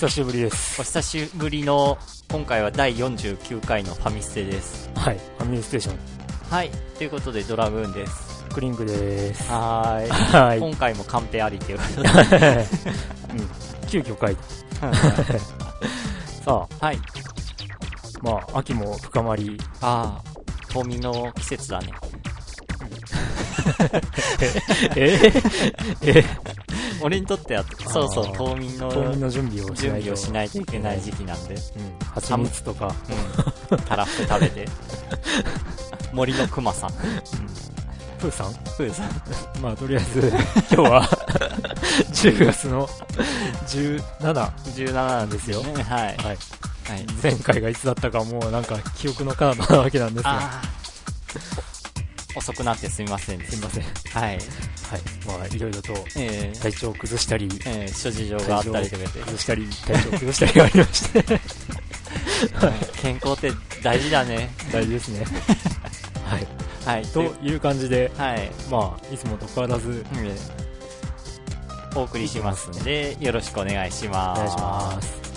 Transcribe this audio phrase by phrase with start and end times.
[0.00, 0.80] 久しぶりです。
[0.80, 1.98] お久しぶりの
[2.30, 4.90] 今回は第49回のファミステです。
[4.94, 5.96] はいファミリーステーション。
[6.48, 8.46] はいということでドラグーンです。
[8.46, 9.42] クリンクです。
[9.52, 10.08] はーい。
[10.08, 10.58] はい。
[10.58, 12.08] 今回もカンペありということで。
[13.28, 13.86] うん。
[13.88, 14.36] 急遽書い
[14.80, 14.94] た。
[16.44, 16.86] さあ。
[16.86, 16.98] はい。
[18.22, 19.60] まあ秋も深まり。
[19.82, 20.30] ああ
[20.72, 21.92] 冬眠の季節だね。
[24.96, 25.30] え？
[26.00, 26.24] え？
[27.04, 31.60] 俺にとってはそうそう冬眠の冬眠の準備をしないと準備をしないといけない時期なんで、うん。
[32.14, 32.94] 蜂蜜とか。
[33.70, 34.68] うん、たらふく食べて。
[36.12, 36.90] 森の熊さん。
[38.18, 38.52] プーさん？
[38.76, 39.22] プーさん。
[39.62, 40.28] まあとりあえず
[40.70, 41.08] 今日は
[42.12, 42.86] 10月の
[43.66, 44.02] 17
[44.52, 45.62] 17なんですよ。
[45.62, 45.82] はい。
[45.84, 46.16] はい。
[46.16, 46.38] はい。
[47.22, 50.60] 前回がいつだったかもうなんか記憶の彼方なわけなんですが
[52.36, 53.84] 遅くなってすみませんですいません。
[54.12, 54.38] はい
[54.90, 55.00] はい。
[55.26, 61.22] まあいろいろとえー体調を崩したりえー諸事情があったりとかで崩したり体調を崩したりがありまして。
[63.00, 64.50] 健康って大事だね。
[64.72, 65.24] 大事ですね。
[66.26, 66.46] はい。
[66.84, 67.06] はい。
[67.12, 70.60] という感じではい、まあいつもと変わらずえー
[71.98, 74.38] お送りしますんでよろしくお願いしおます。
[74.40, 75.29] 願いします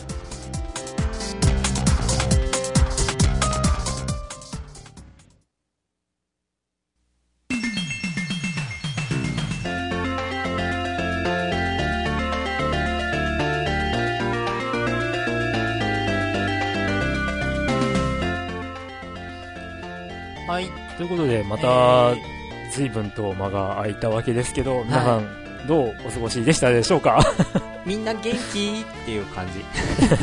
[21.03, 22.21] ということでまたえ
[22.71, 25.27] 随分と間が空いたわけですけど皆さん
[25.67, 27.19] どうお過ごしでしたでしょうか？
[27.19, 28.39] ー みんな元気っ
[29.05, 29.63] ていう感じ。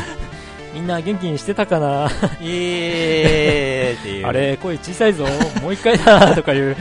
[0.73, 2.11] みんな元気にしてたかな？
[2.41, 4.27] イエーイっていう。
[4.27, 5.27] あれ声小さいぞ。
[5.63, 6.77] もう一回だとかいう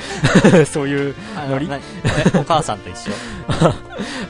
[0.65, 1.69] そういうあノリ？
[2.35, 3.11] お母さんと一緒。
[3.51, 3.73] あ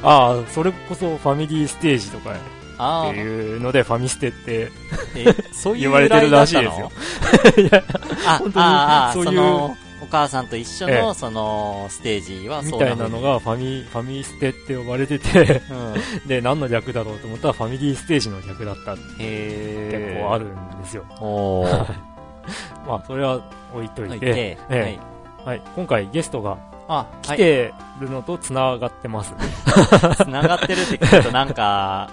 [0.02, 2.32] あそれこそファミリーステージとか
[2.80, 4.72] っていうのでファミステって
[5.16, 6.92] え そういう言われてるらしいですよ。
[8.26, 11.02] あ本当にああそういうのお母さんと一緒ええ。
[11.02, 16.28] のそのステージはみそうたいなのがファミファミステって呼ばれててうん。
[16.28, 21.04] で何の略だろうと思ったらファミリーステージの略だったってへ結構あるんですよ。
[22.88, 23.42] まあそれは
[23.74, 25.00] 置いといて置いてええ。
[25.46, 26.58] はい、今回ゲストが
[26.88, 32.10] あ来てるのと繋がってます、はい繋がってるって聞くとなんか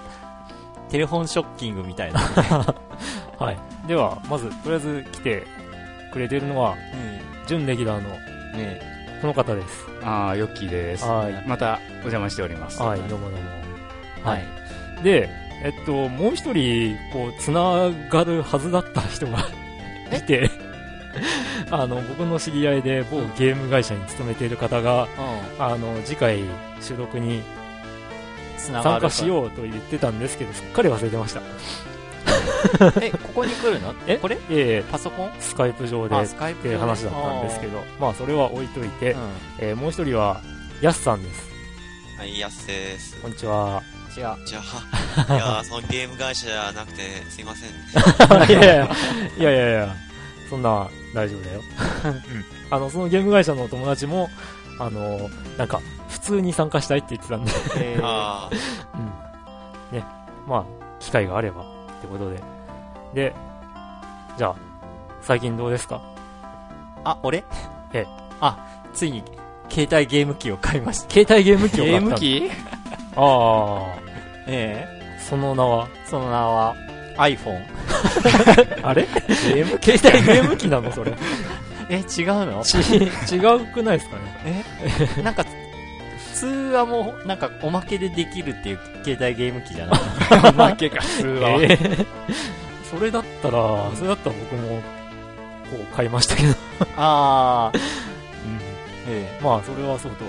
[0.89, 2.19] テレフォンショッキングみたいな。
[3.39, 5.43] はい、ではまずとりあえず来て
[6.11, 6.75] くれてるのは
[7.47, 8.09] 準レギュラーの
[8.53, 8.81] うんね。
[9.21, 9.85] この方です。
[10.03, 11.03] ああ、ヨッキーです。
[11.05, 11.43] はい。
[11.47, 12.81] またお邪魔しております。
[12.81, 13.49] はいどうもどうも。
[14.23, 14.43] ははい。
[15.01, 15.29] いで
[15.63, 17.59] えっともう一人こう繋
[18.09, 19.39] がるはずだった人が
[20.15, 20.49] い て。
[21.71, 25.07] あの僕の知り合いで某ゲーム会社に勤めている方がう
[25.57, 26.43] あの次回
[26.79, 27.41] 収録に
[28.57, 31.41] 参る加しようと言ってたんですけどすっかり忘れてました。
[33.01, 33.93] えここに来るの？
[34.07, 34.17] え？
[34.17, 34.35] これ？
[34.35, 34.83] いえいえ。
[34.91, 35.31] パソコン？
[35.39, 39.19] スカイプ上でっあスカイプていう話だったんですけどまあそれは置いといて、うん。
[39.59, 40.41] えーもう一人は
[40.81, 41.47] ヤスさんです。
[42.17, 43.21] はい、やすです。
[43.21, 43.81] こんにちは。
[44.17, 47.69] 違うじゃあ、いやーそのゲーム会社じゃなくて、すいません。
[48.49, 48.85] いやいや
[49.37, 49.95] いやいやいや
[50.49, 51.61] そんな大丈夫だよ、
[52.05, 54.29] うん、あのそのゲーム会社のお友達も
[54.79, 58.01] あのなんか普通に参加したいって言ってたんで、えー。
[58.03, 58.49] あ
[59.91, 60.05] うん、ね。
[60.47, 60.63] まあ
[60.99, 61.65] 機会があればっ
[62.01, 62.41] てことで。
[63.13, 63.33] で
[64.37, 64.55] じゃあ
[65.21, 66.01] 最近どうですか？
[67.03, 67.43] あ俺？
[67.93, 68.07] ええ。
[68.41, 68.57] あ
[68.93, 69.23] ついに
[69.69, 71.09] 携帯ゲーム機を買いました。
[71.11, 72.51] 携帯ゲーム機を買ゲったーム機？
[73.15, 73.95] あ
[74.47, 74.85] え
[75.17, 75.87] あその名は？
[75.93, 76.75] えその名は
[77.17, 77.59] iPhone
[78.85, 79.03] あれ？
[79.27, 81.11] ゲーム携帯ゲーム機なのそれ
[81.89, 82.63] え違うの？
[82.63, 84.63] ち違うくないですかね？
[85.17, 85.21] え？
[85.21, 85.43] なんか
[86.33, 89.99] 普通はもうなんかおまけでできるっていう携帯ゲーム機じゃない？
[90.51, 91.49] おまけか、普通は。
[91.61, 92.05] えー。
[92.89, 94.81] それだったら、それだったら僕も、
[95.69, 96.49] こう、買いましたけど。
[96.95, 98.59] ああうん。
[99.09, 100.25] えまあ、それはそうと。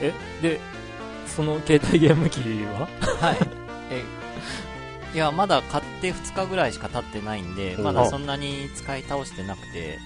[0.00, 0.60] ええ、で、
[1.26, 2.40] その携帯ゲーム機
[2.78, 2.88] は？
[3.20, 3.36] えはい。
[3.90, 4.04] え
[5.14, 9.98] いやまだ買って2日ぐらいしか経ってないんでおまだそんなに使い倒してなくて。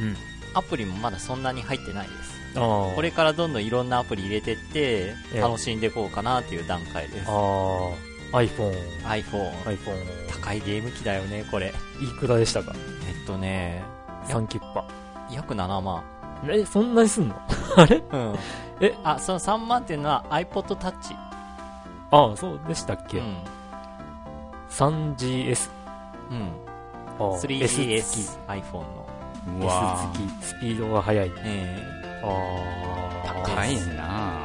[0.00, 0.16] うん。
[0.56, 2.36] アプリもまだそんなに入ってないです。
[2.54, 5.40] これからどんどんいろんなアプリ入れてってええ。
[5.40, 7.26] 楽しんでいこうかなっていう段階です。
[7.28, 8.72] ああ、iPhone、
[9.04, 11.74] iPhone iPhone、高いゲーム機だよねこれ。
[12.00, 12.72] いくらでしたか？
[13.06, 13.84] えっとね
[14.24, 14.86] サンキュッパ。
[15.30, 16.02] 約7万。
[16.48, 17.36] え、そんなにすんの？
[17.76, 18.02] あれ？
[18.10, 18.34] うん。
[18.80, 18.94] え？
[19.04, 21.14] あその3万っていうのは iPod Touch
[22.10, 23.36] ああ、そうでしたっけ、うん。
[24.70, 25.70] 3GS。
[26.30, 26.50] うん。
[27.18, 28.38] ああ 3GS
[29.60, 30.44] S 付き。
[30.44, 31.32] スピードが速い。
[31.44, 31.76] え
[32.22, 32.28] あ
[33.24, 33.42] あ。
[33.44, 34.44] 高いな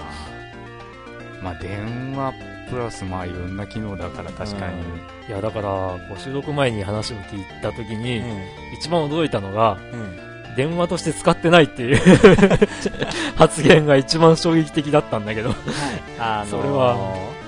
[1.41, 2.33] まあ、電話
[2.69, 4.81] プラス、まあ、いろんな機能だから確かに。
[5.27, 5.69] いや、だから、
[6.07, 8.23] こう収録前に話を聞いたときに、う
[8.79, 9.77] 一番驚いたのが。
[10.55, 11.97] 電話として使ってないっていう
[13.37, 15.55] 発言が一番衝撃的だったんだけど。
[16.19, 16.97] あのーそれはう
[17.37, 17.40] ん。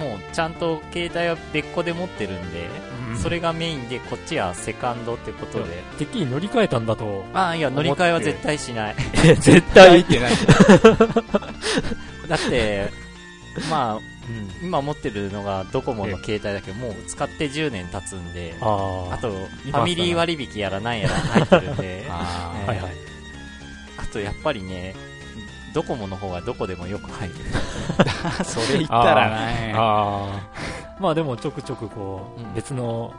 [0.00, 2.68] もう、ちゃんと携帯は別個で持ってるんで、
[3.22, 5.82] それがメインで、こっちはセカンドってことで。
[5.98, 7.24] てっきり乗り換えたんだと。
[7.34, 8.96] ああ、いや、乗り換えは絶対しない。
[9.40, 10.00] 絶対？
[10.00, 10.32] ってない。
[12.28, 12.90] だって、
[13.68, 14.10] まあ、
[14.62, 19.36] 今持ってるのがドコモの携帯だけど、もう使って10年経つんで、あと、フ
[19.66, 22.92] 今ァミリー割引やらなんやら入ってるんで、 あえーはいはい。
[23.98, 24.94] あとやっぱりね、
[25.72, 27.34] ドコモの方がどこでもよく入る。
[28.38, 29.72] あ、 それ言ったらね。
[30.98, 32.54] まあでもちょくちょくこう、うん。
[32.54, 33.12] 別の、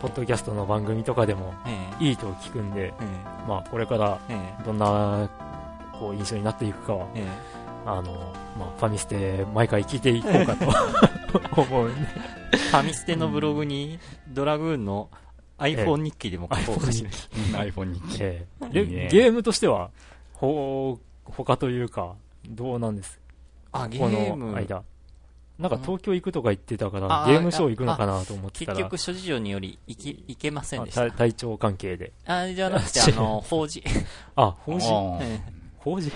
[0.00, 1.54] ポッドキャストの番組とかでも
[2.00, 3.04] えいいと聞くんで、え
[3.48, 4.64] まあこれからええ。
[4.64, 5.28] どんな、
[5.98, 7.26] こう印象になっていくかは、ええ。
[7.86, 10.66] あの、まあファミステ毎回聞いていこうかと。
[11.62, 12.08] 思うんで。
[12.52, 13.98] えファミステのブログに、
[14.28, 15.08] ドラグーンの
[15.58, 16.84] iPhone 日記でも書こう。
[16.84, 17.10] かしら。
[17.64, 18.00] iPhone に。
[18.20, 18.68] ええ。
[18.68, 19.08] でいいね。
[19.10, 19.90] ゲームとしては、
[20.34, 20.98] ほ、
[21.32, 22.14] 他というか、
[22.48, 23.20] どうなんです？
[23.72, 24.82] あ、ゲこームの、間。
[25.58, 31.12] なんか東京行くとか言ってたから、あゲームショー行くのかなと思ってたら、結局諸事情により行き、行けませんでしまあた。
[31.12, 32.12] 体体調関係で。
[32.26, 33.82] あ、じゃなくて、 あの、法事。
[34.34, 34.86] あ、法事？
[35.78, 36.10] 法事？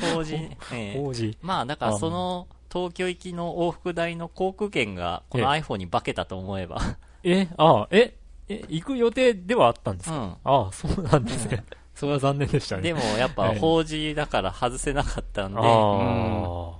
[0.00, 0.34] 法事。
[0.34, 1.38] ええ法事？
[1.40, 6.82] まあ、だからその、東京行きの往復代の航空券が、このえ iPhone に化けたと思えば。
[7.22, 8.14] え、あ、え、
[8.48, 10.36] え、行く予定ではあったんですか、うん。
[10.44, 11.64] あそうなんですね。
[11.98, 12.82] それは残念でしたね。
[12.82, 16.76] でも、やっぱ、ええ法事だから外せなかったんで、ああ、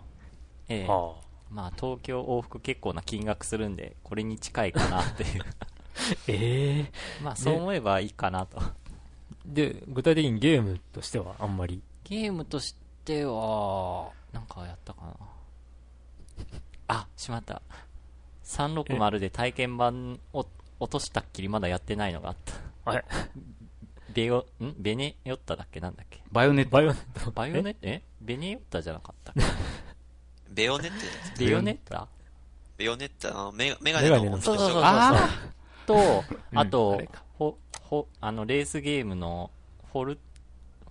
[0.69, 1.13] ええあ
[1.51, 5.43] まあ、東京往復結構な金額するんで、これに近いかなっていう。
[6.29, 6.93] ええ
[7.23, 8.63] まあ、そう思えばいいかなと。
[9.45, 11.83] で、具体的にゲームとしてはあんまり？
[12.05, 15.15] ゲームとしては、なんかやったかな。
[16.87, 17.61] あ、しまった。
[18.45, 20.47] 360で体験版を
[20.79, 22.55] 落としたっきりまだやってないのがあった。
[22.93, 23.05] あれ？
[24.13, 24.75] ベヨ、ん？
[24.79, 25.81] ベネヨッタだっけ？
[25.81, 26.23] なんだっけ？
[26.33, 26.71] バイオネット。
[26.71, 27.31] バイオネット。
[27.33, 27.79] バイオネット？
[27.83, 28.03] え？
[28.21, 29.43] ベネヨッタじゃなかったっけ？
[30.53, 31.31] ベヨネットじゃないです。
[31.33, 32.09] かベヨネッタ？
[32.79, 34.83] ベヨネット、あの、メガメガネのの女そうそうそうそう。
[34.83, 35.29] が
[35.87, 36.25] と、
[36.55, 37.25] あと、あれか。
[37.37, 39.51] ほ、ほ、あの、レースゲームの、
[39.93, 40.19] フォル、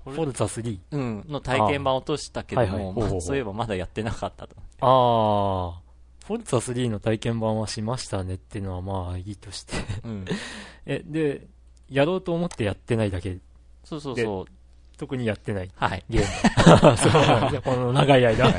[0.04, 0.80] フフォルツァ3。
[0.92, 2.94] うん、の体験版落としたけどあーはいはい。
[2.94, 4.56] も、まあそういえばまだやってなかったと。
[4.82, 5.82] ああ、
[6.26, 9.74] フォルツァ3の体験版はしましたねっていうのはまあいいとして。
[10.04, 10.26] うん。
[10.86, 11.48] え、で、
[11.90, 13.38] やろうと思ってやってないだけ、
[13.84, 14.52] そうそうそう。
[14.98, 16.04] 特にやってないはい。
[16.10, 16.98] ゲーム。
[16.98, 17.62] そうなんですよ。
[17.62, 18.52] この長い間。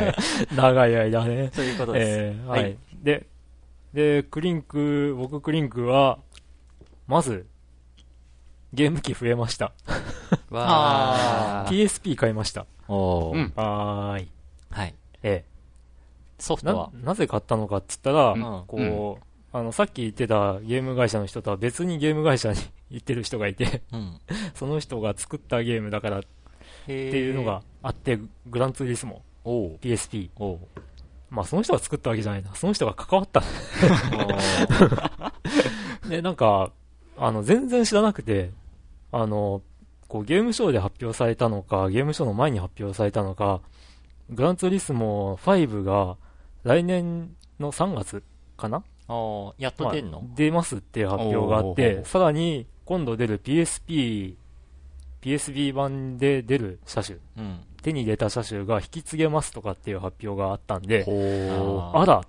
[0.55, 1.51] 長い間ね。
[1.53, 2.09] そういうことです。
[2.09, 2.77] えーははいい。
[3.03, 3.27] で、
[3.93, 6.19] で、クリンク、僕クリンクは、
[7.09, 7.47] まず、
[8.73, 9.73] ゲーム機増えました。
[10.53, 12.67] あー PSP 買いました。
[12.87, 14.29] おーうんはーい。
[14.71, 14.95] はい。
[15.23, 15.45] ええ。
[16.39, 22.59] なソフトは、なぜ買ったのかっつったら、うんこう、あの、さっき言ってたゲーム会社の人とは別にゲーム会社に
[22.91, 24.21] 行ってる人がいて、うん。
[24.55, 26.23] その人が作ったゲームだからっ
[26.89, 30.31] っていうのが、あって、グランツーリスモ、PSP。
[31.29, 32.55] まあ、その人が作ったわけじゃないな。
[32.55, 33.43] その人が関わった。
[36.09, 36.73] で、なんか、
[37.19, 38.53] あの、全然知らなくて、
[39.13, 39.61] あの、
[40.09, 43.61] こう、ゲームショーで発表されたのか、ゲームショーの前に発表されたのか、
[44.31, 46.17] グランツーリスモ5が
[46.65, 48.23] 来年の3月
[48.57, 50.21] かなあーやっと出んの？
[50.21, 54.35] まあ出ますっていう発表があっおて、ーさらに今度出る PSP、
[55.23, 57.61] PSB 版で出る車種、うん。
[57.83, 62.23] 手に入れた車種が引き継げますとかっていう発表があったんで、ほああら、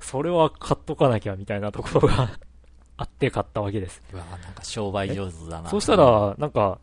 [0.00, 2.30] それは買っとかなきゃみたいなところが
[2.96, 4.02] あって買ったわけです。
[4.12, 5.68] うわなんか商売上手だな。
[5.68, 6.78] そうしたら、なんか、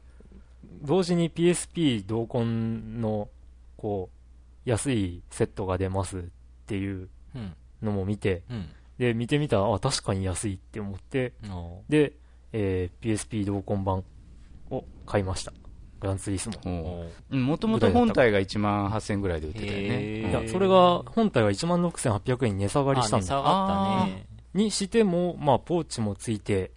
[0.84, 3.30] 同時に PSP 同梱の、
[3.78, 4.10] こ
[4.66, 6.22] う、安いセットが出ますっ
[6.68, 7.54] ていううん。
[7.82, 8.70] のも見て、うん。
[9.04, 12.14] で、見てみたら、あ、確かに安いって思って、おで、
[12.54, 14.06] えー PSP 同梱版
[14.70, 15.52] を買いました。
[16.00, 17.10] グランツーリスモ。
[17.30, 20.30] もともと本体が1万8000円ぐらいで売ってたよへねー。
[20.30, 23.20] いや、それが、本体は16,800円に値下がりしたんだ。
[23.20, 24.26] あ値下がったね。
[24.54, 26.72] にしても、まあ、ポーチもついて、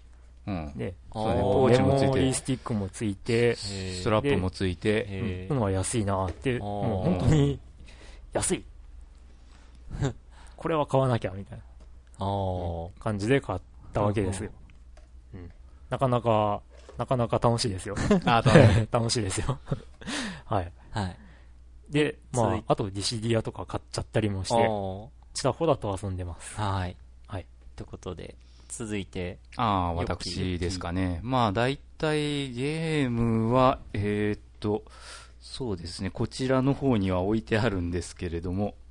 [0.49, 0.73] うん。
[0.75, 5.57] ね、そうねポーチもついメモリーてスティックもついて、ストラップもついて、へうん。
[5.57, 7.61] のは安いなって、ーもう本当に
[8.33, 8.65] 安い。
[10.57, 11.65] これは買わなきゃみたいな
[12.19, 13.61] 感じで買っ
[13.93, 14.51] たわけですよ。
[15.35, 15.51] うん
[15.89, 16.63] なかなか、
[16.99, 17.95] なかなか楽しいですよ。
[18.27, 18.43] あ
[18.91, 19.59] 楽しいですよ。
[20.45, 20.73] はい。
[20.91, 21.17] はい。
[21.89, 26.57] で、まあ、あとディシディアとか買っちゃったりもして、おちらほらと遊んでます。
[26.57, 26.97] ーはい。
[27.29, 27.47] はい。
[27.77, 28.35] ということで、
[28.69, 31.21] 続いて、ああ、私ですかね。
[31.23, 34.85] まあ、大体ゲームは、えーっと、
[35.39, 38.86] そうですね、こちらの方には置いてあるんですけれども、うん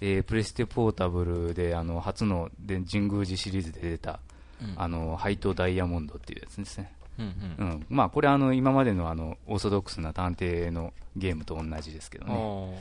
[0.00, 4.20] えープレステポータブルであの初ので神宮寺シリーズで出た、
[4.60, 4.74] うん。
[4.76, 6.92] あのハイトダイヤモンドっていうやつですね。
[7.18, 7.64] うんう。
[7.64, 12.80] ん、まあこれあの今までのあのオーソドックスな探偵のゲームと同じですけどね。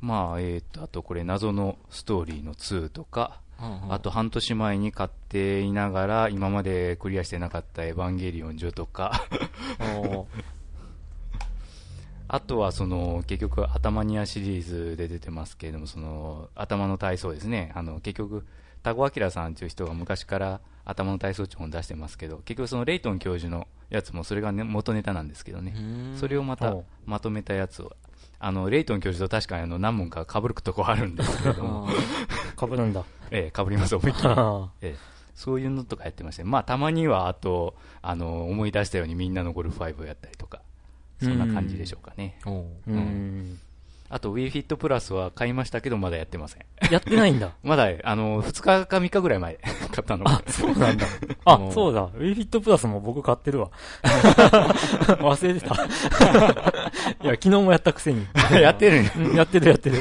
[0.00, 3.92] まあえっ、と、あとこれ謎のストーリーの2とか、うんうん。
[3.94, 9.24] あと半年前に買っていながら今までクリアしてなかったエヴァンゲリオンジョとか、
[12.28, 18.46] あとはその結局、頭ニアシリーズで出てますけれども、その頭の体操ですね、あの結局、
[18.82, 25.80] 田子明さんという人が昔から頭の体操って本出してますけど、結局、そのレイトン教授のやつもそれが、ね、元ネタなんですけどね、う
[26.14, 26.16] ん。
[26.18, 26.74] それをまた
[27.06, 27.92] まとめたやつを、
[28.38, 31.88] あのレイトン教授と確かにあの何問か被るとこあるんですけれども、
[32.56, 33.04] かぶるんだ。
[33.30, 34.28] ええ、被ります、思いっきり。
[34.28, 35.14] あ ええ。
[35.34, 40.62] そういうのとかやってまして、まあ、たまには、あと、あの、思い出したようにみんなのゴルフ5をやったりとか、
[41.22, 42.38] そんな感じでしょうかね。
[42.46, 42.50] う
[42.92, 43.58] ん。
[44.10, 46.62] あと、WeFit プラスは買いましたけど、まだやってません。
[46.92, 47.50] やってないんだ。
[47.64, 49.54] まだ、あの、2日か3日ぐらい前、
[49.90, 50.24] 買ったの。
[50.46, 51.06] そうなんだ。
[51.46, 52.02] あそうだ。
[52.02, 53.70] ウィフィットプラスも僕買ってるわ。
[54.02, 55.74] 忘れてた。
[57.24, 58.26] いや、昨日もやったくせに。
[58.52, 59.12] やってるね。
[59.16, 59.96] うんやってるやってる。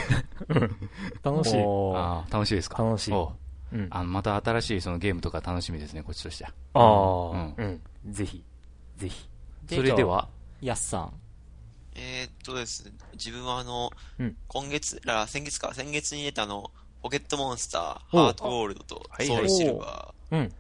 [0.50, 0.76] うん
[1.24, 1.62] 楽しい。
[1.96, 2.84] ああ、楽しいですか？
[2.84, 3.14] 楽しい。
[3.14, 3.28] あ
[3.90, 6.52] あの、また新しいそのゲームとか楽しみですね、こっちとしては。
[6.76, 8.14] あー、ううん。
[8.14, 8.44] ぜひ。
[8.98, 9.28] ぜひ。
[9.70, 10.28] それでは、
[10.66, 11.14] やっさん。
[11.96, 20.40] えーっとですね、自分はあの、うん今月、ら先月か、先月に出たあの、ポケットモンスター、おハートゴールドとはいソウルシルバうん。
[20.40, 20.52] ー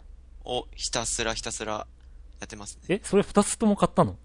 [0.45, 2.95] をひたすらひたすらやってますね。
[2.95, 4.17] え、それ二つとも買ったの？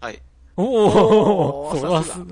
[0.00, 0.22] はい。
[0.56, 1.86] おおそ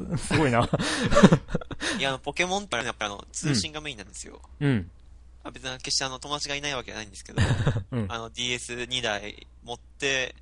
[0.07, 0.61] れす、すごいな。
[1.99, 4.41] いや、あの、ポケモンってやっぱりあの、通信がメインなんですよ。
[4.61, 4.91] うん。
[5.43, 7.43] あ別に決してあの、友達がいないわけじゃないんですけど、
[7.91, 8.07] うん。
[8.13, 10.37] あの、DS2 台持って、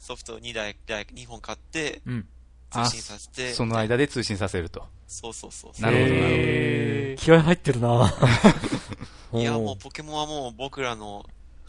[0.00, 2.26] ソフト2台、2本買って、うん。
[2.70, 4.84] 通信させて、その間で通信させると。
[5.06, 5.82] そうそうそうそう。
[5.82, 8.12] なるほどなるほど気合入ってるな
[9.38, 11.24] いや、もううポケモンはもう僕らの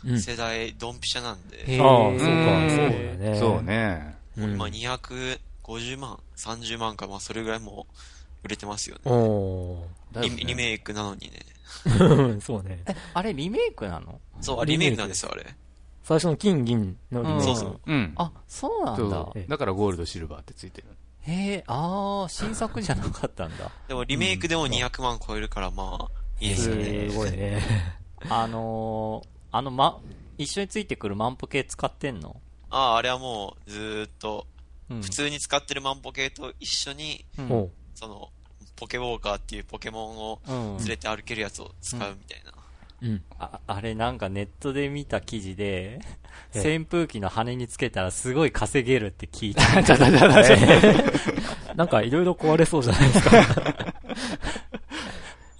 [0.05, 0.19] ん。
[0.19, 3.39] 世代、ドンピシャなんで、へーああ、そうか、うんそうだね。
[3.39, 4.15] そうね。
[4.37, 4.53] うん。
[4.55, 7.95] 今250万、30万か、まあそれぐらいもう
[8.45, 9.01] 売れてますよね。
[9.11, 9.83] お
[10.21, 11.39] リリメイクなのにね。
[11.85, 12.83] ー そうね。
[12.87, 14.19] え、あれリメイクなの？
[14.41, 15.45] そう、あリメイクなんですよ、あれ。
[16.05, 17.43] 最初の金銀のリメイク。
[17.45, 18.13] そうそううん。
[18.15, 20.87] あ、そうなんだだからゴールド、シルバーってついてる。
[21.21, 23.71] へえ、ああ、新作じゃなかったんだ。
[23.87, 27.09] でもリメイクでも200万超えるから、まあ、いいですよね。
[27.09, 27.59] すごいね。
[28.29, 29.99] あのー、あの、ま、
[30.37, 32.39] 一緒についてくる万歩計使ってんの？
[32.69, 34.45] ああ、あれはもうずーっと、
[34.91, 35.01] うん。
[35.01, 38.29] 普通に使ってる万歩計と一緒に、うんその、
[38.75, 42.53] ポケウォーカーっていうポケモンをうん連れて歩けるやつを使うみたいな。
[43.01, 43.23] うん。
[43.39, 45.99] ああれなんかネットで見た記事で、
[46.53, 49.63] え扇風機の羽につけたらすごい稼げるって聞いた。
[51.75, 53.93] なんかいろいろ壊れそうじゃないですか。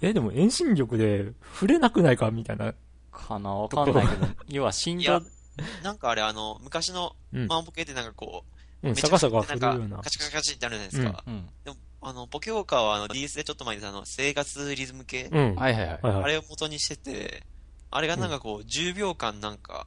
[0.02, 2.74] え、でも遠心力で触れなくないかみたいな。
[3.12, 5.22] かなわかんないけど、要は振動いや、
[5.82, 7.46] なんかあれ、あの、昔のうん。
[7.48, 8.44] 万歩計ってなんかこ
[8.82, 10.10] う、うん、めちゃシャカシャカなんか振るようなカ。
[10.10, 11.24] チカチカチってあるじゃないですか。
[11.26, 11.48] うん。
[11.64, 15.54] でも、あの、ポケウォーカーはあの DS でちょっと前にあの、生活リズム系、うん。
[15.56, 15.98] はいはいはい。
[16.02, 16.24] はいはい。
[16.24, 17.42] あれを元にしてて、
[17.90, 19.86] あれがなんかこう、10秒間なんか、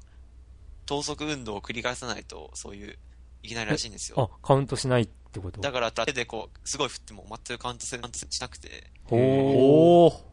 [0.86, 2.98] 等速運動を繰り返さないと、そういう、
[3.44, 4.30] いきなりらしいんですよ。
[4.32, 5.62] あ、カウントしないってこと？
[5.62, 10.29] だから、手でこう、すごい振っても全くカウントせカウントしなくて、おー。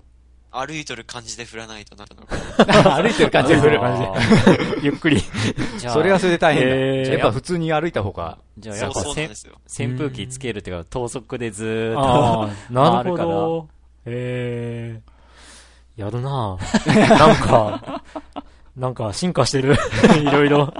[0.59, 2.97] 歩いとる感じで振らないとなるのか。
[3.03, 3.85] 歩いてる感じで振る。
[3.85, 4.15] あ
[4.83, 5.19] ゆっくり。
[5.19, 7.13] ーじゃあ、それはそれで大変だ。
[7.13, 9.01] やっぱ普通に歩いた方が、じゃあやっぱ。
[9.01, 12.01] 扇風機つけるっていうか、等速でずーっと。
[12.01, 13.69] ああ、なるほ回るど。
[14.07, 15.17] へえ。
[15.97, 18.03] やるなぁなんか、
[18.77, 19.77] なんか進化してる。
[20.21, 20.73] いろいろ。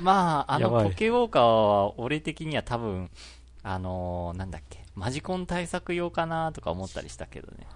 [0.00, 3.10] まあ、あの、ポケウォーカーは、俺的には多分、
[3.62, 7.66] あのーなんだっけ、マジコン対策用かなとか思ったりしたけどね。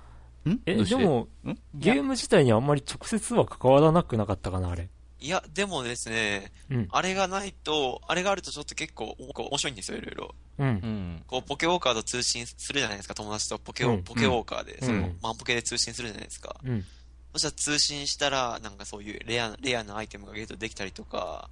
[0.67, 1.59] え、でも、ん？
[1.75, 4.89] ゲーム自体にあんまり直接は関わらなくなかったかな、あれ。
[5.21, 6.89] いや、でもですね、うん。
[6.93, 10.35] あれがないと、あれがあるとちょっと結構、面白いんですよ、いろいろ。
[10.59, 10.65] う。
[10.65, 11.23] うんん。
[11.27, 16.57] こう、ポケウォーカーと通信するじゃないですか、友達とポケウォ、うんポケウォーカーで、そのうん、万歩計で通信するじゃないですか。
[16.65, 16.85] うん。
[17.33, 21.51] そしたら通信したら、なんかそういうレアな、レアなアイテムがゲットできたりとか。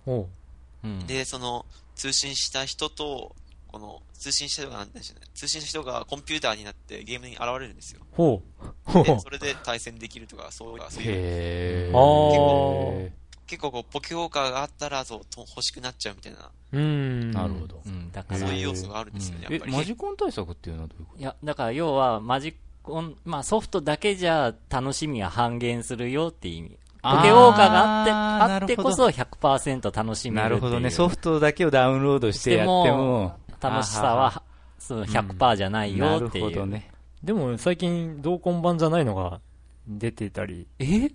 [1.09, 3.35] で、その、通信した人と、
[3.77, 8.01] この、通信した人が、なんでしょうね、通信した人がコンピューターになってゲームに現れるんですよ。
[8.13, 8.67] ほう。
[8.85, 9.05] ほう。
[9.05, 13.11] で、それで対戦できるとか、そういう、そういうへあー
[13.47, 17.31] 結構こう、ポケウォーカーがあったら、そう、と欲しくなっちゃうみたいな、うーん。
[17.33, 17.89] なるほどう。
[17.89, 19.73] ん、だから、そういうい要素があるんですよね、えやっぱ、り。
[19.73, 26.79] マジコン対策っていうのはどういうこや、だから要は、マジコン、まあソフトだけじゃ楽しみが半減するよっていう意味。
[27.03, 30.33] ポケウォーカーがあって、あってこそ100%楽しとめるっていう。
[30.35, 30.91] なるほどね。
[30.91, 34.43] ソフトだけをダウンロードしてやっても、楽しさは
[34.79, 36.45] その100%じゃないなるよっていう。
[36.45, 36.91] ほどね。
[37.23, 39.41] でも最近同梱版じゃないのが
[39.87, 41.11] 出てたりえ？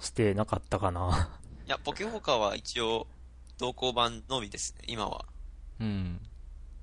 [0.00, 1.30] してなかったかな。
[1.66, 3.06] いや、ポケホカは一応、
[3.58, 5.24] 同行版のみですね、今は。
[5.80, 6.20] うん。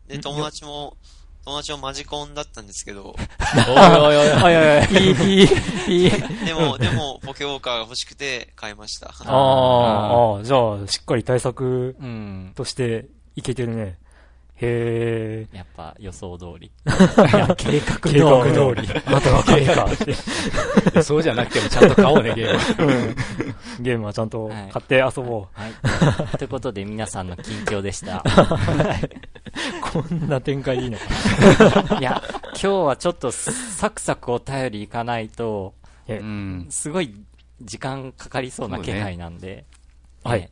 [0.08, 0.98] で、ん友達も、
[1.46, 3.16] 友達もマジコンだったんですけど、
[3.68, 4.30] おいおいおい。
[4.30, 4.94] はいはいはい。
[4.94, 6.10] いい、いい、いい。
[6.46, 9.10] でも、でも、ポケウォーカーが欲しくて買いました。
[9.10, 12.52] ああ、ああ、じゃあ、しっかり対策うん。
[12.56, 13.06] として
[13.36, 14.00] いけてるね。
[14.56, 15.58] へえ。
[15.58, 16.72] やっぱ予想通り。
[17.58, 18.14] 計画通り。
[18.14, 19.02] 計画通り。
[19.06, 21.02] あなたが買えかって。
[21.04, 23.16] そうじゃなくてもちゃんと買おうね、ゲームは。
[23.80, 25.60] ゲームはちゃんとはい買って遊ぼう。
[25.60, 26.38] はい。
[26.38, 28.24] ということで皆さんの近況でした。
[29.82, 35.74] こんな展開でいいのかいや、今日はちょっとサクサクお便りいかないと、
[36.08, 36.68] えうん。
[36.70, 37.16] すごい
[37.62, 39.66] 時間かかりそうな気配なんで、
[40.24, 40.52] はいね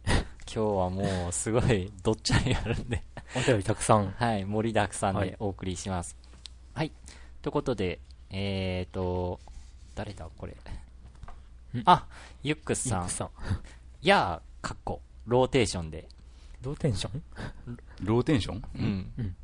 [0.54, 3.02] 今日はもうすごいどっちゃりあるんで、
[3.36, 4.12] お便りたくさん。
[4.18, 6.18] はい、盛りだくさんはいでお送りします。
[6.74, 6.92] はい。
[7.42, 9.40] ということで、えーと、
[9.96, 10.56] 誰だこれ。
[11.86, 12.06] あ、
[12.44, 13.10] ユックスさん。
[13.10, 13.30] さん。
[14.02, 16.08] やー、かっこ、ローテーションで。
[16.62, 17.24] ローテンション？
[18.04, 18.58] ローテンション？
[18.58, 18.62] う。
[18.76, 18.86] うん
[19.24, 19.36] ん。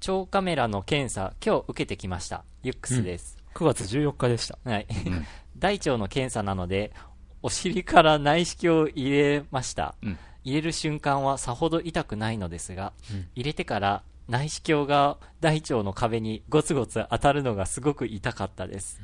[0.00, 2.44] 腸カメラの検査、今日受けてきました。
[2.62, 3.38] ユックスです。
[3.54, 4.58] 9月14日でした。
[4.64, 4.86] はい。
[5.06, 5.26] うん
[5.58, 6.92] 大腸の検査なので、
[7.40, 9.94] お尻から内視鏡を入れました。
[10.02, 19.00] うん入れる瞬間はさほど痛くないのですが、うん入れてから内視鏡が大腸の壁にゴツゴツ当たるのがすごく痛かったです。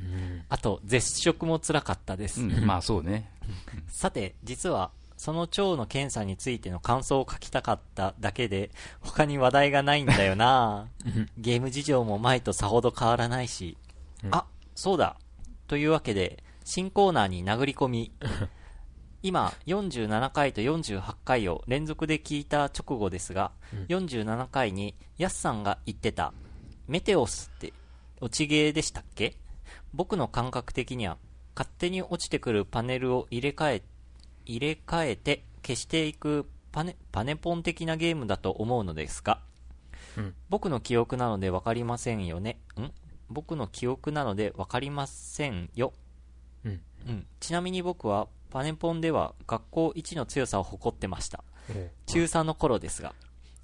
[0.49, 2.41] あと、絶食も辛かったです。
[2.41, 3.31] うんまあそうね。
[3.89, 10.87] さて、実は、その腸の検査についての感想を書きたかっただけで、他に話題がないんだよな
[11.37, 13.77] ゲーム事情も前とさほど変わらないし。
[14.25, 15.17] うんあ、そうだ。
[15.67, 18.13] というわけで、新コーナーに殴り込み。
[19.23, 23.51] 今、47回と48回を連続で聞いた直後ですが、
[23.89, 26.33] 47回に、ヤスさんが言ってた、
[26.87, 27.73] メテオスって、
[28.21, 29.37] 落ちゲーでしたっけ？
[29.93, 31.19] 僕の感覚的には、
[31.57, 33.83] 勝手に落ちてくるパネルを入れ替え、
[34.47, 39.41] 入れ替えて消していくパネ、パネポン的なゲームだと思うのですが、
[40.17, 42.59] うん僕の記憶なのでわかりませんよね。
[42.81, 42.93] ん？
[43.29, 45.93] 僕の記憶なのでわかりませんよ。
[46.65, 46.81] うん。
[47.09, 47.27] うん。
[47.41, 51.45] ちなみに僕はパネポンでは学校一の強さを誇ってました。
[52.07, 53.15] 中3の頃ですが、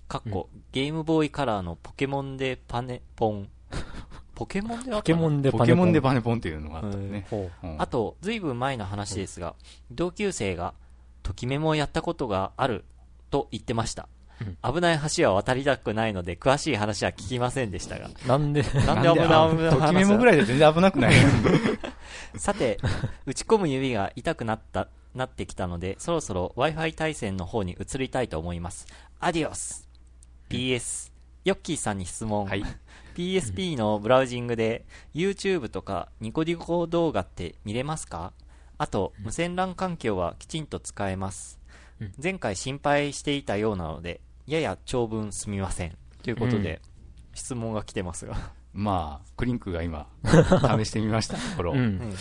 [0.09, 3.49] かっこ、ゲームボーイカラーのポケモンでパネポン。
[4.35, 7.27] ポケモンでポケモンでポケモンでパパネポンっていうのがあったね。
[7.31, 7.67] ほう。
[7.67, 7.81] ん。
[7.81, 9.55] あと、ずいぶん前の話ですが、
[9.91, 10.75] 同級生が、
[11.23, 12.85] ときメモをやったことがある
[13.31, 14.09] と言ってました。
[14.63, 18.09] 危ない橋は渡りたくないので、詳しい話は聞きませんでしたが。
[18.25, 18.29] う。
[18.29, 19.09] なんで、なんで？
[19.11, 19.51] 危ない？
[19.51, 21.15] 危ないときメモぐらいで全然危なくない。
[22.37, 22.79] さて、
[23.27, 28.87] 打ち込む指が痛くなった、なってきたので、そろそろ Wi-Fi 対戦の方に移りたいと思います。
[29.21, 29.89] アディオス
[30.51, 31.13] !PS、
[31.45, 32.47] ヨッキーさんに質問。
[32.47, 32.65] はい。
[33.17, 38.33] PSP のブラウジングで YouTube とかニコニコ動画って見れますか？
[38.77, 41.61] あと、無線 LAN 環境はきちんと使えます。
[42.23, 45.97] 前回心配していたようなので、やや長文すみません。
[46.23, 46.81] ということで、
[47.35, 48.37] 質問が来てますが。
[48.73, 52.13] まあ、クリンクが今、 試してみましたところ、うん。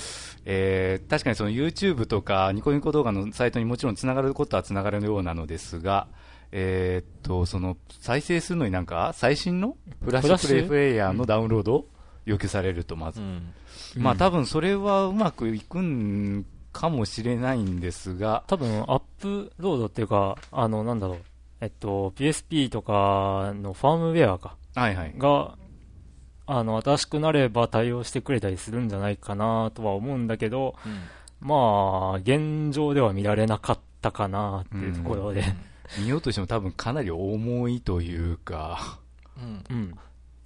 [0.46, 6.08] えー確かにその YouTube とかニコニコ動画のサイトにもちろんつながることはつながるようなのですが、
[6.52, 11.89] えーっと、その再生するのになんか最新のフラッシュプレイプレイヤーのダウンロードを
[12.26, 13.22] 要求されるとまず。
[13.22, 13.54] うん。
[13.98, 21.18] まあ多分それはうまくいくんかもしれないんですが、多分、アップロードっていうか、あの、なんだろう。
[21.62, 24.58] えっと、PSP とかのファームウェアか。
[24.76, 25.14] はいはい。
[25.18, 25.58] が、
[26.46, 30.76] あの、新しくなれば対応してくれたりするんじゃないかなとは思うんだけど、
[31.40, 35.44] まあ、現状では見られなかったかなっていうところで。
[36.00, 39.00] 見ようとしても多分かなり重いというか、
[39.38, 39.64] うん。
[39.70, 39.96] うん。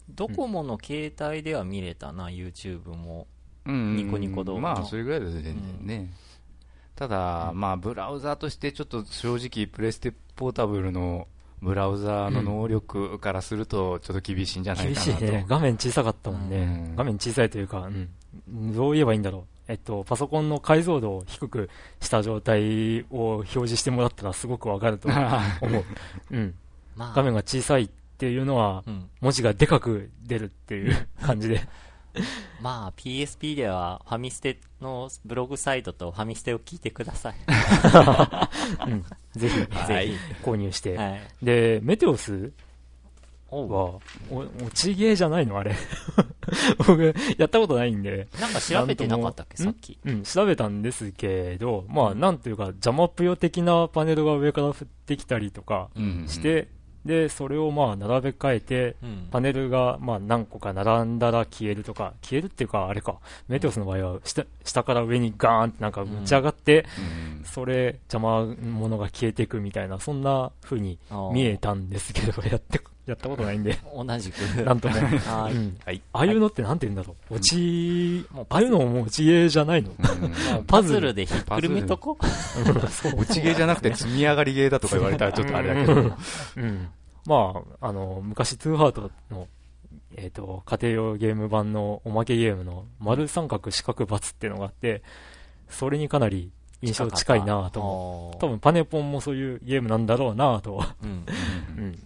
[0.10, 3.28] ドコモの携帯では見れたな、YouTube も。
[3.68, 6.12] うんニコニコ動画のまあそれぐらいだと全然ね。
[6.96, 11.28] ただ、まあブラウザーとしてちょっと正直プレステポータブルの
[11.62, 15.12] ブラウザーの能力からするとちょっと厳しいんじゃない厳かなと。
[15.20, 15.46] しいね。
[15.48, 16.58] 画面小さかったもんね。
[16.58, 18.74] うん画面小さいというか、うん。
[18.74, 19.44] どう言えばいいんだろう。
[19.68, 25.84] えっと、パソコンの解像度を低くした状態を表示してもらったらすごくわかると思う。
[26.32, 26.54] うん。
[26.96, 29.10] まあ、画面が小さいっていうのは、うん。
[29.20, 31.68] 文字がでかく出るっていう 感じで。
[32.62, 37.36] まあ、PSP ではファミステのブログサイトとファミステを聞いてください。
[38.88, 39.06] うん。
[39.34, 40.98] ぜひ、はいぜひ購入して。
[40.98, 41.22] はい。
[41.42, 42.52] で、メテオス
[43.50, 44.00] は、
[44.30, 45.58] お、落ちゲーじゃないの？
[45.58, 45.74] あれ。
[46.86, 48.28] 僕、やったことないんで。
[48.40, 49.98] なんか調べてなかったっけ、さっき。
[50.06, 54.74] うん、調べたんですけど、まあ、なんというか、ジャマプヨ的なパネルが上から降っ
[55.06, 56.68] てきたりとかうんして、
[57.08, 63.18] で、それをまあ並べ替えて、うんパネルがまあ何個か並んだら消えるとか、消えるっていうか、あれか、
[63.48, 66.86] メテオスの場合は下下から上にガーンってなんか打ち上がって、
[67.40, 71.00] うんそれ、邪魔者が消えていくみたいな、そんな風に
[71.34, 74.38] 見えたんですけど、 やって、やったことないんで、同じく。
[74.64, 74.96] なんとも。
[75.00, 75.54] はい。
[75.54, 76.02] うんはい。
[76.12, 77.36] ああいうのってなんて言うんだろう。
[77.36, 85.94] 落ち、もうああいうのも持ちゲーじゃないのうんパズルでひっくるめとこそう落ちゲーじゃなくて積み上がりゲーだとか言われたらちょっとあれだけど。
[86.58, 86.90] うん。
[87.28, 89.50] まあ、あの、昔、トゥーハートの、
[90.16, 95.04] えっ、と、家庭用ゲーム版のおまけゲームの丸三角四角×っていうのがあって、
[95.68, 98.40] それにかなり印象近いなと思う。
[98.40, 101.26] 多分パネポンもそういうゲームなんだろうなと、うん。
[101.78, 102.00] うん、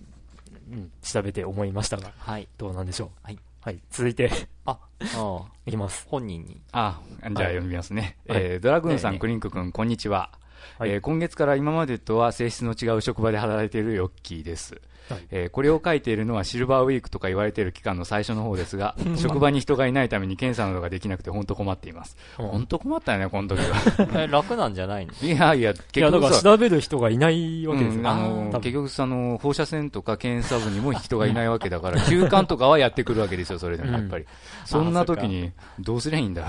[0.71, 2.47] うん、調べて思いましたが、はい。
[2.57, 3.09] どうなんでしょう？
[3.21, 3.37] はい。
[3.61, 4.31] はい、続いて、
[4.65, 4.79] あ、
[5.15, 6.07] あいきます。
[6.09, 6.59] 本人に。
[6.71, 8.17] あ、じゃあ読みますね。
[8.27, 10.31] はいえードラグーンさん、ねクリンク君、こんにちは。
[10.79, 14.81] はいえー今月から今までとは性質の違う職場で働いているヨッキーです。
[15.11, 22.15] はいえーこれを書いているのはシルバーウィークとか言われている期間の最初の方ですが、 職場に人がいないために検査などができなくて本当困っています。
[22.39, 24.07] うん本当困ったよね、この時は。
[24.23, 25.13] え、楽なんじゃないの？
[25.21, 28.01] いやいや、いや、だ結局さ、から調べる人がいないわけですよ。
[28.01, 34.25] うんあ多の分結局その放射線とか検査部にも人がいないわけだから、 休館とかはやってくるわけですよ、それでもやっぱり。
[34.65, 36.45] そんな時に、どうすりゃいいんだ。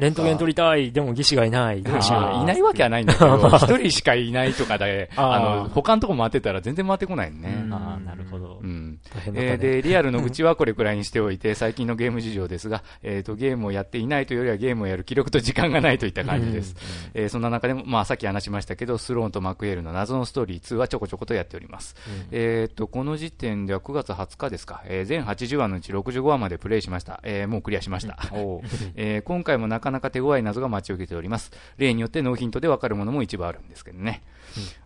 [0.00, 2.22] レントゲン取りたい、でも技師がいない、どうしよう。
[2.22, 7.56] あーいないわけはないんだけど、一人しかいないとかで、あの、他のとこ回ってたら全然回ってこないね。
[7.62, 7.74] うん
[8.04, 8.66] なるほどう。
[8.66, 8.98] ん。
[9.34, 16.76] えーで、リアルの愚痴はこれくらいにしておいて、 最近のゲーム事情ですが、えっ、と、ゲームをやっていないというよりはゲームをやる気力と時間がないといった感じです。
[17.14, 21.96] えーそんな中でも、まあ、さっき話しましたけど、スローンとマクエールの謎のストーリー2はちょこちょことやっております。
[22.30, 27.20] えっ、と、この時点では9月20日ですか、えー全80話のうち65話までプレイしました。
[27.24, 28.18] えーもうクリアしました。
[28.94, 31.52] えー今回もなかなか手強い謎が待ち受けております。
[31.78, 34.22] 例によってノーヒントでわかるものも一部あるんですけどね。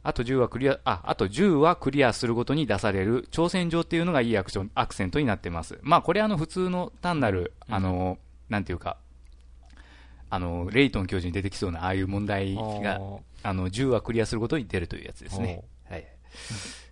[0.02, 5.78] あと10はクリア、あ、あと10はクリアするごとに出される挑戦状っていうのがいいアクション、アクセントになってます。
[5.82, 8.96] まあこれあの普通の単なる、あの、なんていうか、
[10.30, 15.62] あの、レイトン教授に出てきそうなああいう問題が、おあの、10はクリアするごとに出るというやつですね。
[15.88, 16.06] はい。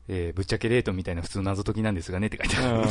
[0.09, 2.88] えーぶっちゃけレートンみたいな普通の謎解きなんですがねって書いてある。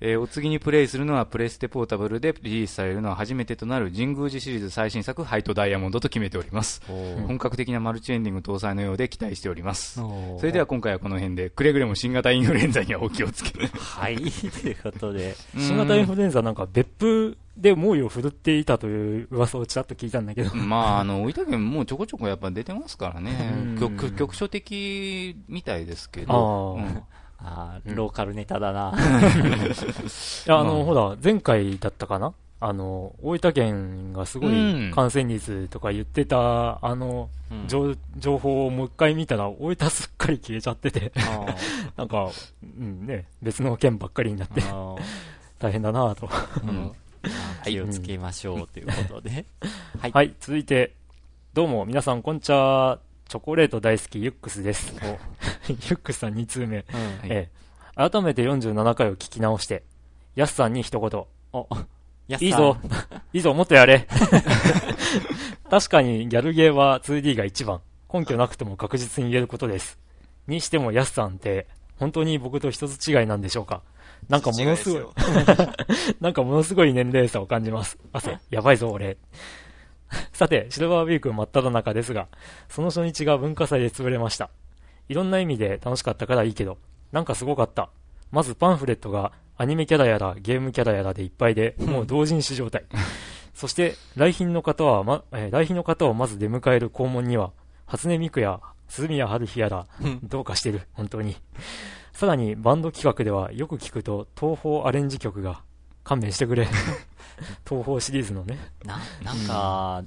[0.00, 6.82] えーお次にプレイするのはプレステポータブルでリリースされるのは初めてとなる神宮寺シリーズ最新作ハイトダイヤモンドと決めております。
[6.86, 10.00] 本格的なマルチエンディング搭載のようで期待しております。
[10.38, 13.66] それでは今回はこの辺で、くれぐれも新型インフルエンザにはお気をつけ。
[13.66, 14.16] はい。
[14.16, 14.22] と
[14.68, 15.34] いうことで。
[15.56, 20.54] 新型インフルエンザなんか別府で猛威を振るっていたという噂をちらっと聞いたんだけど。
[20.54, 26.76] まあ、あの、大分県もうちょこちょこやっぱ出てますからね局所的みたいですけあど。
[26.76, 27.02] ーうん
[27.40, 28.92] ああ、ローカルネタだな。
[28.98, 32.32] いや、あの、まあほら、前回だったかな？
[32.60, 41.46] あの、大分県がすごうんい感染率とか言ってた、あの、うん情情報をもう一回見たら、大分すっかり消えちゃってて、あ
[41.96, 42.28] なんか、
[42.64, 44.96] うんね、別の県ばっかりになって、あ
[45.60, 46.28] 大変だなぁと。
[46.66, 46.92] うん
[47.64, 49.44] 気をつけましょうということで。
[50.00, 50.10] はい。
[50.12, 50.92] はい、続いて、
[51.54, 52.98] どうも、皆さん、こんにちは。
[53.28, 54.94] チョコレート大好き、ユックスです。
[55.68, 56.78] ユックスさん2通目。
[56.78, 56.84] うん
[57.24, 57.50] ええ、
[57.94, 59.84] 改めて47回を聞き直して、
[60.34, 61.24] ヤスさんに一言。
[61.52, 61.68] お、
[62.40, 62.78] いいぞ。
[63.34, 64.06] いいぞ、もっとやれ。
[65.70, 67.82] 確かにギャルゲーは 2D が一番。
[68.10, 69.98] 根拠なくても確実に言えることです。
[70.46, 73.82] にしてもヤスさんって、本当に僕と一つ違いなんでしょうか
[74.30, 75.02] なんかものすごい
[76.20, 77.98] なんかものすごい年齢差を感じます。
[78.14, 79.18] 汗、やばいぞ、俺。
[80.32, 82.28] さて、シルバーウィーク真っ只中ですが、
[82.68, 84.50] その初日が文化祭で潰れました。
[85.08, 86.78] いろんな意味で楽しかったからいいけど、
[87.12, 87.90] なんかすごかった。
[88.30, 92.84] まずパンフレットがアニメキャラやらゲームキャラやらでいっぱいで、もう同人誌状態。
[93.54, 97.50] そして、来賓の方は、ま、えー来賓の方をまず出迎える校門には、
[97.86, 99.86] 初音ミクや鈴宮春日やら、
[100.22, 101.36] どうかしてる、本当に。
[102.12, 105.62] さらに、バンド企画ではよく聞くと、東宝アレンジ曲が、
[106.04, 106.68] 勘弁してくれ。
[107.68, 108.58] 東宝シリーズのね。
[108.84, 110.04] な、なんか、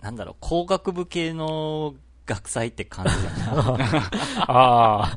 [0.00, 1.94] なんだろう、工学部系の
[2.26, 3.76] 学祭って感じだな。
[4.46, 5.16] あ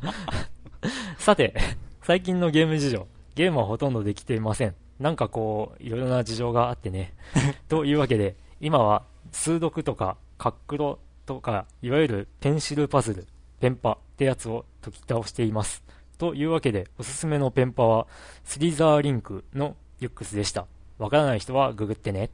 [1.18, 1.54] さて、
[2.02, 3.06] 最近のゲーム事情。
[3.34, 4.74] ゲームはほとんどできていません。
[4.98, 7.14] なんかこう、いろいろな事情があってね。
[7.68, 13.26] というわけで、今は、数読とか、カックロとか、いわゆるペンシルパズル、
[13.60, 15.82] ペンパってやつを解き倒しています。
[16.18, 18.06] というわけで、おすすめのペンパは、
[18.44, 20.66] スリザーリンクのユックスでした。
[21.04, 22.30] わからない人はググってね。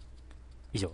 [0.73, 0.93] 以上。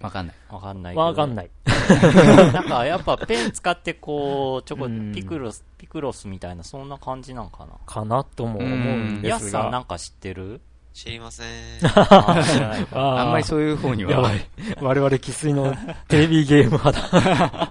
[0.00, 0.36] わかんない。
[0.50, 0.96] わかんない。
[0.96, 1.50] わかんない。
[2.52, 7.74] なんかやっぱペン使ってこう、ちょこうん、ピクロス、ピクロスみたいな、そんな感じなんかな。
[7.86, 9.78] かなとも思うんですヤスさんなが。
[9.80, 10.60] んか知ってる？
[10.92, 11.46] 知りません。
[12.92, 14.10] あんまりそういう方には。
[14.10, 14.44] やばい。
[14.80, 15.72] 我々生粋の
[16.08, 17.70] テレビゲーム派だ。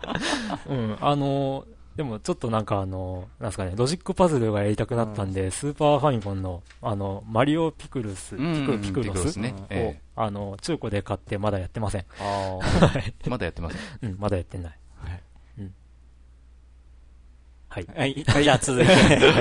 [0.70, 1.66] うん、あの、
[2.00, 9.54] でもちょっとなんかあの、なんですかね、ロジックパズルがやりたくなったんで、スーパーファミコンの、あの、マリオピクルス、ピクピクロスね。
[9.60, 12.06] を、ええあの、中古で買ってまだやってません。
[12.22, 12.58] あ
[13.28, 13.76] まだやってます。
[14.02, 14.78] うん、まだやってない。
[14.96, 15.24] はい
[15.58, 15.74] うん。
[17.68, 17.88] はい。
[17.94, 18.44] はい。
[18.44, 18.94] じゃあ続いて、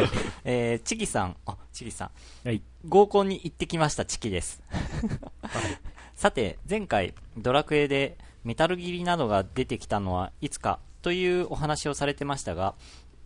[0.42, 2.10] えー、チキさん、あ、チキさん。
[2.44, 2.60] はい。
[2.88, 4.60] 合コンに行ってきました、チキです。
[6.16, 12.74] さて、前回、ドラクエでメタルギリなどが出てきたのはいつかというお話をされてましたが、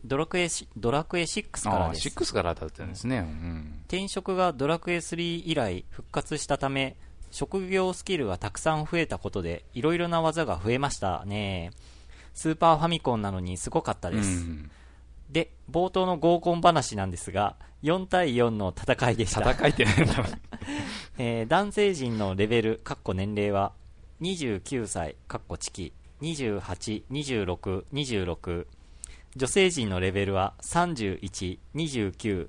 [0.04, 2.08] ドラクエし、ドラクエ6からです。
[2.10, 3.18] 6からだったんですね。
[3.18, 3.80] うん。
[3.88, 6.96] 転職がドラクエ3以来復活したため、
[7.32, 11.72] 職業スキルがたくさん増えたことで、いろいろな技が増えましたね。
[12.34, 14.28] スーパーファミコンなのにすごかったです。
[14.28, 14.70] うん
[15.30, 19.50] で、冒頭の合コン話なんですが、4対4の戦いでした。
[19.50, 20.14] 戦いってなんだ？
[20.18, 20.26] ろ う
[21.18, 23.72] えー男性陣のレベル、かっこ年齢は、
[24.20, 28.66] 29歳、かっこチキ、28、26、26。
[29.34, 32.48] 女性陣のレベルは、31、29、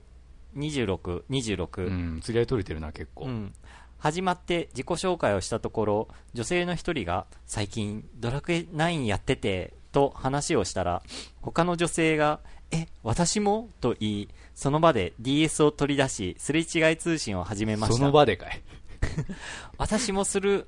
[0.55, 1.87] 26、26。
[1.87, 3.25] うん、釣り合い取れてるな、結構。
[3.25, 3.53] うん、
[4.03, 11.03] 始まって自己紹介をしたところ女性の一人が最近ドラクエ9やっててと話をしたら
[11.41, 13.69] 他の女性がえ私も？
[13.79, 18.61] と言いその場で DS を取り出しすれ違い通信を始めましたその場でかい。
[19.77, 20.67] 私もする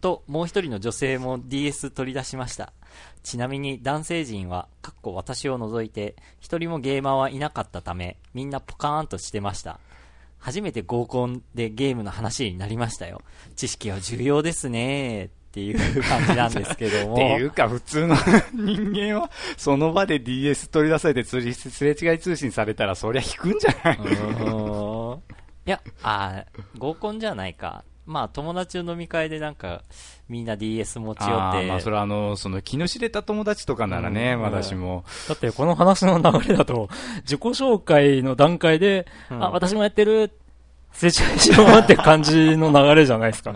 [0.00, 2.72] ともう一人の女性も DS 取り出しました。
[3.22, 9.80] ちなみに男性陣はかっこ私を除いて一人もゲーマーはいなかったためみんなポカーンとしてました。
[10.38, 13.22] 初めて合コンでゲームの話になりましたよ。
[13.56, 17.14] 知識は重要ですねっていう感じなんですけども。
[17.14, 18.14] っていうか、普通の
[18.54, 27.84] 人間は、その場で DS 取り出されてすれ違い通信されたら、そりゃ引くんじゃないいや、あー合コンじゃないか。
[28.08, 29.82] まあ、友達の飲み会でなんか、
[30.30, 35.04] みんな DS 持ち寄って、まあ、それはあの、その気の知れた友達とかならね、うん私も。
[35.28, 36.88] だってこの話の流れだと、
[37.24, 40.32] 自己紹介の段階で、うんあ、私もやってる、
[40.92, 43.54] すれ違いしようって感じの流れじゃないですか。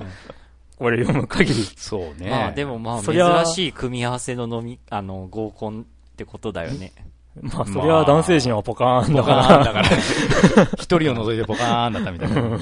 [0.78, 1.62] これ読む限り。
[1.76, 2.28] そうね。
[2.28, 6.92] まあでもまあ、そりゃ珍しい組み合わせの飲み、あの、合コンってことだよね。
[7.40, 9.46] まあ、それは男性陣はポカーンだポから。
[9.46, 10.68] カーンだから。
[10.76, 12.58] 一人を除いてポカーンだったみたいな。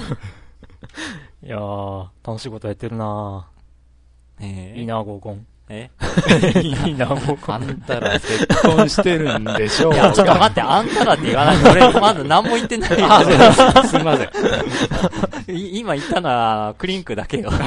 [1.43, 3.47] いやー、楽しいことやってるな
[4.39, 5.45] えーいいな合コン。
[5.69, 5.89] え？
[6.61, 7.55] いいな合コン。
[7.55, 11.69] あんたら結婚してるんでしょういや、ちょっと待って、あんたらって言わないで。
[11.71, 13.07] 俺、まだ何も言ってないよ。
[13.09, 13.23] あ
[13.85, 15.55] すみません。
[15.57, 17.49] い 今言ったのは、クリンクだけよ。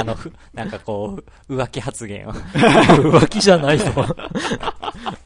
[0.00, 2.32] あの、ふなんかこう、浮気発言を。
[2.32, 3.86] 浮気じゃないぞ。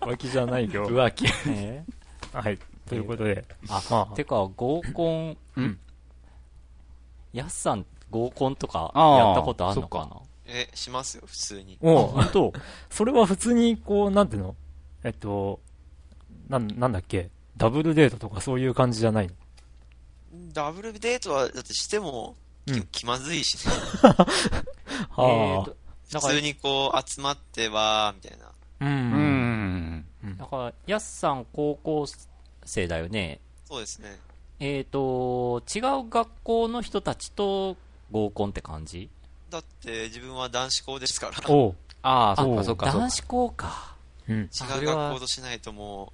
[0.00, 0.88] 浮気じゃないよ。
[0.88, 1.26] 浮気。
[1.48, 1.85] え
[2.33, 2.59] はい。
[2.88, 3.44] ということで。
[3.68, 5.79] あ、まあてか、合コン、うん
[7.32, 10.16] やすさん、合コンとか、やったことあるのかな？
[10.46, 11.78] え、しますよ、普通に。
[11.80, 12.52] おう本当？
[12.90, 14.56] それは普通に、こう、なんていうの？
[15.04, 15.60] えっと、
[16.48, 17.30] なん、なんだっけ？
[17.56, 19.34] ダブルデートとかそういう感じじゃないの？
[20.52, 23.72] ダブルデートは、だってしても、きうん気まずいしね。
[24.02, 25.76] えーと
[26.12, 28.46] だから普通にこう、集まっては、みたいな。
[28.46, 28.52] う。
[28.84, 30.36] うんん。
[30.36, 32.04] だから、やすさん高校
[32.64, 33.40] 生だよね。
[33.64, 34.18] そうですね。
[34.61, 37.77] えっ、と、違う学校の人たちと
[38.12, 39.09] 合コンって感じ？
[39.51, 41.51] だって、自分は男子校ですから。
[41.51, 41.75] おう。
[42.03, 42.99] ああ、そうかそっかそっか。
[42.99, 43.94] 男子校か。
[44.29, 44.37] うん。
[44.37, 44.44] 違
[44.83, 46.12] う学校としないとも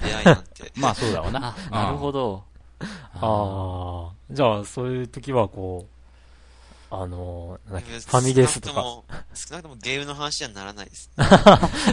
[0.00, 0.72] う、出会いなんて。
[0.76, 1.56] まあそうだわな。
[1.70, 2.44] あ、なるほど。
[3.14, 4.12] ああ。
[4.30, 8.82] じゃあ、そういう時は、こう、あのー、なんだっけ、フファミレスとか。
[9.34, 11.10] 少なくともゲームの話にはならないです。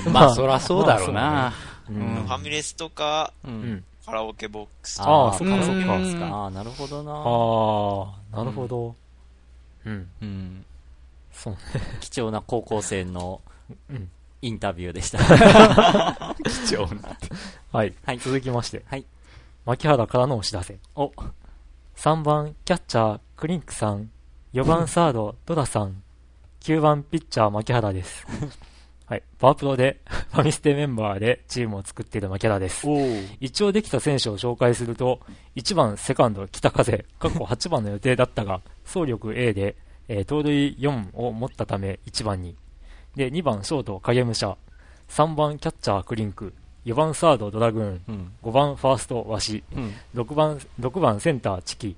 [0.10, 1.54] まあそらそうだろうな。
[1.90, 3.48] ううんんファミレスとか、う。
[3.48, 3.86] うんん。
[4.06, 6.26] カラオケボックスとあか、ーそっかカラオケそっかボックスか。
[6.28, 7.12] あーなるほどな。
[7.12, 8.96] ああ、なるほど。
[9.86, 10.10] うん。
[10.22, 10.66] うん。
[11.32, 11.60] そうね。
[12.02, 13.42] 貴重な高校生の
[13.90, 14.10] うん。
[14.42, 15.20] インタビューでした。
[16.68, 17.18] 貴重な。
[17.72, 17.94] はい。
[18.06, 18.84] はい続きまして。
[18.88, 19.06] はい。
[19.66, 20.78] 牧原からのお知らせ。
[20.96, 21.14] お、
[21.96, 24.10] 3番、キャッチャー、クリンクさん。
[24.54, 26.04] 4番、サード、ドラさん。
[26.60, 28.28] 9番、ピッチャー、牧原です。
[29.06, 29.24] はい。
[29.38, 30.00] パワープロで、
[30.32, 32.88] ファミステメンバーでチームを作っている牧原です。
[32.88, 32.98] お
[33.40, 35.20] 一応できた選手を紹介すると、
[35.56, 39.76] 1番セカンド北風、過去8番の予定だったが、走力 A で、
[40.08, 42.56] えー盗塁4を持ったため1番に。
[43.16, 44.58] で、2番ショート影武者、
[45.10, 46.54] 3番キャッチャークリンク、
[46.86, 48.32] 4番サードドラグーン、うん。
[48.44, 49.94] 5番ファーストワシ、うん。
[50.16, 51.96] 6番、6番センターチキ、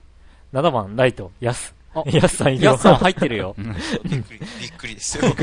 [0.54, 2.04] 7番ライトヤスあ。
[2.12, 3.56] ヤスさんいるよやすさん入ってるよ。
[4.04, 5.34] びっくり、びっくりですよ。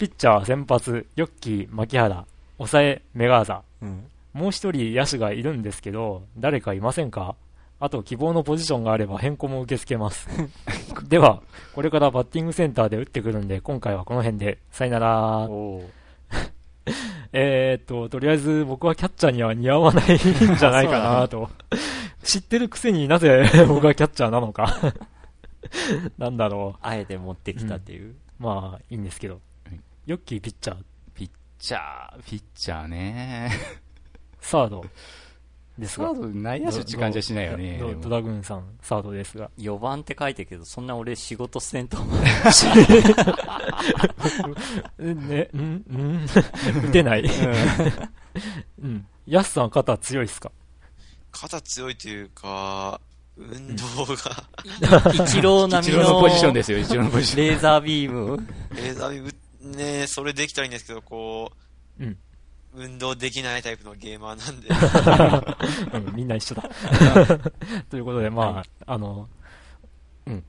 [0.00, 2.24] ピッチャー先発、ヨッキー、牧原、
[2.56, 3.62] 抑え、メガーザ。
[3.82, 4.06] うん。
[4.32, 7.34] もう一人野手がいるんですけど、誰かいませんか？
[7.80, 10.26] あと希望のポジションがあれば変更も受け付けます。
[11.06, 11.42] では、
[11.74, 15.38] これからバッティングセンターで打ってくるんで、今回はこの辺で、さよなら。
[15.50, 15.82] お
[17.34, 21.50] えーっと、とりあえず僕はキャッチャーには似合わないんじゃないかなと。
[22.24, 24.94] 知ってるくせになぜ僕はキャッチャーなのか。
[26.16, 28.12] なんだろあえて持ってきたっていう。
[28.12, 28.14] う。
[28.38, 29.49] まあ、いいんですけどはい。
[30.06, 30.76] ヨッキーピッチャー、
[31.14, 33.50] ピッチャー、ピッチャーね。
[34.40, 34.82] サード
[35.78, 36.22] ですがサー。
[36.22, 37.76] ド内野手って感じはしないよね。
[37.78, 39.50] でもドドドラグーンさん、サードですが。
[39.58, 42.18] 4番って書いてるけど、そんな俺仕事せんと思う。
[45.14, 46.26] ね、んん
[46.88, 47.24] 打てない。
[48.82, 49.06] うん。
[49.26, 50.50] ヤスさん肩強いっすか？
[51.30, 53.00] 肩強いというか、
[53.36, 54.14] 運動が、
[55.24, 57.46] 一郎並みの一郎のポジションですよ、一郎のポジション。
[57.48, 58.36] レーザービーム。
[58.74, 61.52] レーザービームねそれできたらいいんですけど、こ
[61.98, 62.16] う、うん
[62.72, 64.60] 運動できないタイプのゲーマーなん
[66.00, 66.70] で、うん、みんな一緒だ。
[67.90, 69.28] ということで、まあ、はいあの、
[70.26, 70.44] うん。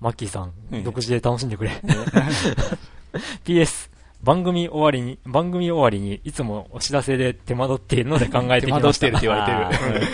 [0.00, 1.70] マッキーさん、うん独自で楽しんでくれ。
[3.44, 3.90] PS、
[4.22, 8.80] 番組終わりに、番組終わりにいつもお知らせで手間取っているので考えてきました。
[8.80, 10.00] 手間取ってるって言われてる。
[10.00, 10.06] る。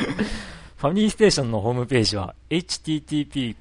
[0.76, 3.56] ファミリーステーションのホームページは、http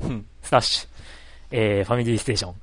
[0.00, 0.88] コロンスラッシュ
[1.56, 2.54] えー、ファミリーステーション。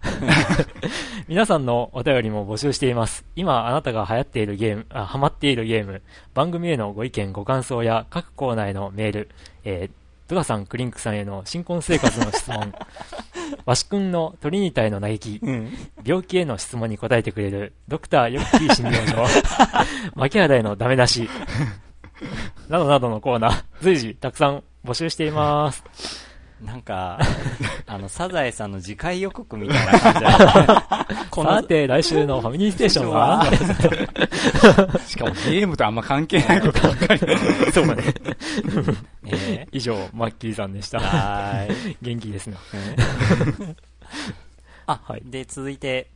[1.29, 3.23] 皆さんのお便りも募集しています。
[3.37, 6.01] 今あなたが流行っているゲーム、あ、ハマっているゲーム、
[6.33, 9.29] 番組へのご意見、ご感想や各コーナーへのメール、
[9.63, 9.91] えー、
[10.27, 12.73] ドラさん、クリンクさんへの新婚生活の質問、
[13.65, 15.73] わしくんの鳥に対の嘆き、うん。
[16.03, 19.25] 病気への質問に答えてくれるドクターヨッキー診療所、
[20.15, 21.29] 牧原へのダメ出し、
[22.69, 25.83] などなどのコーナー、 随時たくさん募集しています。
[26.61, 27.19] なんか、
[27.87, 33.43] あの、サザエさんの次回予告みたいな感じだねこの さて、来週のファミリーステーションは、
[35.07, 37.21] しかもゲームとあんま関係ないことばっかり。
[37.73, 37.95] そうね。
[39.25, 40.99] え以上、マッキーさんでしー、た。
[40.99, 41.97] はーい。
[41.99, 42.57] 元気ですね。
[44.85, 46.11] あ、はいで、続いて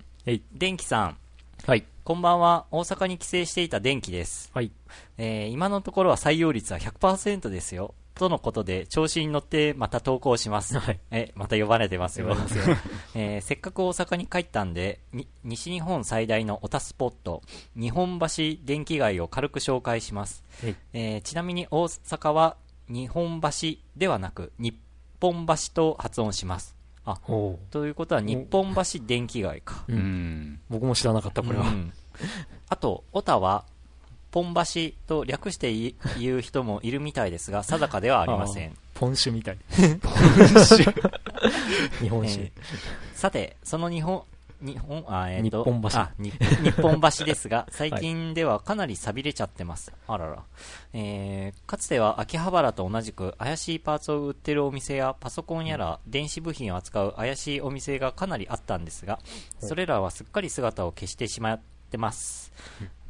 [0.53, 1.17] 電気さん。
[1.65, 1.83] はい。
[2.03, 2.67] こんばんは。
[2.69, 4.51] 大阪に帰省していた電気です。
[4.53, 4.71] はい。
[5.17, 7.95] えー今のところは採用率は100%ですよ。
[8.13, 10.77] とのことで、調子に乗ってまた投稿します。
[10.77, 10.99] はい。
[11.09, 12.27] え、また呼ばれてますよ。
[12.27, 12.75] 呼ばれますよ
[13.15, 17.41] えーせっかく大阪に帰ったんで、に西日本最大のオタスポット、
[17.75, 18.27] 日本橋
[18.63, 20.43] 電気街を軽く紹介します。
[20.61, 22.57] はいえーちなみに大阪は
[22.89, 23.49] 日本橋
[23.97, 24.75] ではなく、日
[25.19, 26.74] 本橋と発音します。
[27.05, 27.19] あ、
[27.71, 29.83] ということは日本橋電気街か。
[29.87, 30.59] ううんん。
[30.69, 31.67] 僕も知らなかった、これは。
[31.67, 31.93] うん
[32.69, 33.65] あと、オタは、
[34.31, 35.71] ポン橋と略して
[36.19, 38.75] 言う人もいるみたいですが、定かではありません。
[38.93, 39.57] ポン酒みたい。
[42.01, 42.51] 日本酒えー。
[43.13, 44.23] さて、その日本、
[44.61, 46.31] 日本、あ、えーと日本橋あ、に
[46.63, 49.91] 日本橋ですが、最近ではかなり錆びれちゃってます。
[50.07, 50.43] あらら。
[50.93, 59.19] えー、かつては秋葉原と同じく怪しいパーツを売ってるお店やパソコンやら電子部品を扱う怪しいお店がかなりあったんですが、
[59.59, 62.51] それらはすっかり姿を消してしまってます。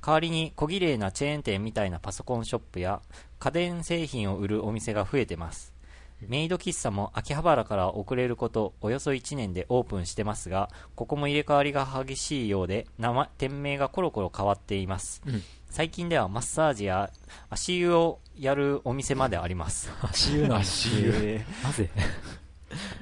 [0.06, 3.02] 代わりに小綺麗なチェーン店みたいなパソコンショップや
[3.40, 5.75] 家電製品を売るお店が増えてます。
[6.22, 15.22] メイド喫茶も秋葉原から遅れることおよそ1年でオープンしてますが、ここも入れ替わりが激しいようで、名前、店名がコロコロ変わっています。
[15.26, 17.12] うん最近ではマッサージや
[17.50, 19.92] 足湯をやるお店まであります。
[20.02, 21.90] 足湯なんだ足湯えなぜ？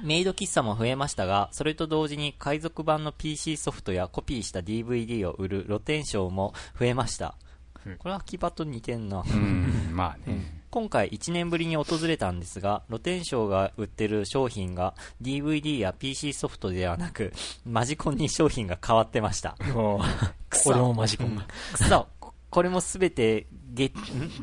[0.02, 7.36] ーメイド喫茶も増えましたが、それと同時に海賊版の PC ソフトやコピーした DVD を売る露天商も増えました。
[7.86, 9.22] うんこれは木場と似てんな。
[9.24, 10.63] うん、まあね。
[10.74, 17.32] 今回1年ぶりに訪れたんですが、露天商が売ってる商品が DVD や PC ソフトではなく、
[17.64, 19.56] マジコンに商品が変わってました。
[19.70, 20.02] こ
[20.66, 21.40] れもマジコン。
[21.74, 23.90] くそここれもすべてゲ、ん？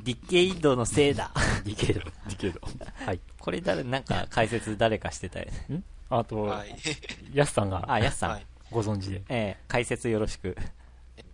[0.05, 1.33] ディケイドのせいだ。
[1.65, 1.99] ディケード。
[1.99, 2.61] ディケード。
[3.05, 3.19] はい。
[3.37, 5.75] これ誰、なんか解説誰かしてたよね。
[5.75, 5.83] ん？
[6.09, 6.73] あと、はい。
[7.35, 8.29] ヤスさんがあ、やすさん。
[8.31, 9.21] はいご存知で。
[9.27, 10.55] えー解説よろしく。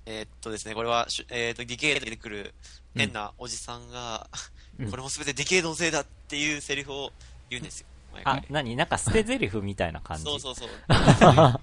[0.08, 2.56] えーっとですね、これはえーっと、ディケードに出てくる
[2.96, 4.57] 変なおじさんが、うん
[4.90, 7.12] これもすべてディケードのせいだっていうセリフを
[7.50, 7.88] 言うんですよ。
[8.24, 8.76] あ、何？
[8.76, 10.24] なんか捨て台詞みたいな感じ？
[10.30, 10.70] そうそうそう。
[10.88, 11.60] あ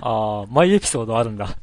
[0.00, 1.56] あ、マイエピソードあるんだ。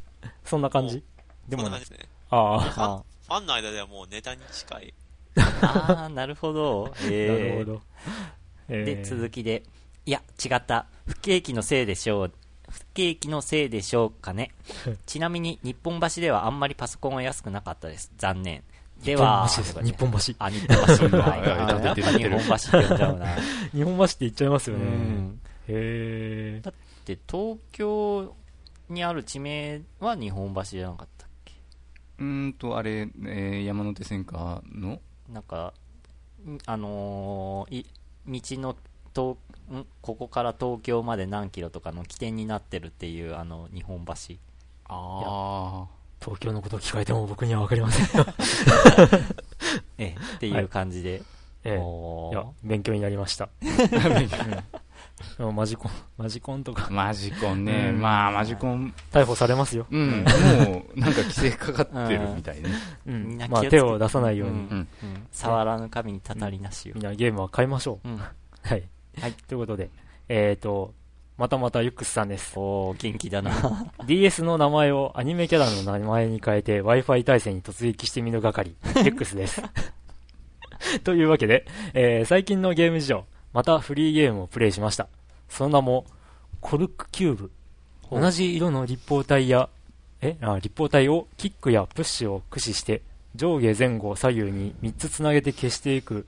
[0.43, 1.03] そんな感じ？
[1.47, 1.91] でもねでもです。
[1.91, 1.99] ね。
[2.29, 4.93] ああファンの間ではもうネタに近い。
[5.37, 6.85] あー、なるほど。
[6.87, 7.81] あ、なえーるほど。
[8.69, 9.63] えで、続きで、
[10.05, 10.85] いや、違った。
[11.07, 12.31] 不景気のせいでしょう。
[12.69, 14.51] 不景気のせいでしょうかね。
[15.05, 18.11] ちなみに、日本橋ではあんまりパソコンは安くなかったです。
[18.17, 18.63] 残念。
[19.03, 19.85] では、日本橋です。
[19.85, 20.17] 日本橋。
[20.39, 21.07] あ、日本橋。
[21.07, 21.31] っぱ
[22.17, 23.35] 日本橋って呼んじゃうな。
[23.73, 24.85] 日本橋って言っちゃいますうよね。
[24.85, 25.39] ん。
[25.67, 26.59] へえ。
[26.63, 26.73] だっ
[27.03, 28.35] て、東京
[28.89, 31.53] にある地名は日本橋じゃなかったっけ？
[32.19, 34.99] うーんと、あれ、えー山手線かの？
[35.29, 35.73] なんか、
[36.45, 37.85] んあのーい、
[38.27, 38.75] 道の
[39.13, 39.37] と
[39.71, 39.85] ん？
[40.01, 44.35] ここから東京まで何キロとかの起点になってるっていうあの日本橋
[44.87, 45.87] あ
[46.19, 48.21] 東京のことを聞かれても僕には分かりません。
[49.97, 51.21] ええっていう感じで、
[51.63, 52.31] ええ。
[52.31, 53.49] いや、勉強になりました。
[55.39, 56.87] マジコン、マジコンとか。
[56.87, 57.89] あ、マジコンね。
[57.89, 58.01] うん。
[58.01, 59.87] まあ、マジコン、逮捕されますよ。
[59.89, 62.69] うん、もう、なんか規制かかってるみたいね。
[63.07, 63.37] うん。
[63.49, 64.87] まあ手を出さないように、うん。
[65.03, 65.27] うん。
[65.31, 66.95] 触らぬ神にたたりなしよ。
[66.95, 68.07] みん、なゲームは買いましょう。
[68.67, 68.83] はい。
[69.19, 69.33] はい。
[69.47, 69.89] ということで、
[70.27, 70.93] えっ、と、
[71.37, 72.53] またまたユックスさんです。
[72.57, 78.75] おー元気だな DS の名前をアニメキャラの名前に変えて Wi-Fi 対戦に突撃してみる係、
[79.05, 79.61] X です。
[81.03, 85.09] というわけで、えー最近のゲーム事情、またフリーゲームをプレイしました。
[85.49, 86.05] その名も、
[86.61, 87.51] コルクキューブ。
[88.09, 89.69] 同じ色の立方体や、
[90.21, 93.01] えあ立方体をキックやプッシュを駆使して、
[93.35, 96.25] 上下前後左右に3つつなげて消していく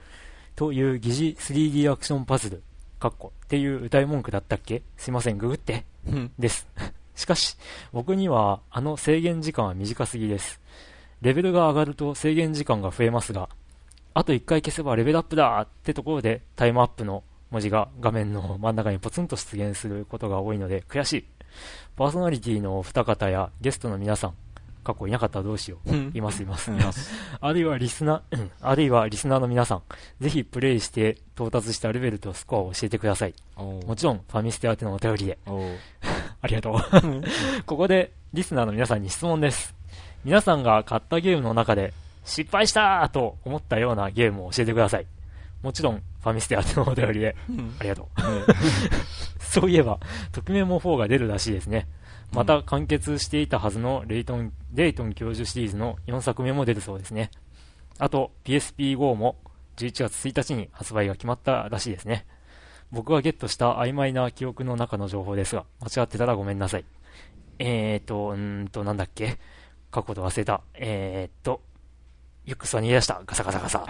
[0.57, 2.63] という疑似 3D アクションパズル、
[2.99, 4.81] かっこっていう歌い文句だったっけ？
[4.97, 5.85] すいません、ググって。
[6.07, 6.67] うんです。
[7.15, 7.57] しかし、
[7.91, 10.59] 僕にはあの制限時間は短すぎです。
[11.21, 13.49] レベルが上がると制限時間が増えますが、
[14.13, 21.25] あと1回消せばレベルアップだってところでタイムアップの文字が画面の真ん中にポツンと出現することが多いので悔しい。
[21.95, 24.33] パーソナリティのお二方やゲストの皆さん、
[24.87, 25.91] 過去いなかったらどうしよう。
[25.91, 26.71] うんいますいます。
[26.71, 27.11] います。
[27.41, 29.81] あるいはリスナー、うんあるいはリスナーの皆さん、
[30.21, 33.33] ぜひプレイして到達したレベルとスコアを教えてください。
[33.57, 35.37] もちろん、ファミステ宛てのお便りで。
[36.41, 36.75] ありがとう。
[37.67, 39.75] ここで、リスナーの皆さんに質問です。
[40.23, 45.05] 皆さんが買ったゲームの中で、失敗したーと思ったようなゲームを教えてください。
[45.63, 47.35] もちろん、ファミステ宛てのお便りで。
[47.79, 48.07] ありがとう。
[49.43, 49.99] そういえば、
[50.31, 51.87] ときメモ4が出るらしいですね。
[52.31, 57.31] また完結していたはずのレイトン、レイトン教授シリーズの4作目も出るそうですね。
[57.97, 59.37] あと、PSP-GO も
[59.77, 62.25] 11月1日に発売が決まったらしいですね。
[62.91, 66.85] 僕がゲットした曖昧な記憶の中の情報ですが、間違ってたらごめんなさい。
[67.59, 69.39] えーと、うーんと、なんだっけ？
[69.89, 70.61] 過去と忘れた。
[70.73, 71.61] えーと、
[72.47, 73.21] ユックスは逃げ出した。
[73.25, 73.85] ガサガサガサ。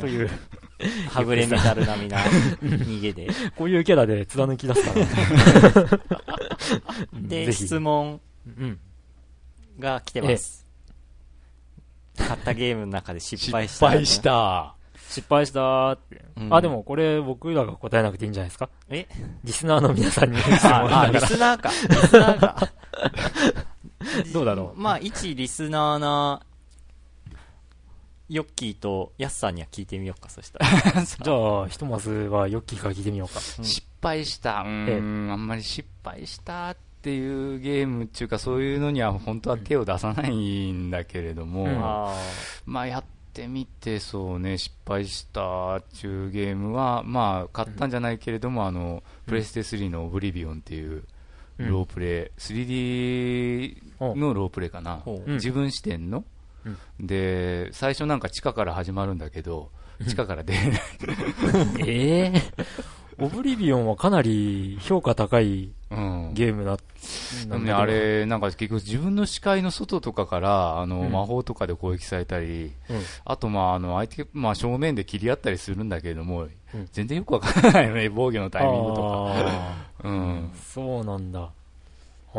[0.00, 0.30] という、
[1.12, 2.18] はぐれメタル並みな
[2.64, 3.28] 逃げで。
[3.54, 5.98] こういうキャラで貫き出すから。
[7.20, 8.78] で、質問うん。
[9.78, 10.66] が来てます。
[12.16, 14.18] 買ったゲームの中で失失敗した、敗し。
[14.22, 14.74] た。
[15.08, 16.24] 失敗したーって。
[16.36, 18.68] うんあ、でもこれ僕らが答えなくていいんじゃないですか？
[18.88, 19.06] え？
[19.44, 21.20] リスナーの皆さんに質問あ、あリ。
[21.20, 21.68] スナーか。
[21.68, 22.68] リスナーか。
[24.32, 24.80] どうだろう？
[24.80, 26.40] まあ、一リスナーな、
[28.28, 30.68] ヨッキーとヤスさんには聞いてみようか、そしたら。
[31.02, 33.40] じゃあ、ひとまずはヨッキーから聞いてみようか。
[33.58, 33.64] うん。
[33.64, 34.60] 失敗した。
[34.60, 41.78] うーん、あんまり失敗したっていうゲームっていうか、そういうのには本当は手を出さないんだけれども、うん。
[41.82, 42.14] あ
[42.66, 51.04] まあやってみて、そうね、失敗したっていうゲームは、まあ買ったんじゃないけれども、あの、プレステ3のオブリビオンっていう
[51.58, 51.70] うん。
[51.70, 55.02] ロープレイ、3D のロープレイかな。
[55.26, 56.24] 自分視点の、
[57.00, 59.70] で、最初なんか地下から始まるんだけど、
[60.06, 60.80] 地下から出れない。
[61.86, 62.42] ええ
[63.20, 66.34] オブリビオンはかなり評価高いうん。
[66.34, 66.76] ゲームだ。
[66.76, 76.50] でもね、あれ、なんか結局自分の視界の外とかから、あの、うん魔法とかで攻撃されたり、うんあと、まあ、あの、相手、まあ、正面で切り合ったりするんだけれども、うん
[76.92, 79.02] 全然よくわからないよね、 防御のタイミングとか。
[79.02, 80.56] あうんー。
[80.56, 81.50] そうなんだ。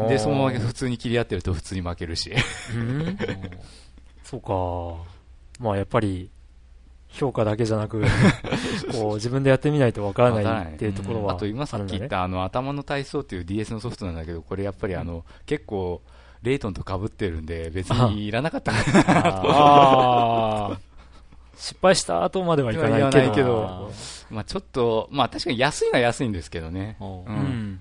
[0.08, 2.32] で、そのまま普通に切り合ってると普通に負けるし。
[4.34, 5.64] うんそうか。
[5.64, 6.30] まあやっぱり、
[7.10, 8.04] 評価だけじゃなく、
[8.94, 12.10] こう自分でやってみないとわからないっていうところはあと今さっき言っ。
[12.10, 16.02] たあの頭の体操っていう DS のソフトなんだけど、これやっぱりあの、結構、
[16.44, 19.20] レイトンと被ってるんで、別にいらなかったかな。
[19.46, 20.80] ああ。
[21.58, 23.32] 失敗した後まではいかないけど。
[23.34, 23.88] けどあ
[24.30, 26.96] まあちょっと、まあ確かに安いのは安いんですけどね。
[27.00, 27.80] ほうううんん。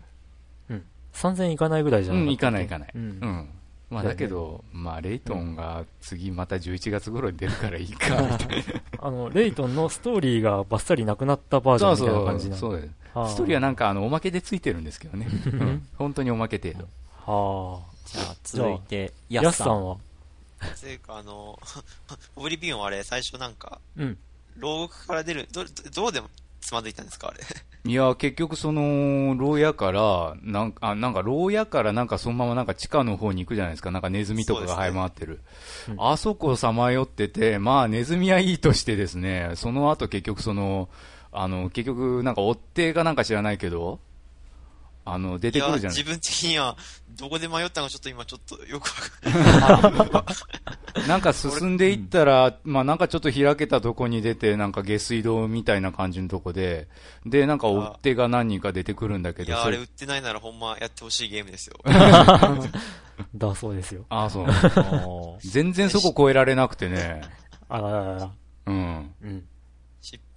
[0.71, 0.85] うん。
[1.13, 2.89] 3000いかないぐらいじゃう、なんいかないいかない。
[2.93, 3.49] ううんん。
[3.91, 8.65] まあだけど、まあレイトンが次また11月頃に出るからいいか、みたい
[8.99, 11.97] あの、レイトンのストーリーがバッサリなくなったバージョな。
[11.97, 12.91] そうそう、ンみたいな感じなのそうです。
[13.15, 15.27] はあストーリーはなんかあの、おまけでついてるんですけどね。
[15.47, 16.85] うん本当におまけ程度。
[17.33, 19.21] はじゃあ、続いて、あ。
[19.31, 19.87] ヤヤスさん。
[19.87, 19.97] は？
[20.81, 21.59] というか、あの、
[22.37, 24.19] オブリビオンあれ、最初なんか、うん。
[24.57, 26.29] 牢獄から出る、ど、どどうでも
[26.61, 27.41] つまずいたんですかあれ。
[27.85, 33.91] いや、結局その、牢屋から、なんか、あ、なんか牢屋からなんかそのままなんか地下の方に行くじゃないですか。
[33.91, 35.41] なんかネズミとかがそうですね這い回ってる。
[35.89, 40.89] うんあそこさまよってて、まあネズミはいいとしてですね、その後結局その、
[41.33, 44.01] あの、結局なんか追っ手がなんか知らないけど、
[45.13, 46.77] あの、出てくるじゃない自分的には、
[47.11, 48.89] どこで迷ったのかちょっと今ちょっとよく
[49.61, 50.21] わかんな
[51.03, 51.07] い。
[51.09, 56.89] なんか進んでいったら、まあなんかちょっと開けたとこに出て、なんか下水道みたいな感じのとこで、
[57.27, 61.77] で、なんか追っ手が何人か出てくるんだけど、いや、あれ売ってないならほんまやってほしいゲームですよ。
[63.35, 64.05] だそうですよ。
[64.11, 64.47] ああ、そう。
[65.41, 67.23] 全然そこ超えられなくてね。
[67.69, 68.31] あらららら。
[68.67, 69.15] うん。
[69.23, 69.45] うん。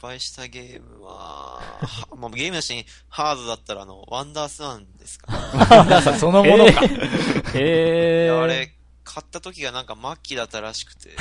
[0.02, 5.32] 失敗したゲームは、は まあ、ゲームだし、ハードだったらあの、ワンダースワンですか？
[6.18, 6.84] そのものか。
[6.86, 6.90] い
[7.54, 8.36] えー。
[8.36, 8.74] やあれ、
[9.04, 11.12] 買った時がなんか末期だったらしくて、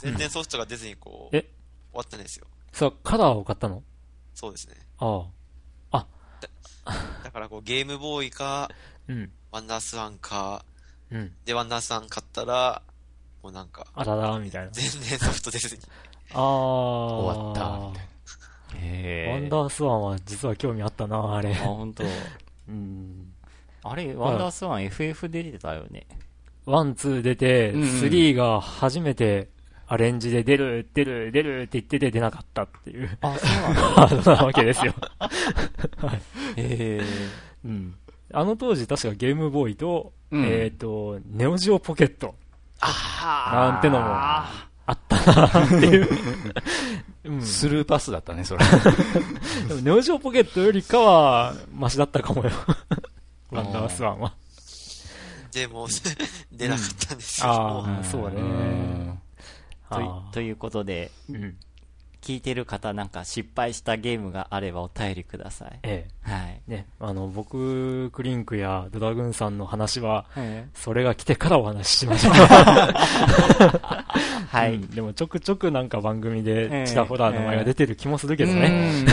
[0.00, 1.42] 全然ソフトが出ずにこう、え？
[1.42, 1.50] 終
[1.94, 2.46] わったんですよ。
[2.72, 3.82] さ、カラーを買ったの？
[4.34, 4.76] そうですね。
[4.98, 5.26] あ
[5.90, 6.06] あ。
[7.24, 8.70] だからこう、ゲームボーイか、
[9.08, 9.30] うん。
[9.50, 10.64] ワンダースワンか、
[11.10, 11.34] うん。
[11.44, 12.82] で、ワンダースワン買ったら、
[13.42, 14.70] もうなんか、あらら、みたいな。
[14.70, 15.82] 全然ソフト出ずに。
[16.34, 16.42] ああ。
[16.42, 18.12] 終わったみたい
[18.74, 21.54] へーワンダースワンは実は興味あったな、あれあ、。
[21.56, 22.04] 本当。
[22.68, 23.32] うん。
[23.84, 26.06] あれ、ワンダースワン FF 出てたよね。
[26.64, 29.48] ワン、ツー出て、スリーが初めて
[29.88, 34.36] アレンジで出る、出る、出るって言ってて出なかったっていうあ、そうなんだ。
[34.36, 34.94] なわけですよ。
[36.56, 37.04] へー
[37.64, 37.94] うん。
[38.32, 42.34] あの当時確かゲームボーイと、うんえっ、と、ネオジオポケット
[42.80, 44.68] あなんてのもあ
[45.22, 46.08] っていう。
[47.24, 47.42] うん。
[47.42, 48.64] スルーパスだったね、それ。
[49.68, 52.50] でもネオジオポケットよりかは、マシだったかもよ。
[53.50, 54.34] ワンダースワンは。
[55.52, 55.86] でも、
[56.50, 57.46] 出なかったんですよ。
[57.48, 58.36] ああ、そうね。
[58.36, 59.18] うん
[59.92, 61.56] といということで、うん。
[62.22, 65.80] 聞いてる方なんか失敗したゲームがあればお便りください。
[65.82, 66.62] えはい。
[66.68, 66.70] え。
[66.70, 72.34] ね、あの、僕、クリンクやドラグーンさんの話は、はそれが来てからお話ししましょう。
[74.68, 74.74] い。
[74.74, 79.04] うんでもちょくちょくなんか番組えでえちらほら名前が出てる気もするけどね。